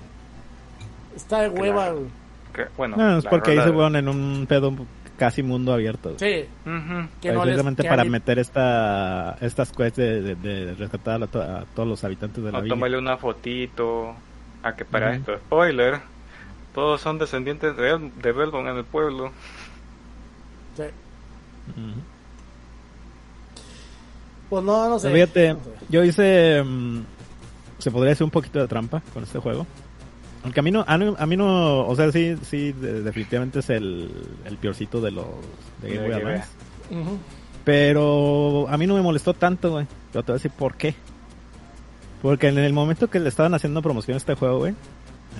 Está 1.15 1.41
de 1.41 1.49
hueva, 1.49 1.89
güey. 1.91 2.05
Bueno, 2.77 2.97
No, 2.97 3.17
es 3.19 3.25
porque 3.25 3.51
ahí 3.51 3.57
se 3.57 3.71
fueron 3.71 3.95
en 3.95 4.07
un 4.09 4.45
pedo 4.47 4.73
casi 5.17 5.41
mundo 5.43 5.73
abierto. 5.73 6.13
Sí, 6.17 6.45
no 6.65 7.07
les 7.23 7.41
Precisamente 7.43 7.83
para 7.83 8.03
meter 8.03 8.39
esta, 8.39 9.37
estas 9.39 9.71
quests 9.71 9.97
de, 9.97 10.21
de- 10.21 10.35
de 10.35 10.73
rescatar 10.75 11.21
a, 11.23 11.27
to- 11.27 11.41
a 11.41 11.63
todos 11.75 11.87
los 11.87 12.03
habitantes 12.03 12.43
de 12.43 12.51
la 12.51 12.59
O 12.59 12.61
villa. 12.61 12.73
tomarle 12.75 12.97
una 12.97 13.17
fotito. 13.17 14.15
A 14.63 14.75
que 14.75 14.85
para 14.85 15.15
esto, 15.15 15.35
spoiler. 15.37 15.99
Todos 16.75 17.01
son 17.01 17.17
descendientes 17.17 17.75
de, 17.77 18.11
de 18.21 18.31
Belbon 18.31 18.67
en 18.67 18.77
el 18.77 18.83
pueblo. 18.85 19.31
sí. 20.77 20.83
Pues 24.49 24.63
no, 24.63 24.89
no 24.89 24.99
sé. 24.99 25.11
Fíjate, 25.11 25.53
No 25.53 25.59
sé. 25.63 25.69
yo 25.89 26.03
hice. 26.03 26.63
mm, 26.63 26.99
se 27.77 27.89
podría 27.91 28.13
hacer 28.13 28.25
un 28.25 28.31
poquito 28.31 28.59
de 28.59 28.67
trampa 28.67 29.01
con 29.13 29.23
este 29.23 29.39
juego. 29.39 29.65
Aunque 30.43 30.59
a 30.59 30.63
mí 30.63 30.71
no, 30.71 30.83
a 30.87 30.97
mí, 30.97 31.13
a 31.17 31.25
mí 31.27 31.37
no, 31.37 31.85
o 31.87 31.95
sea, 31.95 32.11
sí, 32.11 32.35
sí, 32.41 32.71
de- 32.71 33.01
definitivamente 33.03 33.59
es 33.59 33.69
el, 33.69 34.09
el 34.45 34.57
peorcito 34.57 34.99
de 35.01 35.11
los 35.11 35.25
de 35.81 35.93
Game 35.95 36.07
Boy 36.07 36.13
Advance. 36.21 36.47
Pero 37.63 38.67
a 38.69 38.77
mí 38.77 38.87
no 38.87 38.95
me 38.95 39.01
molestó 39.01 39.33
tanto, 39.33 39.71
güey. 39.71 39.85
Pero 40.11 40.23
te 40.23 40.31
voy 40.31 40.35
a 40.35 40.39
decir 40.39 40.51
por 40.51 40.75
qué. 40.75 40.95
Porque 42.21 42.47
en 42.47 42.57
el 42.57 42.73
momento 42.73 43.09
que 43.09 43.19
le 43.19 43.29
estaban 43.29 43.53
haciendo 43.53 43.81
promoción 43.81 44.15
a 44.15 44.17
este 44.17 44.35
juego, 44.35 44.59
güey, 44.59 44.73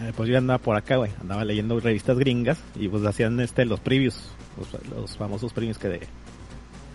eh, 0.01 0.13
pues 0.15 0.29
yo 0.29 0.37
andaba 0.37 0.59
por 0.59 0.75
acá, 0.75 0.97
güey. 0.97 1.11
Andaba 1.19 1.43
leyendo 1.45 1.79
revistas 1.79 2.17
gringas 2.17 2.59
y 2.75 2.87
pues 2.87 3.03
hacían 3.05 3.39
este 3.39 3.65
los 3.65 3.79
previews, 3.79 4.31
los, 4.57 4.87
los 4.95 5.17
famosos 5.17 5.51
previews 5.53 5.77
que 5.77 5.89
de, 5.89 5.99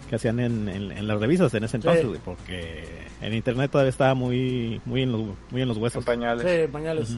que 0.08 0.16
hacían 0.16 0.38
en, 0.40 0.68
en, 0.68 0.92
en 0.92 1.06
las 1.08 1.20
revistas 1.20 1.52
en 1.54 1.64
ese 1.64 1.76
entonces, 1.76 2.02
Sí. 2.02 2.08
güey, 2.08 2.20
porque 2.24 2.84
en 3.20 3.34
internet 3.34 3.70
todavía 3.70 3.90
estaba 3.90 4.14
muy 4.14 4.80
muy 4.84 5.02
en 5.02 5.12
los 5.12 5.22
muy 5.50 5.62
en 5.62 5.68
los 5.68 5.76
huesos. 5.76 6.04
pañales. 6.04 6.46
Sí, 6.48 6.70
pañales. 6.72 7.16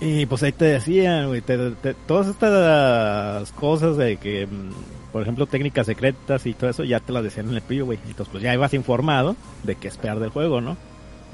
Y 0.00 0.26
pues 0.26 0.42
ahí 0.44 0.52
te 0.52 0.66
decían, 0.66 1.26
güey, 1.26 1.40
te- 1.40 1.94
todas 2.06 2.28
estas 2.28 3.50
cosas 3.52 3.96
de 3.96 4.16
que, 4.16 4.46
mm, 4.46 5.10
por 5.12 5.22
ejemplo, 5.22 5.46
técnicas 5.46 5.86
secretas 5.86 6.46
y 6.46 6.54
todo 6.54 6.70
eso, 6.70 6.84
ya 6.84 7.00
te 7.00 7.12
las 7.12 7.24
decían 7.24 7.48
en 7.48 7.56
el 7.56 7.62
preview, 7.62 7.86
güey. 7.86 7.98
Entonces, 8.06 8.28
pues 8.30 8.42
ya 8.42 8.54
ibas 8.54 8.74
informado 8.74 9.34
de 9.64 9.74
qué 9.74 9.88
esperar 9.88 10.20
del 10.20 10.30
juego, 10.30 10.60
¿no? 10.60 10.76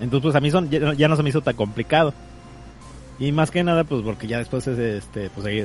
Entonces, 0.00 0.22
pues 0.22 0.34
a 0.36 0.40
mí 0.40 0.50
son, 0.50 0.70
ya, 0.70 0.94
ya 0.94 1.08
no 1.08 1.16
se 1.16 1.22
me 1.22 1.28
hizo 1.28 1.42
tan 1.42 1.56
complicado. 1.56 2.14
Y 3.18 3.32
más 3.32 3.50
que 3.50 3.62
nada, 3.62 3.84
pues 3.84 4.02
porque 4.02 4.26
ya 4.26 4.38
después, 4.38 4.66
este, 4.66 5.28
pues 5.30 5.46
ahí 5.46 5.64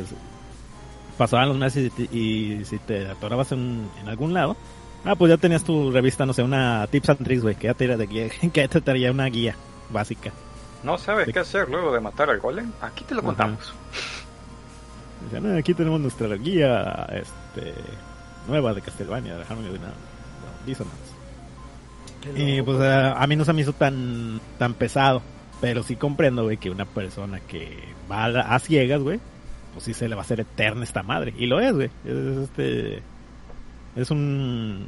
pasaban 1.18 1.50
los 1.50 1.58
meses 1.58 1.91
y, 2.12 2.18
y 2.18 2.66
si 2.66 2.78
te 2.80 3.08
atorabas 3.08 3.52
en, 3.54 3.89
en 4.02 4.08
algún 4.10 4.34
lado, 4.34 4.56
ah, 5.06 5.16
pues 5.16 5.30
ya 5.30 5.38
tenías 5.38 5.64
tu 5.64 5.89
revista, 5.91 6.26
no 6.26 6.34
sé, 6.34 6.43
una 6.43 6.86
tips 6.88 7.10
and 7.10 7.24
tricks, 7.24 7.43
güey, 7.43 7.56
que 7.56 7.68
ya 7.68 7.74
te, 7.74 7.88
que 8.08 8.50
ya 8.54 8.68
te 8.68 8.82
traía 8.82 9.12
una 9.12 9.26
guía 9.28 9.56
básica. 9.89 10.32
¿No 10.84 10.98
sabes 10.98 11.26
Sí. 11.28 11.34
qué 11.34 11.40
hacer 11.40 11.70
luego 11.70 11.94
de 11.94 12.00
matar 12.00 12.30
al 12.30 12.40
golem? 12.40 12.72
Aquí 12.82 13.04
te 13.04 13.14
lo 13.16 13.22
contamos. 13.24 13.74
Dicen, 15.26 15.46
"Ah, 15.54 15.58
aquí 15.58 15.74
tenemos 15.74 16.00
nuestra 16.00 16.28
guía 16.36 17.06
este, 17.12 17.74
nueva 18.48 18.74
de 18.74 18.82
Castlevania, 18.82 19.36
de 19.36 19.44
Harmony 19.44 19.68
of 19.68 19.74
the- 19.74 19.80
no, 19.80 19.88
Dissonance. 20.66 20.98
Qué 22.22 22.58
Y 22.58 22.62
pues 22.62 22.80
a, 22.80 23.22
a 23.22 23.28
mí 23.28 23.36
no 23.36 23.44
se 23.46 23.54
me 23.54 23.62
hizo 23.62 23.74
tan 23.74 24.40
tan 24.58 24.74
pesado, 24.74 25.22
pero 25.62 25.84
sí 25.84 25.96
comprendo, 25.98 26.44
güey, 26.44 26.58
que 26.58 26.70
una 26.70 26.86
persona 26.86 27.40
que 27.42 27.78
va 28.10 28.26
a 28.26 28.60
ciegas, 28.60 29.02
güey, 29.02 29.20
pues 29.74 29.84
sí 29.86 29.94
se 29.94 30.08
le 30.08 30.16
va 30.16 30.22
a 30.22 30.26
hacer 30.26 30.40
eterna 30.40 30.84
esta 30.84 31.04
madre. 31.04 31.34
Y 31.38 31.48
lo 31.48 31.60
es, 31.60 31.74
güey. 31.74 31.90
Es, 32.06 32.16
este 32.44 33.04
es 33.98 34.12
un 34.12 34.88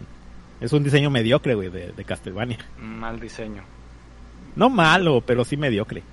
es 0.62 0.72
un 0.74 0.84
diseño 0.84 1.10
mediocre, 1.10 1.56
güey, 1.56 1.70
de, 1.70 1.92
de 1.92 2.04
Castlevania. 2.06 2.60
Mal 2.80 3.20
diseño. 3.20 3.64
No 4.56 4.70
malo, 4.70 5.22
pero 5.22 5.44
sí 5.46 5.58
mediocre. 5.58 6.04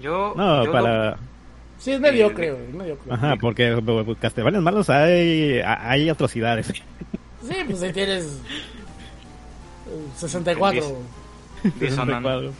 Yo, 0.00 0.34
No, 0.36 0.64
yo 0.64 0.72
para 0.72 1.16
Sí, 1.78 1.92
es 1.92 2.00
mediocre, 2.00 2.52
güey. 2.52 2.64
es 2.68 2.74
mediocre. 2.74 3.12
ajá, 3.12 3.36
porque 3.40 3.82
Castlevania 4.20 4.60
malos 4.60 4.88
hay 4.90 5.60
hay 5.60 6.08
atrocidades. 6.08 6.66
Sí, 6.68 7.54
pues 7.66 7.82
ahí 7.82 7.92
tienes. 7.92 8.24
eh, 9.88 10.06
64. 10.16 10.80
Dis- 11.64 11.72
Dissonant. 11.80 12.54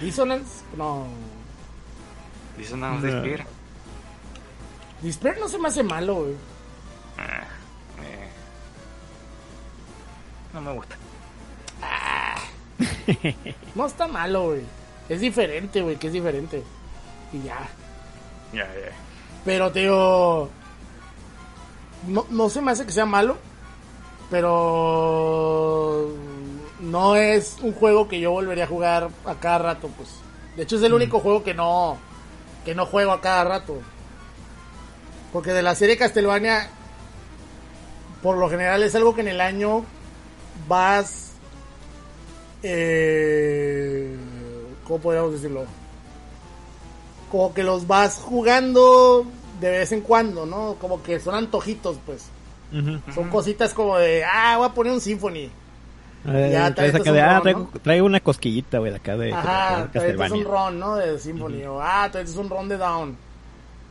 Dissonance, 0.00 0.64
no. 0.76 1.06
Dissonant 2.58 2.96
No. 3.02 3.02
Despair. 3.02 3.44
No 5.38 5.48
se 5.48 5.58
me 5.58 5.68
hace 5.68 5.82
malo, 5.82 6.14
güey. 6.16 6.34
Ah, 7.18 7.44
eh. 8.02 8.28
No 10.54 10.60
me 10.62 10.72
gusta. 10.72 10.96
No 13.74 13.86
está 13.86 14.06
malo, 14.06 14.46
güey. 14.46 14.62
Es 15.08 15.20
diferente, 15.20 15.82
güey, 15.82 15.96
que 15.96 16.08
es 16.08 16.12
diferente. 16.12 16.62
Y 17.32 17.42
ya. 17.42 17.68
Ya, 18.52 18.64
ya. 18.64 18.92
Pero 19.44 19.70
te 19.70 19.80
digo. 19.80 20.48
No, 22.08 22.26
no 22.30 22.48
se 22.48 22.60
me 22.60 22.72
hace 22.72 22.86
que 22.86 22.92
sea 22.92 23.06
malo. 23.06 23.36
Pero. 24.30 26.10
No 26.80 27.16
es 27.16 27.56
un 27.62 27.72
juego 27.72 28.08
que 28.08 28.20
yo 28.20 28.32
volvería 28.32 28.64
a 28.64 28.68
jugar 28.68 29.08
a 29.24 29.34
cada 29.36 29.58
rato, 29.58 29.88
pues. 29.96 30.08
De 30.56 30.62
hecho, 30.64 30.76
es 30.76 30.82
el 30.82 30.94
único 30.94 31.20
juego 31.20 31.44
que 31.44 31.54
no. 31.54 31.98
Que 32.64 32.74
no 32.74 32.86
juego 32.86 33.12
a 33.12 33.20
cada 33.20 33.44
rato. 33.44 33.78
Porque 35.32 35.52
de 35.52 35.62
la 35.62 35.74
serie 35.74 35.96
Castlevania. 35.96 36.70
Por 38.22 38.38
lo 38.38 38.50
general 38.50 38.82
es 38.82 38.94
algo 38.94 39.14
que 39.14 39.20
en 39.20 39.28
el 39.28 39.40
año 39.40 39.84
vas. 40.66 41.25
Eh, 42.68 44.16
¿Cómo 44.86 44.98
podríamos 45.00 45.32
decirlo? 45.32 45.64
como 47.30 47.52
que 47.52 47.62
los 47.62 47.86
vas 47.86 48.18
jugando 48.18 49.26
de 49.60 49.70
vez 49.70 49.92
en 49.92 50.00
cuando, 50.00 50.46
¿no? 50.46 50.76
Como 50.80 51.02
que 51.02 51.18
son 51.20 51.34
antojitos, 51.34 51.98
pues. 52.06 52.26
Son 53.14 53.30
cositas 53.30 53.72
como 53.72 53.96
de, 53.96 54.24
ah, 54.24 54.56
voy 54.58 54.66
a 54.66 54.74
poner 54.74 54.92
un 54.92 55.00
Symphony. 55.00 55.50
Eh, 56.28 56.50
Ya, 56.52 56.74
traes 56.74 56.94
un 56.94 57.02
de, 57.02 57.20
ah, 57.20 57.34
ron, 57.34 57.42
traigo, 57.42 57.60
¿no? 57.60 57.80
traigo 57.80 58.06
una 58.06 58.20
cosquillita, 58.20 58.78
güey, 58.78 58.90
de 58.90 58.96
acá 58.96 59.16
de, 59.16 59.26
de 59.26 59.34
Ajá, 59.34 59.88
traes 59.92 60.32
un 60.32 60.44
ron, 60.44 60.78
¿no? 60.78 60.96
De 60.96 61.18
Symphony. 61.18 61.64
O, 61.64 61.80
ah, 61.80 62.08
traes 62.10 62.36
un 62.36 62.50
ron 62.50 62.68
de 62.68 62.76
Down. 62.76 63.16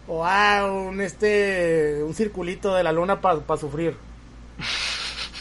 O, 0.08 0.24
ah, 0.26 0.66
un 0.66 1.02
este, 1.02 2.04
un 2.04 2.14
circulito 2.14 2.74
de 2.76 2.84
la 2.84 2.92
luna 2.92 3.20
para 3.22 3.58
sufrir. 3.58 3.96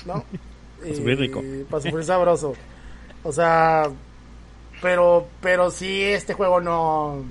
¿No? 0.06 0.24
Pa' 0.80 0.94
sufrir 0.94 1.18
rico. 1.18 1.42
Para 1.70 1.82
sufrir 1.82 2.04
sabroso. 2.04 2.54
O 3.24 3.32
sea, 3.32 3.90
pero, 4.80 5.26
pero 5.40 5.70
sí, 5.70 6.02
este 6.02 6.34
juego 6.34 6.60
no... 6.60 7.24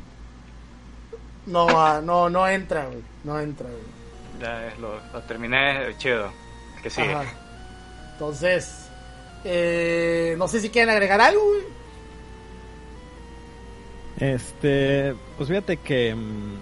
No, 1.45 2.01
no, 2.01 2.29
no 2.29 2.47
entra, 2.47 2.85
güey. 2.85 3.03
No 3.23 3.39
entra, 3.39 3.69
güey. 3.69 3.83
Ya 4.41 4.67
es 4.67 4.79
lo, 4.79 4.99
lo 5.13 5.21
terminé 5.23 5.95
chido. 5.97 6.31
Que 6.81 6.89
sí. 6.89 7.01
Ajá. 7.01 7.23
Entonces, 8.13 8.89
eh, 9.43 10.35
no 10.37 10.47
sé 10.47 10.61
si 10.61 10.69
quieren 10.69 10.89
agregar 10.89 11.19
algo, 11.21 11.41
güey. 11.45 11.63
Este, 14.19 15.15
pues 15.37 15.49
fíjate 15.49 15.77
que 15.77 16.15
mm, 16.15 16.55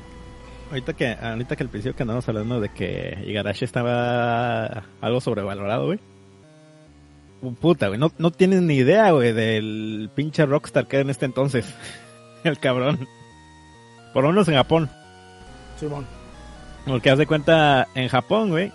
ahorita 0.71 0.93
que, 0.93 1.07
ahorita 1.09 1.55
que 1.55 1.63
al 1.63 1.69
principio 1.69 1.95
que 1.95 2.03
andamos 2.03 2.27
hablando 2.27 2.59
de 2.59 2.69
que 2.69 3.17
Igarashi 3.25 3.65
estaba 3.65 4.83
algo 5.01 5.21
sobrevalorado, 5.21 5.85
güey. 5.87 5.99
Puta, 7.59 7.87
güey, 7.87 7.99
no, 7.99 8.11
no 8.17 8.31
tienes 8.31 8.61
ni 8.61 8.75
idea, 8.75 9.11
güey, 9.11 9.33
del 9.33 10.11
pinche 10.13 10.45
rockstar 10.45 10.87
que 10.87 10.97
era 10.97 11.03
en 11.03 11.09
este 11.09 11.25
entonces. 11.25 11.65
El 12.43 12.59
cabrón. 12.59 13.07
Por 14.13 14.23
lo 14.23 14.29
menos 14.29 14.47
en 14.47 14.55
Japón. 14.55 14.89
Simón. 15.79 16.05
Porque 16.85 17.09
haz 17.09 17.17
de 17.17 17.27
cuenta, 17.27 17.87
en 17.95 18.07
Japón, 18.09 18.49
güey, 18.49 18.71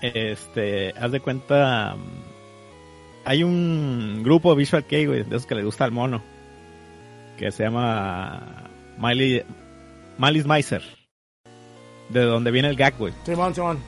este, 0.00 0.94
haz 0.98 1.12
de 1.12 1.20
cuenta, 1.20 1.96
mm, 1.96 3.24
hay 3.24 3.42
un 3.42 4.22
grupo 4.24 4.54
Visual 4.54 4.84
Kei, 4.84 5.06
güey, 5.06 5.24
de 5.24 5.36
esos 5.36 5.46
que 5.46 5.54
le 5.54 5.64
gusta 5.64 5.84
al 5.84 5.92
mono, 5.92 6.22
que 7.36 7.50
se 7.50 7.64
llama 7.64 8.70
Miley, 8.96 9.44
Malice 10.18 10.48
Miser, 10.48 10.82
de 12.08 12.22
donde 12.22 12.50
viene 12.50 12.68
el 12.68 12.76
gag, 12.76 12.96
güey. 12.96 13.12
Simón, 13.24 13.54
Simón. 13.54 13.78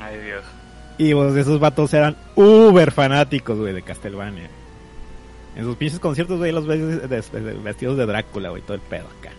Ay, 0.00 0.18
Dios. 0.18 0.44
Y 0.98 1.14
pues 1.14 1.36
esos 1.36 1.60
vatos 1.60 1.92
eran 1.92 2.16
uber 2.34 2.90
fanáticos, 2.90 3.58
güey, 3.58 3.74
de 3.74 3.82
Castlevania. 3.82 4.48
En 5.56 5.64
sus 5.64 5.76
pinches 5.76 6.00
conciertos, 6.00 6.38
güey, 6.38 6.52
los 6.52 6.66
vestidos 6.66 7.96
de 7.96 8.06
Drácula, 8.06 8.50
güey, 8.50 8.62
todo 8.62 8.74
el 8.74 8.80
pedo 8.80 9.06
acá. 9.18 9.30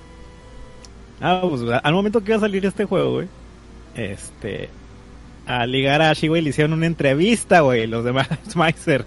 Ah, 1.19 1.41
pues 1.47 1.61
al 1.83 1.93
momento 1.93 2.23
que 2.23 2.31
iba 2.31 2.37
a 2.37 2.41
salir 2.41 2.65
este 2.65 2.85
juego, 2.85 3.13
güey, 3.13 3.27
este, 3.95 4.69
a 5.47 5.65
ligar 5.65 6.01
a 6.01 6.11
Ashi, 6.11 6.27
güey, 6.27 6.41
le 6.41 6.49
hicieron 6.49 6.73
una 6.73 6.85
entrevista, 6.85 7.61
güey, 7.61 7.87
los 7.87 8.03
demás 8.03 8.27
Meiser, 8.55 9.05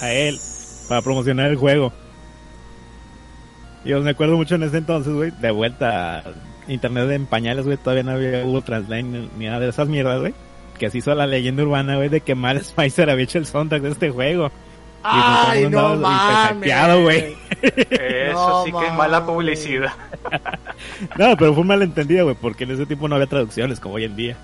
a 0.00 0.12
él, 0.12 0.38
para 0.88 1.02
promocionar 1.02 1.50
el 1.50 1.56
juego. 1.56 1.92
Y 3.84 3.90
yo 3.90 4.00
me 4.00 4.10
acuerdo 4.10 4.36
mucho 4.36 4.56
en 4.56 4.64
ese 4.64 4.78
entonces, 4.78 5.12
güey, 5.12 5.30
de 5.30 5.50
vuelta, 5.52 6.24
internet 6.66 7.10
en 7.10 7.26
pañales, 7.26 7.64
güey, 7.64 7.76
todavía 7.76 8.02
no 8.02 8.12
había 8.12 8.42
Google 8.42 8.62
Translate 8.62 9.02
ni 9.02 9.46
nada 9.46 9.60
de 9.60 9.68
esas 9.68 9.88
mierdas, 9.88 10.20
güey. 10.20 10.34
Que 10.82 10.90
se 10.90 10.98
hizo 10.98 11.14
la 11.14 11.28
leyenda 11.28 11.62
urbana, 11.62 11.94
güey, 11.94 12.08
de 12.08 12.22
que 12.22 12.34
Mal 12.34 12.60
Spicer 12.64 13.08
había 13.08 13.22
hecho 13.22 13.38
el 13.38 13.46
soundtrack 13.46 13.82
de 13.82 13.90
este 13.90 14.10
juego. 14.10 14.50
Ay, 15.04 15.62
pues, 15.62 15.72
todo 15.72 15.80
no 15.82 15.92
el 15.94 16.00
mundo 16.00 16.08
andaba 16.08 16.44
mames. 16.54 17.02
güey. 17.04 17.36
Eso 17.62 18.32
No, 18.48 18.64
sí 18.64 18.72
que 18.72 18.86
es 18.86 18.92
mala 18.94 19.24
publicidad. 19.24 19.92
No, 21.16 21.36
pero 21.36 21.52
fue 21.54 21.60
un 21.62 21.68
malentendido, 21.68 22.24
güey, 22.24 22.36
porque 22.40 22.64
en 22.64 22.72
ese 22.72 22.86
tiempo 22.86 23.06
no 23.08 23.14
había 23.14 23.28
traducciones 23.28 23.78
como 23.78 23.94
hoy 23.94 24.04
en 24.04 24.16
día. 24.16 24.36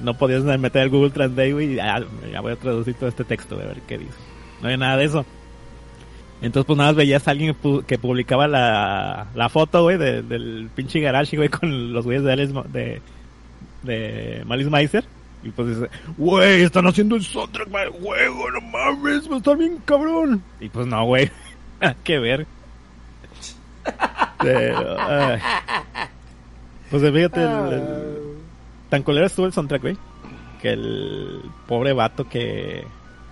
No 0.00 0.12
podías 0.12 0.42
meter 0.42 0.82
el 0.82 0.90
Google 0.90 1.10
Translate, 1.10 1.52
güey, 1.54 1.72
y 1.72 1.74
ya, 1.76 2.02
ya 2.30 2.40
voy 2.42 2.52
a 2.52 2.56
traducir 2.56 2.92
todo 2.94 3.08
este 3.08 3.24
texto, 3.24 3.54
güey, 3.54 3.66
a 3.66 3.72
ver 3.72 3.80
qué 3.88 3.96
dice. 3.96 4.12
No 4.60 4.66
había 4.66 4.76
nada 4.76 4.98
de 4.98 5.04
eso. 5.06 5.24
Entonces, 6.42 6.66
pues 6.66 6.76
nada 6.76 6.90
más 6.90 6.96
veías 6.96 7.26
a 7.26 7.30
alguien 7.30 7.54
pu- 7.58 7.82
que 7.86 7.96
publicaba 7.98 8.46
la, 8.48 9.28
la 9.34 9.48
foto, 9.48 9.82
güey, 9.84 9.96
de- 9.96 10.20
del 10.22 10.68
pinche 10.74 11.00
Garashi, 11.00 11.36
güey, 11.38 11.48
con 11.48 11.92
los 11.94 12.04
güeyes 12.04 12.24
de 12.24 12.32
Alice, 12.34 12.52
Mo- 12.52 12.64
de, 12.64 13.00
de 13.82 14.42
Malice 14.46 14.68
Meiser. 14.70 15.04
Y 15.42 15.50
pues 15.50 15.68
dice, 15.68 15.90
güey, 16.18 16.62
están 16.62 16.86
haciendo 16.86 17.16
el 17.16 17.24
soundtrack 17.24 17.68
para 17.68 17.84
el 17.84 17.90
juego, 17.90 18.50
no 18.50 18.60
mames, 18.60 19.30
va 19.30 19.36
a 19.36 19.38
estar 19.38 19.56
bien 19.56 19.78
cabrón. 19.86 20.42
Y 20.60 20.68
pues 20.68 20.86
no, 20.86 21.04
güey, 21.06 21.30
que 22.04 22.18
ver. 22.18 22.46
Pero, 24.42 25.00
ay. 25.00 25.38
Pues 26.90 27.02
fíjate, 27.02 27.42
el- 27.42 27.72
el- 27.72 28.38
tan 28.88 29.02
colero 29.02 29.26
estuvo 29.26 29.46
el 29.46 29.52
soundtrack, 29.52 29.82
güey, 29.82 29.96
que 30.60 30.70
el 30.70 31.42
pobre 31.66 31.92
vato 31.92 32.28
que, 32.28 32.84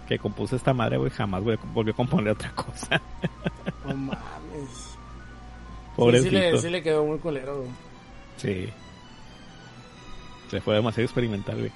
que 0.06 0.18
compuso 0.18 0.56
esta 0.56 0.72
madre, 0.72 0.96
güey, 0.96 1.11
jamás 1.11 1.42
güey, 1.42 1.59
volvió 1.74 1.92
a 1.92 1.96
componer 1.96 2.32
otra 2.32 2.50
cosa. 2.52 3.00
No 3.86 3.94
mames. 3.94 4.18
Sí, 5.98 6.00
Pobrecito. 6.00 6.30
sí, 6.30 6.36
le, 6.36 6.59
sí 6.59 6.70
le 6.70 6.80
quedó 6.82 7.04
muy 7.04 7.18
colero, 7.18 7.56
güey. 7.59 7.70
Sí. 8.36 8.68
Se 10.48 10.61
fue 10.61 10.76
demasiado 10.76 11.02
experimental, 11.06 11.56
güey. 11.59 11.72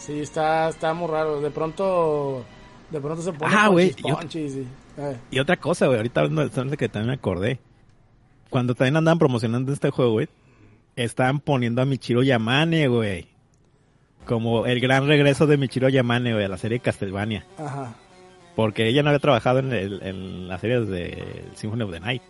Sí, 0.00 0.20
está, 0.20 0.68
está 0.70 0.92
muy 0.94 1.08
raro. 1.08 1.40
De 1.40 1.50
pronto, 1.50 2.44
de 2.90 3.00
pronto 3.00 3.22
se 3.22 3.32
pone 3.32 3.54
Ah, 3.54 3.68
güey, 3.68 3.90
ponchis, 3.92 4.06
yo- 4.06 4.16
ponchis, 4.16 4.66
Y 5.30 5.38
otra 5.38 5.56
cosa, 5.58 5.86
güey, 5.86 5.98
ahorita 5.98 6.20
hablando 6.22 6.76
que 6.76 6.88
también 6.88 7.08
me 7.08 7.14
acordé. 7.14 7.60
Cuando 8.48 8.74
también 8.74 8.96
andaban 8.96 9.18
promocionando 9.18 9.72
este 9.72 9.90
juego, 9.90 10.12
güey, 10.12 10.28
estaban 10.96 11.38
poniendo 11.40 11.82
a 11.82 11.84
Michiro 11.84 12.22
Yamane, 12.22 12.88
güey. 12.88 13.28
Como 14.26 14.66
el 14.66 14.80
gran 14.80 15.06
regreso 15.06 15.46
de 15.46 15.56
Michiro 15.56 15.88
Yamane, 15.88 16.32
güey, 16.32 16.44
a 16.44 16.48
la 16.48 16.56
serie 16.58 16.80
Castlevania. 16.80 17.46
Ajá. 17.58 17.94
Porque 18.56 18.88
ella 18.88 19.02
no 19.02 19.10
había 19.10 19.20
trabajado 19.20 19.60
en, 19.60 19.72
el, 19.72 20.02
en 20.02 20.48
las 20.48 20.60
series 20.60 20.88
de 20.88 21.44
Symphony 21.54 21.82
of 21.82 21.92
the 21.92 22.00
Night. 22.00 22.22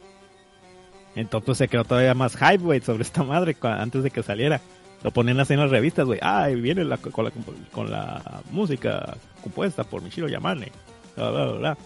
Entonces 1.16 1.56
se 1.58 1.68
quedó 1.68 1.84
todavía 1.84 2.14
más 2.14 2.36
hype, 2.36 2.58
güey, 2.58 2.80
sobre 2.80 3.02
esta 3.02 3.22
madre 3.22 3.56
antes 3.62 4.02
de 4.02 4.10
que 4.10 4.22
saliera. 4.22 4.60
Lo 5.02 5.10
ponían 5.10 5.40
así 5.40 5.54
en 5.54 5.60
las 5.60 5.70
revistas, 5.70 6.06
güey. 6.06 6.18
Ah, 6.22 6.50
y 6.50 6.60
viene 6.60 6.84
la, 6.84 6.98
con, 6.98 7.24
la, 7.24 7.32
con 7.72 7.90
la 7.90 8.42
música 8.50 9.16
compuesta 9.42 9.84
por 9.84 10.02
Michiro 10.02 10.28
Yamane. 10.28 10.70
Bla, 11.16 11.30
bla, 11.30 11.44
bla, 11.46 11.58
bla. 11.58 11.78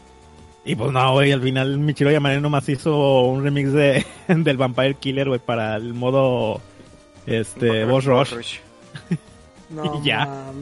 Y 0.64 0.74
pues 0.74 0.90
no, 0.92 1.12
güey, 1.12 1.30
al 1.30 1.42
final 1.42 1.78
Michiro 1.78 2.10
Yamane 2.10 2.40
nomás 2.40 2.68
hizo 2.68 3.22
un 3.22 3.44
remix 3.44 3.72
de, 3.72 4.04
del 4.28 4.56
Vampire 4.56 4.94
Killer, 4.94 5.28
güey, 5.28 5.40
para 5.40 5.76
el 5.76 5.94
modo 5.94 6.60
este 7.26 7.84
Boss 7.84 8.04
Rush. 8.04 8.58
No 9.70 9.98
Y 10.02 10.06
ya. 10.06 10.52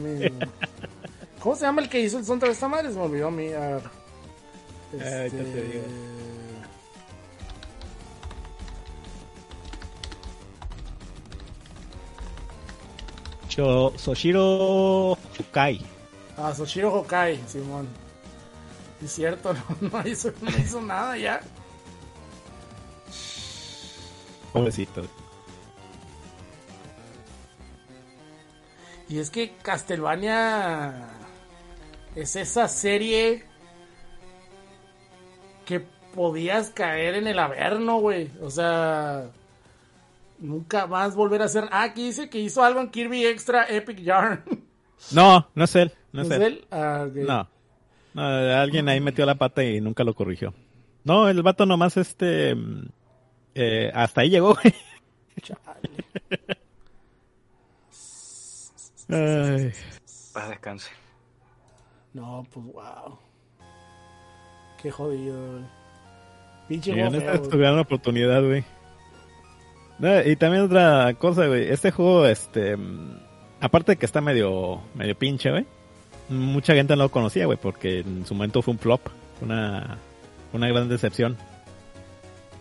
¿Cómo 1.39 1.55
se 1.55 1.65
llama 1.65 1.81
el 1.81 1.89
que 1.89 2.01
hizo 2.01 2.19
el 2.19 2.25
soundtrack 2.25 2.51
de 2.51 2.53
esta 2.53 2.67
madre? 2.67 2.89
Se 2.89 2.95
me 2.95 3.05
olvidó 3.05 3.27
a 3.27 3.31
mí. 3.31 3.47
A 3.47 3.59
ver. 3.59 3.81
Este... 4.93 5.83
Soshiro 13.55 15.17
Fukai. 15.33 15.79
Ah, 16.37 16.53
Soshiro 16.53 16.93
Hokai, 16.93 17.39
Simón. 17.47 17.87
Es 19.03 19.11
cierto, 19.11 19.53
no, 19.81 19.89
no 19.89 20.07
hizo, 20.07 20.31
no 20.41 20.49
hizo 20.49 20.81
nada 20.81 21.17
ya. 21.17 21.41
Pobrecito. 24.51 25.03
Y 29.09 29.19
es 29.19 29.29
que 29.29 29.55
Castlevania 29.61 31.09
es 32.15 32.35
esa 32.35 32.67
serie 32.67 33.43
que 35.65 35.81
podías 36.15 36.69
caer 36.69 37.15
en 37.15 37.27
el 37.27 37.37
averno, 37.37 37.99
güey. 37.99 38.31
O 38.41 38.49
sea, 38.49 39.29
nunca 40.39 40.87
más 40.87 41.15
volver 41.15 41.41
a 41.41 41.45
hacer. 41.45 41.65
Ah, 41.71 41.83
aquí 41.83 42.05
dice 42.05 42.29
que 42.29 42.39
hizo 42.39 42.63
algo 42.63 42.79
en 42.81 42.89
Kirby 42.89 43.25
Extra 43.25 43.65
Epic 43.69 43.99
Yarn. 43.99 44.43
No, 45.11 45.49
no 45.53 45.65
es 45.65 45.75
él. 45.75 45.91
No 46.13 46.21
¿No 46.21 46.21
es 46.21 46.31
es 46.31 46.37
él. 46.37 46.43
él? 46.43 46.65
Ah. 46.71 47.05
No. 47.13 47.49
No, 48.13 48.23
alguien 48.25 48.87
ahí 48.87 49.01
metió 49.01 49.25
la 49.25 49.35
pata 49.35 49.61
y 49.61 49.81
nunca 49.81 50.05
lo 50.05 50.13
corrigió. 50.13 50.53
No, 51.03 51.27
el 51.27 51.43
vato 51.43 51.65
nomás 51.65 51.97
este... 51.97 52.55
mm, 52.55 52.85
eh, 53.55 53.91
hasta 53.93 54.21
ahí 54.21 54.29
llegó, 54.29 54.53
güey. 54.55 54.73
Ay. 59.09 59.71
Paz 60.33 60.49
descanse. 60.49 60.89
No, 62.13 62.45
pues 62.51 62.65
wow. 62.67 63.17
Qué 64.81 64.91
jodido, 64.91 65.51
güey. 65.51 65.63
Pinche 66.67 66.91
Y 66.91 66.93
juego 66.93 67.09
en 67.09 67.15
esta 67.15 67.31
feo, 67.33 67.35
es 67.35 67.41
tu 67.43 67.49
güey. 67.49 67.59
gran 67.59 67.79
oportunidad, 67.79 68.43
güey. 68.43 68.63
No, 69.99 70.21
y 70.21 70.35
también 70.35 70.63
otra 70.63 71.13
cosa, 71.15 71.47
güey. 71.47 71.69
Este 71.69 71.91
juego, 71.91 72.25
este... 72.27 72.75
Aparte 73.61 73.93
de 73.93 73.97
que 73.97 74.05
está 74.05 74.19
medio, 74.21 74.81
medio 74.95 75.15
pinche, 75.17 75.49
güey. 75.51 75.65
Mucha 76.29 76.73
gente 76.73 76.95
no 76.95 77.03
lo 77.03 77.09
conocía, 77.09 77.45
güey, 77.45 77.57
porque 77.61 77.99
en 77.99 78.25
su 78.25 78.33
momento 78.33 78.61
fue 78.61 78.73
un 78.73 78.79
flop. 78.79 79.01
Una, 79.41 79.97
una 80.51 80.67
gran 80.67 80.89
decepción. 80.89 81.37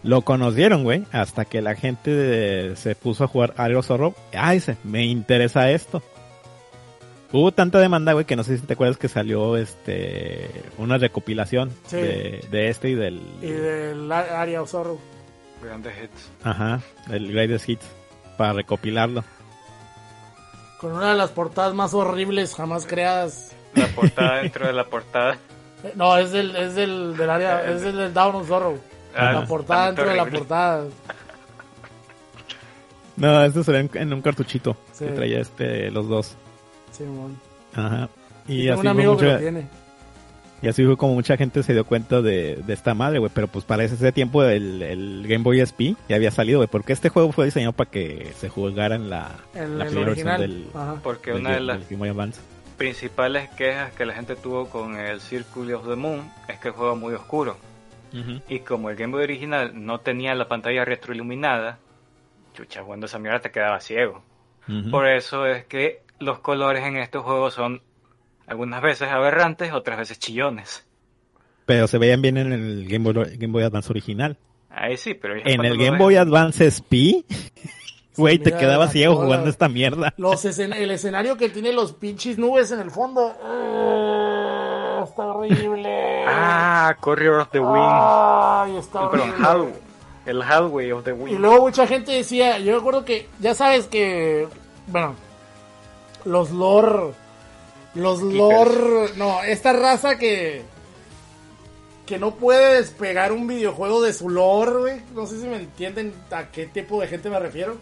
Lo 0.05 0.23
conocieron, 0.23 0.83
güey, 0.85 1.05
hasta 1.13 1.45
que 1.45 1.63
la 1.63 1.75
gente 1.77 2.11
de- 2.11 2.77
se 2.77 2.95
puso 2.97 3.25
a 3.25 3.29
jugar 3.29 3.55
Aero 3.57 3.83
Zorro. 3.83 4.15
Ah, 4.35 4.53
dice, 4.53 4.77
me 4.85 5.05
interesa 5.07 5.71
esto. 5.71 6.03
Hubo 7.33 7.51
tanta 7.53 7.79
demanda, 7.79 8.13
güey, 8.13 8.25
que 8.27 8.37
no 8.37 8.43
sé 8.45 8.59
si 8.59 8.67
te 8.67 8.75
acuerdas 8.75 8.99
que 8.99 9.09
salió 9.09 9.57
este 9.57 10.49
una 10.77 10.99
recopilación 10.99 11.71
Sí. 11.87 11.97
de, 11.97 12.45
de 12.51 12.69
este 12.69 12.91
y 12.91 12.95
del... 12.95 13.21
Y 13.41 13.47
del 13.47 14.11
a- 14.13 14.41
Area 14.43 14.61
of 14.61 14.71
Sorrow. 14.71 14.99
Grandes 15.63 15.95
hits. 16.03 16.31
Ajá, 16.45 16.81
el 17.11 17.33
Greatest 17.33 17.69
Hits, 17.69 17.87
para 18.37 18.53
recopilarlo. 18.55 19.25
Con 20.81 20.93
una 20.93 21.11
de 21.13 21.17
las 21.17 21.31
portadas 21.31 21.75
más 21.75 21.95
horribles 21.95 22.55
jamás 22.55 22.87
creadas. 22.87 23.53
La 23.75 23.87
portada 23.89 24.37
dentro 24.43 24.67
de 24.67 24.73
la 24.73 24.85
portada. 24.85 25.37
No, 25.97 26.17
es 26.17 26.31
del, 26.31 26.55
es 26.55 26.77
del, 26.77 27.17
del 27.17 27.29
área, 27.29 27.69
es 27.69 27.81
del, 27.83 27.97
del 27.97 28.15
Down 28.15 28.37
of 28.37 28.47
Sorrow. 28.47 28.79
Ah, 29.17 29.33
la 29.33 29.45
portada 29.47 29.87
dentro 29.87 30.09
de 30.09 30.15
la 30.15 30.27
portada. 30.27 30.85
No, 33.17 33.45
este 33.45 33.65
sería 33.65 33.81
en, 33.81 33.91
en 33.95 34.13
un 34.15 34.23
cartuchito 34.23 34.77
Sí. 34.93 35.07
que 35.07 35.11
traía 35.11 35.41
este 35.41 35.91
los 35.91 36.09
dos. 36.09 36.37
Simón. 36.93 37.37
Ajá. 37.75 38.09
Y 38.47 38.69
así 38.69 38.81
un 38.81 38.87
amigo 38.87 39.17
que 39.17 39.25
lo 39.27 39.39
tiene. 39.39 39.69
Y 40.63 40.69
así 40.69 40.85
fue 40.85 40.97
como 40.97 41.15
mucha 41.15 41.37
gente 41.37 41.63
se 41.65 41.73
dio 41.73 41.85
cuenta 41.85 42.23
de, 42.23 42.57
de 42.65 42.73
esta 42.73 42.95
madre, 42.95 43.19
güey. 43.19 43.31
Pero 43.35 43.49
pues 43.49 43.65
para 43.65 43.83
ese 43.85 44.13
tiempo 44.13 44.45
el, 44.45 44.81
el 44.83 45.25
Game 45.27 45.43
Boy 45.43 45.61
SP 45.61 45.97
ya 46.09 46.17
había 46.17 46.31
salido, 46.31 46.61
güey. 46.61 46.69
Porque 46.69 46.93
este 46.93 47.09
juego 47.09 47.33
fue 47.33 47.47
diseñado 47.47 47.73
para 47.73 47.91
que 47.91 48.33
se 48.37 48.49
jugara 48.49 48.95
en 48.95 49.11
la, 49.11 49.45
El, 49.55 49.79
la 49.79 49.85
el 49.87 49.91
primera 49.91 50.07
versión 50.07 50.31
original. 50.31 50.41
del. 50.41 50.67
Porque 51.03 51.33
del 51.33 51.41
una 51.41 51.51
de 51.55 51.61
las 51.61 51.79
del 51.81 51.89
Game 51.89 51.99
Boy 51.99 52.09
Advance. 52.11 52.41
principales 52.77 53.49
quejas 53.51 53.93
que 53.93 54.07
la 54.07 54.15
gente 54.15 54.37
tuvo 54.37 54.69
con 54.71 54.97
el 54.97 55.21
Circle 55.21 55.75
of 55.75 55.87
the 55.89 55.97
Moon 55.97 56.31
es 56.49 56.59
que 56.59 56.69
el 56.69 56.75
juego 56.75 56.95
es 56.95 56.99
muy 57.01 57.15
oscuro. 57.15 57.57
Y 58.49 58.61
como 58.61 58.91
el 58.91 58.97
Game 58.97 59.13
Boy 59.13 59.25
original 59.25 59.73
no 59.75 60.01
tenía 60.01 60.35
la 60.35 60.47
pantalla 60.47 60.85
retroiluminada, 60.85 61.79
chucha, 62.55 62.83
cuando 62.83 63.07
esa 63.07 63.19
mierda 63.19 63.41
te 63.41 63.51
quedaba 63.51 63.81
ciego. 63.81 64.23
Por 64.91 65.09
eso 65.09 65.47
es 65.47 65.65
que 65.65 66.03
los 66.21 66.39
colores 66.41 66.85
en 66.85 66.97
estos 66.99 67.25
juegos 67.25 67.55
son 67.55 67.83
algunas 68.47 68.83
veces 68.83 69.09
aberrantes, 69.09 69.73
otras 69.73 69.99
veces 69.99 70.19
chillones. 70.19 70.85
Pero 71.67 71.87
se 71.87 71.99
veían 71.99 72.21
bien 72.23 72.37
en 72.37 72.53
el 72.53 72.87
Game 72.89 73.13
Boy, 73.13 73.37
Game 73.37 73.53
Boy 73.53 73.63
Advance 73.63 73.91
original. 73.91 74.37
Ahí 74.71 74.97
sí, 74.97 75.15
pero 75.15 75.35
En 75.37 75.65
el 75.65 75.77
Game 75.77 75.93
ves- 75.93 75.99
Boy 75.99 76.17
Advance 76.17 76.67
SP, 76.67 77.25
güey, 78.17 78.39
te 78.39 78.53
quedabas 78.57 78.91
ciego 78.93 79.15
cola. 79.15 79.27
jugando 79.27 79.51
esta 79.51 79.69
mierda. 79.69 80.13
Los 80.17 80.45
escen- 80.45 80.75
el 80.75 80.91
escenario 80.91 81.37
que 81.37 81.49
tiene 81.51 81.73
los 81.73 81.93
pinches 81.93 82.39
nubes 82.39 82.73
en 82.73 82.81
el 82.81 82.91
fondo. 82.91 83.35
Ah, 83.43 85.05
está 85.05 85.23
horrible. 85.27 86.25
Ah, 86.27 86.97
Courier 87.01 87.33
of 87.35 87.51
the 87.51 87.61
Wind. 87.61 87.77
Ay, 87.79 88.77
está 88.77 89.03
horrible. 89.03 89.33
Hall- 89.45 89.73
el 90.25 90.43
Hallway 90.43 90.93
of 90.93 91.05
the 91.05 91.11
Y 91.11 91.15
Wind. 91.15 91.41
luego 91.41 91.63
mucha 91.63 91.87
gente 91.87 92.13
decía, 92.13 92.59
yo 92.59 92.77
recuerdo 92.77 93.05
que, 93.05 93.29
ya 93.41 93.55
sabes 93.55 93.87
que, 93.89 94.47
bueno, 94.87 95.15
los 96.25 96.51
lore, 96.53 97.13
los 97.95 98.21
Keepers. 98.21 98.37
lore, 98.39 99.13
no, 99.17 99.43
esta 99.43 99.73
raza 99.73 100.19
que, 100.19 100.63
que 102.07 102.19
no 102.19 102.35
puede 102.37 102.77
despegar 102.77 103.33
un 103.33 103.47
videojuego 103.47 104.03
de 104.03 104.13
su 104.13 104.29
lore, 104.29 104.73
güey, 104.73 105.01
no 105.15 105.27
sé 105.27 105.41
si 105.41 105.47
me 105.47 105.57
entienden 105.57 106.13
a 106.31 106.51
qué 106.51 106.67
tipo 106.67 107.01
de 107.01 107.09
gente 107.09 107.29
me 107.31 107.39
refiero. 107.39 107.75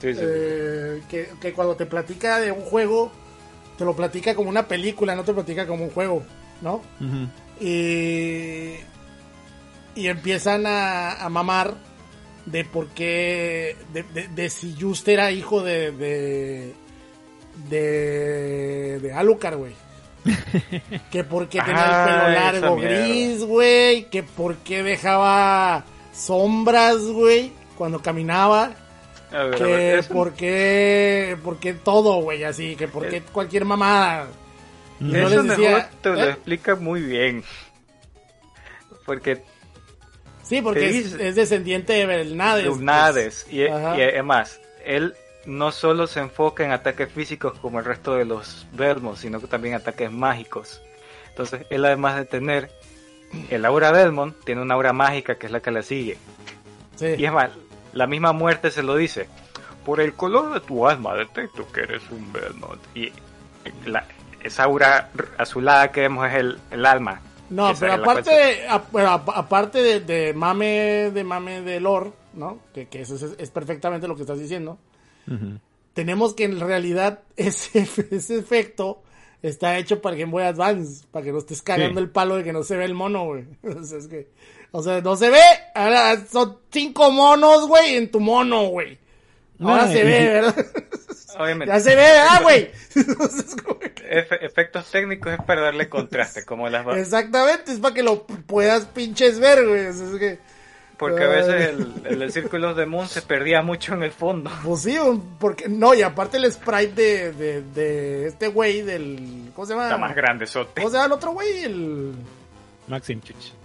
Sí, 0.00 0.08
sí, 0.12 0.20
sí. 0.20 0.20
Eh, 0.26 1.02
que, 1.08 1.28
que 1.40 1.52
cuando 1.52 1.74
te 1.76 1.86
platica 1.86 2.38
de 2.38 2.52
un 2.52 2.60
juego, 2.62 3.10
te 3.78 3.84
lo 3.84 3.94
platica 3.96 4.34
como 4.34 4.50
una 4.50 4.68
película, 4.68 5.14
no 5.14 5.24
te 5.24 5.32
platica 5.32 5.66
como 5.66 5.84
un 5.84 5.90
juego, 5.90 6.22
¿no? 6.60 6.82
Y, 7.60 8.74
y 9.94 10.08
empiezan 10.08 10.66
a, 10.66 11.12
a 11.12 11.28
mamar 11.28 11.74
de 12.44 12.64
por 12.64 12.88
qué, 12.88 13.76
de, 13.92 14.02
de- 14.02 14.28
de 14.28 14.50
si 14.50 14.76
Just 14.78 15.08
era 15.08 15.30
hijo 15.30 15.62
de, 15.62 15.90
de, 15.92 16.74
de, 17.68 18.98
de 19.00 19.12
Alucard, 19.12 19.56
güey. 19.56 19.72
que 21.10 21.22
porque 21.24 21.60
tenía 21.60 21.74
Ah, 21.76 22.02
el 22.02 22.08
pelo 22.08 22.30
esa 22.30 22.52
largo 22.52 22.76
gris, 22.76 23.44
güey. 23.44 24.04
Que 24.10 24.22
porque 24.22 24.82
dejaba 24.82 25.84
sombras, 26.12 26.98
güey, 27.02 27.52
cuando 27.78 28.00
caminaba. 28.02 28.72
A 29.32 29.42
ver, 29.44 29.54
a 29.54 29.56
Que 29.58 29.64
ver, 29.64 29.98
eso- 30.00 30.14
porque, 30.14 31.36
porque 31.44 31.74
todo, 31.74 32.20
güey, 32.22 32.44
así. 32.44 32.76
Que 32.76 32.88
porque 32.88 33.22
cualquier 33.22 33.64
mamada. 33.64 34.26
Y 35.00 35.10
yo 35.12 35.18
Eso 35.28 35.42
les 35.42 35.48
decía, 35.50 35.70
mejor 35.70 35.90
te 36.02 36.08
lo 36.10 36.24
¿eh? 36.24 36.30
explica 36.30 36.74
muy 36.76 37.02
bien. 37.02 37.44
Porque 39.04 39.42
Sí, 40.42 40.62
porque 40.62 40.88
es, 40.98 41.12
es 41.14 41.34
descendiente 41.34 41.92
de 41.92 42.06
Belnades. 42.06 42.64
de 42.64 42.70
pues. 42.70 43.46
Y, 43.50 43.62
y 43.62 43.66
además, 43.68 44.60
él 44.84 45.14
no 45.46 45.72
solo 45.72 46.06
se 46.06 46.20
enfoca 46.20 46.64
en 46.64 46.72
ataques 46.72 47.10
físicos 47.10 47.58
como 47.60 47.78
el 47.78 47.84
resto 47.84 48.14
de 48.14 48.24
los 48.24 48.66
Belmont, 48.72 49.16
sino 49.16 49.40
que 49.40 49.46
también 49.46 49.74
ataques 49.74 50.10
mágicos. 50.10 50.80
Entonces, 51.28 51.66
él 51.70 51.84
además 51.84 52.16
de 52.16 52.24
tener 52.24 52.70
el 53.50 53.64
aura 53.64 53.90
Belmont, 53.92 54.34
tiene 54.44 54.62
una 54.62 54.74
aura 54.74 54.92
mágica 54.92 55.36
que 55.36 55.46
es 55.46 55.52
la 55.52 55.60
que 55.60 55.70
la 55.70 55.82
sigue. 55.82 56.16
Sí. 56.96 57.06
Y 57.18 57.24
es 57.26 57.32
más, 57.32 57.50
la 57.92 58.06
misma 58.06 58.32
muerte 58.32 58.70
se 58.70 58.82
lo 58.82 58.96
dice. 58.96 59.28
Por 59.84 60.00
el 60.00 60.14
color 60.14 60.52
de 60.54 60.60
tu 60.60 60.86
alma 60.88 61.14
detecto 61.14 61.70
que 61.72 61.80
eres 61.82 62.02
un 62.10 62.32
Belmont. 62.32 62.80
Y 62.94 63.12
la- 63.84 64.06
esa 64.42 64.64
aura 64.64 65.10
azulada 65.38 65.90
que 65.92 66.02
vemos 66.02 66.26
es 66.28 66.34
el, 66.34 66.58
el 66.70 66.86
alma. 66.86 67.20
No, 67.50 67.70
Esa 67.70 67.80
pero 67.80 67.92
aparte 68.02 68.66
a- 68.68 68.82
pero 68.82 69.08
aparte 69.10 69.82
de, 69.82 70.00
de 70.00 70.32
mame 70.34 71.10
de 71.12 71.22
mame 71.24 71.60
de 71.60 71.78
lore, 71.80 72.10
¿no? 72.34 72.58
Que, 72.74 72.88
que 72.88 73.02
eso 73.02 73.14
es, 73.14 73.22
es 73.38 73.50
perfectamente 73.50 74.08
lo 74.08 74.16
que 74.16 74.22
estás 74.22 74.38
diciendo. 74.40 74.78
Tenemos 75.94 76.34
que 76.34 76.44
en 76.44 76.60
realidad 76.60 77.20
ese, 77.36 77.86
ese 78.10 78.38
efecto 78.38 79.02
está 79.42 79.78
hecho 79.78 80.00
para 80.02 80.16
Game 80.16 80.32
Boy 80.32 80.42
Advance, 80.44 81.04
para 81.10 81.24
que 81.24 81.32
no 81.32 81.38
estés 81.38 81.62
cagando 81.62 82.00
Sí. 82.00 82.04
el 82.04 82.10
palo 82.10 82.36
de 82.36 82.44
que 82.44 82.52
no 82.52 82.62
se 82.62 82.76
ve 82.76 82.84
el 82.84 82.94
mono, 82.94 83.24
güey. 83.26 83.44
O 83.62 83.84
sea, 83.84 83.98
es 83.98 84.06
que, 84.08 84.28
o 84.72 84.82
sea, 84.82 85.00
no 85.00 85.16
se 85.16 85.30
ve. 85.30 85.40
Ahora 85.74 86.16
son 86.26 86.58
cinco 86.70 87.10
monos, 87.10 87.66
güey, 87.68 87.96
en 87.96 88.10
tu 88.10 88.20
mono, 88.20 88.66
güey. 88.68 88.98
Ahora 89.60 89.86
No, 89.86 89.92
se 89.92 90.00
y- 90.00 90.02
ve, 90.02 90.18
¿verdad? 90.32 90.66
Obviamente. 91.38 91.72
ya 91.74 91.80
se 91.80 91.90
ve, 91.90 92.02
¿verdad, 92.02 92.42
güey? 92.42 92.70
Efe- 94.10 94.38
efectos 94.42 94.90
técnicos 94.90 95.32
es 95.32 95.42
para 95.44 95.62
darle 95.62 95.88
contraste, 95.88 96.44
como 96.44 96.68
las 96.68 96.86
va- 96.86 96.98
Exactamente, 96.98 97.72
es 97.72 97.78
para 97.80 97.94
que 97.94 98.02
lo 98.02 98.26
puedas 98.26 98.86
pinches 98.86 99.38
ver, 99.40 99.66
güey. 99.66 99.86
O 99.86 99.92
sea, 99.92 100.06
es 100.06 100.16
que, 100.18 100.38
Porque 100.98 101.24
a 101.24 101.28
veces 101.28 101.68
el, 101.70 101.92
el, 102.04 102.22
el 102.22 102.32
círculo 102.32 102.74
de 102.74 102.86
Moon 102.86 103.06
se 103.06 103.20
perdía 103.20 103.60
mucho 103.62 103.92
en 103.94 104.02
el 104.02 104.12
fondo. 104.12 104.50
pues 104.64 104.80
sí, 104.82 104.96
un- 104.98 105.36
porque 105.38 105.68
no, 105.68 105.92
y 105.94 106.00
aparte 106.02 106.38
el 106.38 106.50
sprite 106.50 106.92
de, 106.94 107.32
de, 107.32 107.62
de 107.62 108.26
este 108.28 108.48
güey 108.48 108.80
del. 108.82 109.50
¿Cómo 109.54 109.66
se 109.66 109.74
llama? 109.74 109.84
Está 109.86 109.98
más 109.98 110.16
grande, 110.16 110.46
sote. 110.46 110.80
¿Cómo 110.80 110.88
se 110.90 110.94
llama 110.96 111.06
el 111.06 111.12
otro 111.12 111.32
güey? 111.32 111.64
El. 111.64 112.12
Maxim. 112.88 113.20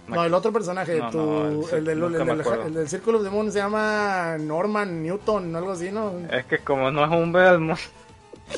No, 0.08 0.24
el 0.24 0.34
otro 0.34 0.52
personaje, 0.52 0.98
No, 0.98 1.10
tu- 1.10 1.18
no, 1.18 1.68
el- 1.70 1.74
el, 1.78 1.84
del, 1.84 2.02
el, 2.02 2.10
me 2.10 2.18
del, 2.24 2.40
acuerdo. 2.40 2.66
el 2.66 2.74
del 2.74 2.88
Círculo 2.88 3.22
de 3.22 3.30
Moon 3.30 3.50
se 3.52 3.58
llama 3.60 4.36
Norman 4.38 5.02
Newton, 5.02 5.54
algo 5.56 5.72
así, 5.72 5.90
¿no? 5.92 6.12
Es 6.30 6.44
que 6.46 6.58
como 6.58 6.90
no 6.90 7.04
es 7.04 7.10
un 7.10 7.32
Belmont, 7.32 7.78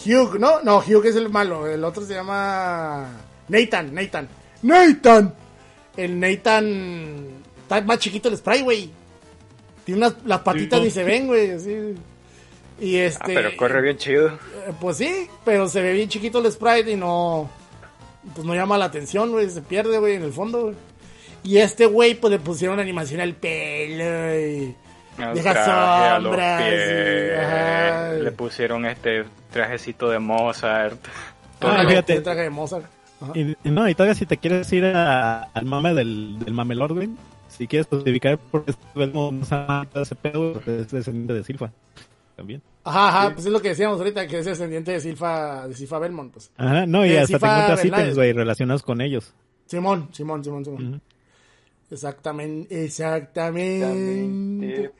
Hugh, 0.06 0.38
¿no? 0.40 0.62
No, 0.62 0.78
Hugh 0.78 1.04
es 1.06 1.16
el 1.16 1.28
malo, 1.28 1.66
el 1.68 1.84
otro 1.84 2.02
se 2.04 2.14
llama 2.14 3.06
Nathan, 3.48 3.94
Nathan. 3.94 4.26
¡Nathan! 4.62 5.34
El 5.98 6.18
Nathan 6.18 7.43
está 7.78 7.86
más 7.86 7.98
chiquito 7.98 8.28
el 8.28 8.36
spray, 8.36 8.62
güey. 8.62 8.90
Tiene 9.84 9.98
unas, 9.98 10.14
las 10.24 10.40
patitas 10.40 10.80
ni 10.80 10.90
se 10.90 11.04
ven, 11.04 11.26
güey, 11.26 11.50
así. 11.50 11.94
Y 12.80 12.96
ah, 12.98 13.04
este. 13.06 13.34
pero 13.34 13.56
corre 13.56 13.82
bien 13.82 13.96
chido. 13.98 14.28
eh, 14.28 14.72
Pues 14.80 14.96
sí, 14.96 15.28
pero 15.44 15.68
se 15.68 15.80
ve 15.82 15.92
bien 15.92 16.08
chiquito 16.08 16.38
el 16.44 16.50
sprite 16.50 16.90
y 16.92 16.96
no. 16.96 17.48
Pues 18.34 18.46
no 18.46 18.54
llama 18.54 18.78
la 18.78 18.86
atención, 18.86 19.30
güey. 19.30 19.48
Se 19.50 19.60
pierde, 19.62 19.98
güey, 19.98 20.14
en 20.14 20.22
el 20.22 20.32
fondo, 20.32 20.62
güey. 20.62 20.74
Y 21.42 21.58
este 21.58 21.84
güey, 21.86 22.14
pues 22.14 22.30
le 22.30 22.38
pusieron 22.38 22.80
animación 22.80 23.20
al 23.20 23.34
pelo 23.34 24.34
y. 24.40 24.74
Deja 25.34 26.16
sombras 26.22 26.62
pies. 26.62 28.22
Le 28.24 28.32
pusieron 28.32 28.86
este 28.86 29.24
trajecito 29.52 30.08
de 30.08 30.18
Mozart. 30.18 30.98
Ah, 31.60 31.82
el 31.82 31.88
fíjate. 31.88 32.20
traje 32.20 32.40
de 32.42 32.50
Mozart. 32.50 32.86
Y, 33.34 33.52
y 33.52 33.70
no, 33.70 33.88
y 33.88 33.94
todavía 33.94 34.14
si 34.14 34.26
te 34.26 34.36
quieres 34.38 34.70
ir 34.72 34.84
a- 34.86 35.44
al 35.54 35.64
mame 35.66 35.94
del, 35.94 36.38
del 36.40 36.52
mamelord, 36.52 36.92
güey, 36.94 37.10
si 37.56 37.66
quieres 37.66 37.86
justificar 37.88 38.38
por 38.38 38.64
qué 38.64 38.72
ese 40.00 40.14
pedo, 40.16 40.60
es 40.66 40.90
descendiente 40.90 41.32
de 41.34 41.44
Silfa. 41.44 41.70
También. 42.36 42.60
Ajá, 42.82 43.08
ajá, 43.08 43.34
pues 43.34 43.46
es 43.46 43.52
lo 43.52 43.62
que 43.62 43.68
decíamos 43.68 43.98
ahorita, 43.98 44.26
que 44.26 44.38
es 44.40 44.44
descendiente 44.44 44.90
de 44.92 45.00
Silfa, 45.00 45.68
de 45.68 45.74
Silfa 45.74 45.98
Belmont, 46.00 46.32
pues. 46.32 46.50
Ajá, 46.56 46.84
no, 46.86 47.06
y 47.06 47.10
De 47.10 47.20
hasta 47.20 47.26
te 47.26 47.32
Silfa 47.38 47.46
encuentras 47.52 47.82
Bernales. 47.82 48.04
ítems, 48.06 48.16
güey, 48.16 48.32
relacionados 48.32 48.82
con 48.82 49.00
ellos. 49.00 49.32
Simón, 49.66 50.08
Simón, 50.12 50.42
Simón, 50.44 50.64
Simón. 50.64 51.00
Exactamente, 51.90 52.84
exactamente. 52.84 54.90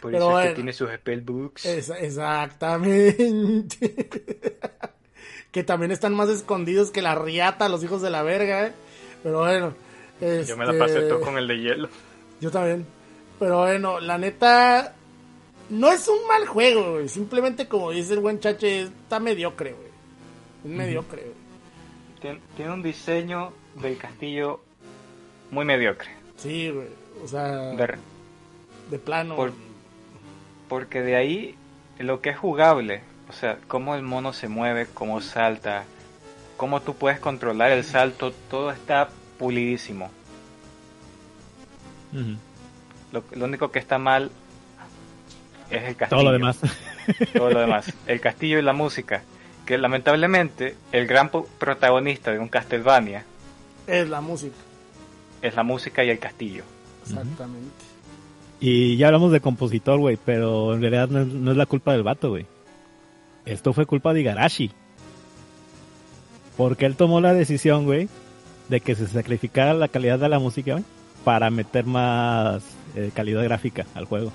Por 0.00 0.12
Pero 0.12 0.30
eso 0.30 0.40
es 0.40 0.48
que 0.48 0.54
tiene 0.54 0.72
sus 0.72 0.90
spellbooks. 0.90 1.66
Esa- 1.66 1.98
exactamente. 1.98 3.94
que 5.50 5.64
también 5.64 5.90
están 5.92 6.14
más 6.14 6.28
escondidos 6.28 6.90
que 6.90 7.02
la 7.02 7.14
riata, 7.14 7.68
los 7.68 7.82
hijos 7.84 8.00
de 8.00 8.10
la 8.10 8.22
verga, 8.22 8.68
¿eh? 8.68 8.72
Pero 9.22 9.40
bueno. 9.40 9.74
Yo 10.20 10.56
me 10.56 10.64
la 10.66 10.72
este, 10.72 10.78
pasé 10.78 11.00
todo 11.02 11.20
con 11.20 11.36
el 11.38 11.46
de 11.48 11.58
hielo. 11.58 11.88
Yo 12.40 12.50
también. 12.50 12.86
Pero 13.38 13.58
bueno, 13.60 14.00
la 14.00 14.18
neta. 14.18 14.94
No 15.68 15.90
es 15.90 16.06
un 16.08 16.26
mal 16.28 16.46
juego, 16.46 16.92
güey. 16.92 17.08
Simplemente, 17.08 17.66
como 17.68 17.90
dice 17.90 18.14
el 18.14 18.20
buen 18.20 18.38
chache, 18.40 18.82
está 18.82 19.18
mediocre, 19.18 19.72
güey. 19.72 19.88
Es 20.64 20.70
mediocre, 20.70 21.22
güey. 21.22 21.34
Tien- 22.22 22.40
Tiene 22.56 22.72
un 22.72 22.82
diseño 22.82 23.52
del 23.74 23.98
castillo 23.98 24.60
muy 25.50 25.64
mediocre. 25.64 26.10
Sí, 26.36 26.70
güey. 26.70 26.86
O 27.22 27.26
sea, 27.28 27.46
De- 27.72 27.98
de 28.90 28.98
plano. 28.98 29.34
por- 29.36 29.52
porque 30.68 31.02
de 31.02 31.16
ahí 31.16 31.54
lo 31.98 32.20
que 32.20 32.30
es 32.30 32.38
jugable, 32.38 33.02
o 33.28 33.32
sea, 33.32 33.58
cómo 33.68 33.94
el 33.94 34.02
mono 34.02 34.32
se 34.32 34.48
mueve, 34.48 34.86
cómo 34.92 35.20
salta, 35.20 35.84
cómo 36.56 36.80
tú 36.82 36.94
puedes 36.94 37.18
controlar 37.20 37.72
el 37.72 37.84
salto, 37.84 38.32
todo 38.50 38.70
está 38.70 39.08
pulidísimo. 39.38 40.10
Ujú. 42.12 42.36
Lo, 43.12 43.24
lo 43.32 43.44
único 43.44 43.70
que 43.70 43.78
está 43.78 43.98
mal 43.98 44.30
es 45.70 45.82
el 45.84 45.96
castillo. 45.96 46.20
Todo 46.20 46.30
lo 46.30 46.32
demás. 46.32 46.58
Todo 47.32 47.50
lo 47.50 47.60
demás. 47.60 47.92
El 48.06 48.20
castillo 48.20 48.58
y 48.58 48.62
la 48.62 48.72
música. 48.72 49.22
Que 49.64 49.78
lamentablemente 49.78 50.76
el 50.92 51.06
gran 51.06 51.30
protagonista 51.30 52.30
de 52.30 52.38
un 52.38 52.46
Castlevania 52.46 53.24
Es 53.88 54.08
la 54.08 54.20
música, 54.20 54.54
Es 55.42 55.56
la 55.56 55.64
música 55.64 56.04
y 56.04 56.10
el 56.10 56.20
castillo. 56.20 56.62
exactamente. 57.04 57.70
Y 58.60 58.96
ya 58.96 59.08
hablamos 59.08 59.32
de 59.32 59.40
compositor, 59.40 59.98
güey, 59.98 60.16
pero 60.24 60.72
en 60.72 60.80
realidad 60.80 61.08
no 61.08 61.20
es, 61.20 61.26
no 61.26 61.50
es 61.50 61.56
la 61.56 61.66
culpa 61.66 61.92
del 61.92 62.04
vato, 62.04 62.30
güey. 62.30 62.46
Esto 63.44 63.72
fue 63.72 63.86
culpa 63.86 64.14
de 64.14 64.20
Igarashi. 64.20 64.70
Porque 66.56 66.86
él 66.86 66.96
tomó 66.96 67.20
la 67.20 67.34
decisión, 67.34 67.84
güey, 67.84 68.08
de 68.68 68.80
que 68.80 68.94
se 68.94 69.06
sacrificara 69.06 69.74
la 69.74 69.88
calidad 69.88 70.18
de 70.18 70.28
la 70.28 70.38
música, 70.38 70.72
güey, 70.72 70.84
para 71.24 71.50
meter 71.50 71.86
más 71.86 72.62
eh, 72.94 73.10
calidad 73.14 73.42
gráfica 73.44 73.86
al 73.94 74.04
juego. 74.04 74.32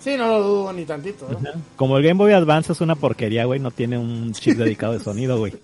Sí, 0.00 0.16
no 0.16 0.26
lo 0.26 0.42
dudo 0.42 0.72
ni 0.72 0.84
tantito. 0.84 1.28
¿no? 1.28 1.38
Como 1.76 1.96
el 1.96 2.02
Game 2.02 2.18
Boy 2.18 2.32
Advance 2.32 2.72
es 2.72 2.80
una 2.80 2.96
porquería, 2.96 3.44
güey, 3.44 3.60
no 3.60 3.70
tiene 3.70 3.98
un 3.98 4.32
chip 4.32 4.56
dedicado 4.56 4.94
de 4.94 5.00
sonido, 5.04 5.38
güey. 5.38 5.54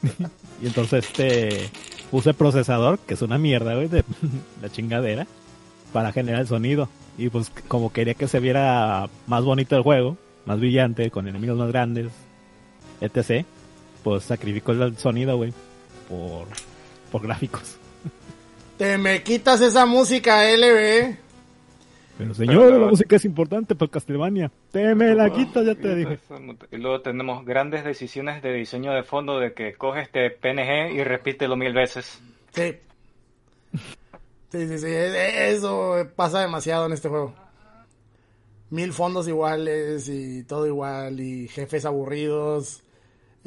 y 0.62 0.66
entonces 0.66 1.04
este 1.04 1.70
puse 2.10 2.34
procesador, 2.34 2.98
que 3.00 3.14
es 3.14 3.22
una 3.22 3.36
mierda, 3.36 3.74
güey, 3.74 3.88
de 3.88 4.04
la 4.62 4.70
chingadera, 4.70 5.26
para 5.92 6.12
generar 6.12 6.40
el 6.40 6.46
sonido. 6.46 6.88
Y 7.18 7.30
pues 7.30 7.50
como 7.66 7.92
quería 7.92 8.14
que 8.14 8.28
se 8.28 8.38
viera 8.38 9.08
más 9.26 9.44
bonito 9.44 9.76
el 9.76 9.82
juego, 9.82 10.16
más 10.46 10.60
brillante, 10.60 11.10
con 11.10 11.26
enemigos 11.26 11.58
más 11.58 11.68
grandes, 11.68 12.06
etc., 13.00 13.44
pues 14.02 14.24
sacrificó 14.24 14.72
el 14.72 14.96
sonido, 14.96 15.36
güey, 15.36 15.52
por, 16.08 16.46
por 17.12 17.22
gráficos. 17.22 17.76
Te 18.76 18.96
me 18.98 19.22
quitas 19.22 19.60
esa 19.60 19.86
música, 19.86 20.44
LB. 20.56 21.16
Pero 22.16 22.34
señor, 22.34 22.64
Pero- 22.66 22.78
la 22.80 22.86
música 22.90 23.16
es 23.16 23.24
importante 23.24 23.74
para 23.74 23.90
Castlevania. 23.90 24.50
Te 24.72 24.94
me 24.94 25.14
la 25.14 25.30
quitas, 25.32 25.64
ya 25.66 25.74
te 25.74 25.94
dije. 25.94 26.18
Y 26.72 26.76
luego 26.76 27.00
tenemos 27.00 27.44
grandes 27.44 27.84
decisiones 27.84 28.42
de 28.42 28.52
diseño 28.54 28.92
de 28.92 29.02
fondo 29.04 29.38
de 29.38 29.52
que 29.52 29.74
coge 29.74 30.02
este 30.02 30.30
PNG 30.30 30.92
y 30.94 31.04
repítelo 31.04 31.56
mil 31.56 31.72
veces. 31.72 32.20
Sí. 32.52 32.74
Sí, 34.50 34.66
sí, 34.66 34.78
sí. 34.78 34.86
e- 34.86 35.50
Eso 35.52 35.94
pasa 36.16 36.40
demasiado 36.40 36.86
en 36.86 36.92
este 36.92 37.08
juego. 37.08 37.34
Mil 38.70 38.92
fondos 38.92 39.26
iguales 39.28 40.08
y 40.08 40.42
todo 40.44 40.66
igual 40.66 41.20
y 41.20 41.48
jefes 41.48 41.84
aburridos. 41.84 42.82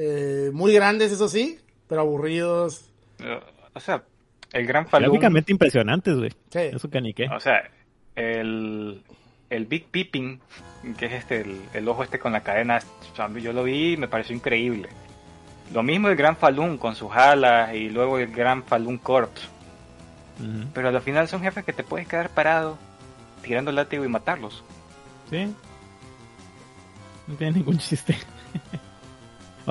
Eh, 0.04 0.50
muy 0.52 0.74
grandes, 0.74 1.12
eso 1.12 1.28
sí, 1.30 1.60
pero 1.88 2.02
aburridos. 2.02 2.90
Eh, 3.20 3.40
O 3.76 3.80
sea, 3.80 4.04
el 4.52 4.66
gran 4.66 4.88
Falun... 4.88 5.10
Gráficamente 5.10 5.52
impresionantes, 5.52 6.18
güey. 6.18 6.32
Sí. 6.50 6.60
Eso 6.60 6.90
que 6.90 7.02
ni 7.02 7.14
qué. 7.14 7.28
O 7.30 7.40
sea, 7.40 7.70
el, 8.16 9.04
el 9.52 9.66
Big 9.68 9.86
Peeping, 9.86 10.40
que 10.98 11.06
es 11.06 11.14
este, 11.14 11.42
el, 11.42 11.62
el 11.76 11.88
ojo 11.88 12.04
este 12.04 12.18
con 12.18 12.32
la 12.32 12.42
cadena, 12.42 12.80
yo 13.42 13.54
lo 13.54 13.64
vi 13.64 13.94
y 13.94 13.98
me 13.98 14.08
pareció 14.08 14.36
increíble. 14.36 14.90
Lo 15.72 15.84
mismo 15.84 16.10
el 16.10 16.16
Gran 16.16 16.36
Falun 16.36 16.78
con 16.78 16.96
sus 16.96 17.12
alas 17.12 17.74
y 17.76 17.90
luego 17.90 18.18
el 18.18 18.32
Gran 18.32 18.64
Falun 18.64 18.98
Corps. 18.98 19.30
Ujú. 20.40 20.68
Pero 20.74 20.90
al 20.90 21.02
final 21.02 21.28
son 21.28 21.42
jefes 21.44 21.64
que 21.64 21.74
te 21.74 21.84
puedes 21.84 22.08
quedar 22.08 22.30
parado 22.32 22.78
tirando 23.44 23.70
el 23.70 23.76
látigo 23.76 24.04
y 24.04 24.08
matarlos. 24.08 24.64
Sí. 25.30 25.54
No 27.28 27.36
tiene 27.36 27.58
ningún 27.60 27.78
chiste. 27.78 28.18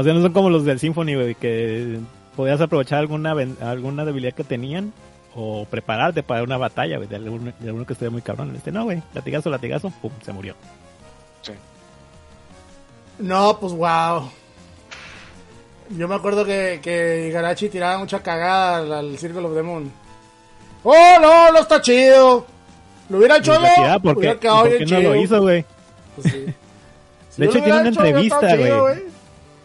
o 0.00 0.04
sea, 0.04 0.14
no 0.14 0.22
son 0.22 0.32
como 0.32 0.48
los 0.48 0.64
del 0.64 0.80
Symphony, 0.80 1.14
güey, 1.14 1.34
que 1.34 1.98
podías 2.34 2.60
aprovechar 2.60 3.00
alguna 3.00 3.34
alguna 3.60 4.04
debilidad 4.06 4.32
que 4.32 4.44
tenían 4.44 4.94
o 5.34 5.66
prepararte 5.66 6.22
para 6.22 6.42
una 6.42 6.56
batalla, 6.56 6.96
güey, 6.96 7.06
de 7.06 7.16
alguno, 7.16 7.52
de 7.58 7.66
alguno 7.66 7.86
que 7.86 7.92
estuviera 7.92 8.10
muy 8.10 8.22
cabrón. 8.22 8.54
Este 8.56 8.72
no, 8.72 8.84
güey, 8.84 9.02
latigazo, 9.12 9.50
latigazo, 9.50 9.90
pum, 10.00 10.10
se 10.24 10.32
murió. 10.32 10.54
Sí. 11.42 11.52
No, 13.18 13.58
pues 13.60 13.74
wow. 13.74 14.30
Yo 15.90 16.08
me 16.08 16.14
acuerdo 16.14 16.46
que, 16.46 16.80
que 16.82 17.28
Igarashi 17.28 17.68
tiraba 17.68 17.98
mucha 17.98 18.22
cagada 18.22 18.78
al, 18.78 18.92
al 18.92 19.18
Circle 19.18 19.44
of 19.44 19.54
the 19.54 19.62
Moon. 19.62 19.92
¡Oh, 20.82 21.16
no! 21.20 21.52
¡No 21.52 21.58
está 21.58 21.82
chido! 21.82 22.46
¿Lo 23.10 23.18
hubiera 23.18 23.36
hecho 23.36 23.52
no? 23.52 24.00
¿por 24.00 24.18
qué, 24.18 24.34
por 24.36 24.70
qué 24.70 24.80
no 24.80 24.86
chido. 24.86 25.00
lo 25.02 25.16
hizo, 25.16 25.42
güey? 25.42 25.64
Pues 26.16 26.32
sí. 26.32 26.46
Si 27.30 27.42
De 27.42 27.48
hecho, 27.48 27.62
tiene 27.62 27.80
una 27.80 27.88
entrevista, 27.88 28.56
güey. 28.56 29.10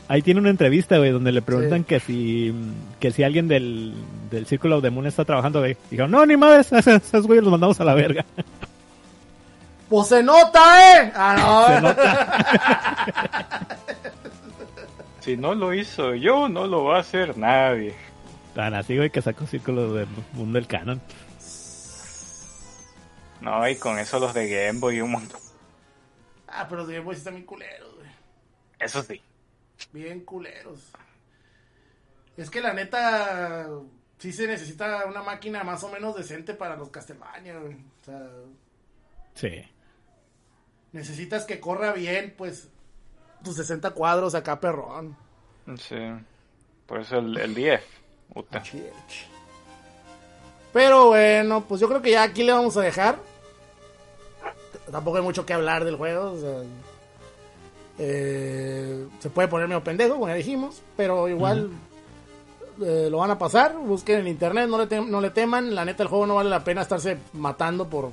Ahí 0.08 0.22
tiene 0.22 0.40
una 0.40 0.52
entrevista, 0.52 0.98
güey, 1.00 1.10
donde 1.12 1.32
le 1.32 1.42
preguntan 1.42 1.80
Sí. 1.80 1.86
que 1.86 2.00
si 2.00 2.54
que 3.00 3.12
si 3.12 3.24
alguien 3.24 3.48
del, 3.48 3.94
del 4.30 4.46
Círculo 4.46 4.80
de 4.82 4.92
Moon 4.92 5.08
está 5.08 5.26
trabajando, 5.26 5.60
güey. 5.60 5.76
Dijeron, 5.90 6.12
no, 6.12 6.26
ni 6.26 6.38
madres, 6.38 6.72
esos, 6.88 7.26
güeyes 7.26 7.44
los 7.44 7.52
mandamos 7.52 7.80
a 7.80 7.84
la 7.86 7.94
verga. 7.94 8.26
Pues 9.88 10.08
se 10.08 10.24
nota, 10.24 10.60
¿eh? 11.04 11.12
Ah, 11.16 11.36
no. 11.38 11.68
Se 11.76 11.82
nota. 11.82 13.78
Si 15.20 15.38
no 15.38 15.54
lo 15.54 15.76
hizo 15.76 16.16
yo, 16.16 16.50
no 16.50 16.66
lo 16.66 16.86
va 16.86 16.98
a 16.98 17.02
hacer 17.02 17.38
nadie. 17.38 17.94
Tan 18.56 18.74
así, 18.74 18.98
güey, 18.98 19.12
que 19.12 19.22
sacó 19.22 19.46
Círculo 19.46 19.94
de 19.94 20.08
Moon 20.34 20.54
del 20.54 20.66
canon. 20.66 21.00
No, 23.42 23.68
y 23.70 23.76
con 23.76 24.00
eso 24.00 24.20
los 24.20 24.34
de 24.34 24.50
Game 24.50 24.80
Boy 24.80 24.98
y 24.98 25.02
un 25.02 25.12
montón. 25.12 25.40
Ah, 26.48 26.66
pero 26.68 26.82
los 26.82 26.90
Game 26.90 27.02
Boys 27.06 27.20
están 27.20 27.36
bien 27.36 27.46
culeros, 27.46 27.94
güey. 27.96 28.08
Eso 28.80 29.04
sí. 29.04 29.22
Bien 29.92 30.22
culeros. 30.22 30.80
Es 32.38 32.50
que 32.50 32.62
la 32.62 32.74
neta, 32.74 33.68
sí 34.18 34.32
se 34.34 34.48
necesita 34.48 35.06
una 35.06 35.24
máquina 35.24 35.64
más 35.64 35.84
o 35.84 35.90
menos 35.90 36.16
decente 36.16 36.54
para 36.54 36.76
los 36.76 36.90
Castlevania, 36.90 37.58
güey. 37.60 37.76
O 37.76 38.06
sea, 38.06 38.30
Sí. 39.36 39.64
necesitas 40.92 41.46
que 41.46 41.60
corra 41.60 41.92
bien, 41.94 42.34
pues, 42.38 42.70
tus 43.44 43.56
60 43.58 43.92
cuadros 43.92 44.36
acá, 44.36 44.60
perrón. 44.60 45.16
Sí. 45.78 45.96
Por 46.86 47.02
eso 47.02 47.18
el, 47.20 47.38
el 47.38 47.56
10. 47.56 47.82
Puta. 48.34 48.62
Pero 50.74 51.08
bueno, 51.08 51.64
pues 51.66 51.80
yo 51.80 51.88
creo 51.88 52.02
que 52.02 52.12
ya 52.12 52.24
aquí 52.24 52.44
le 52.44 52.52
vamos 52.52 52.76
a 52.78 52.82
dejar. 52.82 53.18
Tampoco 54.92 55.18
hay 55.18 55.24
mucho 55.24 55.46
que 55.46 55.54
hablar 55.54 55.86
del 55.86 55.96
juego. 55.96 56.32
o 56.32 56.38
sea, 56.38 56.64
eh, 57.98 59.06
se 59.20 59.30
puede 59.30 59.48
poner 59.48 59.68
medio 59.68 59.84
pendejo, 59.84 60.14
como 60.14 60.28
ya 60.28 60.34
dijimos. 60.36 60.82
Pero 60.98 61.28
igual 61.28 61.70
eh, 62.82 63.08
lo 63.10 63.18
van 63.20 63.32
a 63.32 63.38
pasar. 63.38 63.76
Busquen 63.78 64.22
en 64.22 64.28
internet, 64.28 64.70
no 64.70 64.84
le, 64.84 65.02
no 65.02 65.22
le 65.22 65.30
teman. 65.30 65.76
La 65.76 65.86
neta, 65.86 66.04
el 66.04 66.10
juego 66.10 66.28
no 66.28 66.36
vale 66.36 66.50
la 66.50 66.64
pena 66.64 66.82
estarse 66.82 67.18
matando 67.34 67.88
por, 67.88 68.12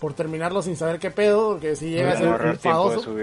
por 0.00 0.14
terminarlo 0.14 0.62
sin 0.62 0.76
saber 0.76 0.98
qué 0.98 1.10
pedo. 1.10 1.52
Porque 1.52 1.76
si 1.76 1.90
llega 1.90 2.12
a 2.12 2.16
ser 2.16 2.46
enfadoso. 2.46 3.14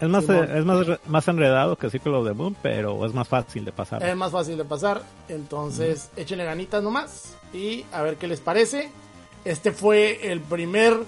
Es 0.00 0.08
más, 0.08 0.24
Simón. 0.24 0.44
eh, 0.50 0.58
es 0.58 0.64
más, 0.64 0.86
más 1.06 1.28
enredado 1.28 1.76
que 1.76 1.88
Círculo 1.88 2.24
de 2.24 2.34
Moon, 2.34 2.56
pero 2.60 3.06
es 3.06 3.14
más 3.14 3.28
fácil 3.28 3.64
de 3.64 3.72
pasar. 3.72 4.02
Es 4.02 4.16
más 4.16 4.32
fácil 4.32 4.58
de 4.58 4.64
pasar. 4.64 5.02
Entonces, 5.28 6.10
échenle 6.16 6.44
ganitas 6.44 6.82
nomás. 6.82 7.36
Y 7.52 7.84
a 7.92 8.02
ver 8.02 8.16
qué 8.16 8.26
les 8.26 8.40
parece. 8.40 8.90
Este 9.44 9.70
fue 9.72 10.32
el 10.32 10.40
primer 10.40 10.98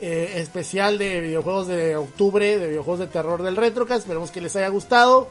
eh, 0.00 0.34
especial 0.36 0.96
de 0.98 1.20
videojuegos 1.20 1.66
de 1.66 1.96
octubre, 1.96 2.58
de 2.58 2.68
videojuegos 2.68 3.00
de 3.00 3.06
terror 3.08 3.42
del 3.42 3.56
Retrocast. 3.56 4.00
Esperemos 4.00 4.30
que 4.30 4.40
les 4.40 4.54
haya 4.56 4.68
gustado. 4.68 5.28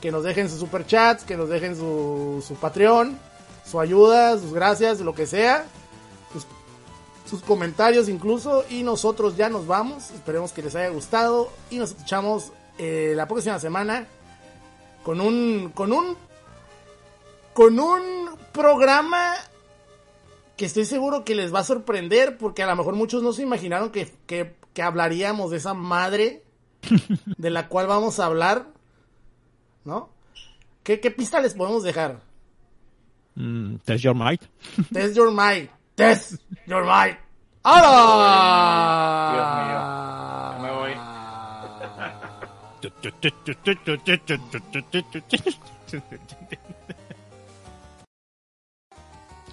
Que 0.00 0.12
nos 0.12 0.22
dejen 0.22 0.50
sus 0.50 0.60
superchats, 0.60 1.24
que 1.24 1.36
nos 1.36 1.48
dejen 1.48 1.76
su, 1.76 2.44
su 2.46 2.54
Patreon, 2.56 3.18
su 3.64 3.80
ayuda, 3.80 4.38
sus 4.38 4.52
gracias, 4.52 5.00
lo 5.00 5.14
que 5.14 5.26
sea. 5.26 5.64
Sus, 7.28 7.42
comentarios 7.42 8.08
incluso. 8.08 8.64
Y 8.70 8.82
nosotros 8.82 9.36
ya 9.36 9.48
nos 9.48 9.66
vamos. 9.66 10.10
Esperemos 10.10 10.52
que 10.52 10.62
les 10.62 10.74
haya 10.76 10.90
gustado. 10.90 11.50
Y 11.70 11.78
nos 11.78 11.90
escuchamos 11.90 12.52
eh, 12.78 13.14
la 13.16 13.26
próxima 13.26 13.58
semana 13.58 14.06
con 15.02 15.20
un 15.20 15.70
con 15.74 15.92
un 15.92 16.16
con 17.52 17.78
un 17.78 18.30
programa 18.52 19.34
que 20.56 20.64
estoy 20.66 20.84
seguro 20.84 21.24
que 21.24 21.34
les 21.34 21.54
va 21.54 21.60
a 21.60 21.64
sorprender 21.64 22.38
porque 22.38 22.62
a 22.62 22.66
lo 22.66 22.76
mejor 22.76 22.94
muchos 22.94 23.22
no 23.22 23.32
se 23.32 23.42
imaginaron 23.42 23.90
que, 23.90 24.12
que, 24.26 24.54
que 24.72 24.82
hablaríamos 24.82 25.50
de 25.50 25.56
esa 25.56 25.74
madre 25.74 26.42
de 27.38 27.50
la 27.50 27.68
cual 27.68 27.86
vamos 27.86 28.20
a 28.20 28.26
hablar, 28.26 28.68
¿no? 29.84 30.10
¿Qué, 30.82 31.00
qué 31.00 31.10
pista 31.10 31.40
les 31.40 31.54
podemos 31.54 31.82
dejar? 31.82 32.20
Mm, 33.34 33.76
Test 33.84 34.04
Your 34.04 34.14
Might. 34.14 34.42
Test 34.92 35.16
your 35.16 35.30
mind. 35.30 35.68
Test 35.94 36.40
your 36.66 36.84
mind. 36.84 37.16
¡Hala! 37.64 39.32
Dios 39.32 39.46
mío. 39.64 39.80
Me 40.62 40.70
voy. 40.78 40.92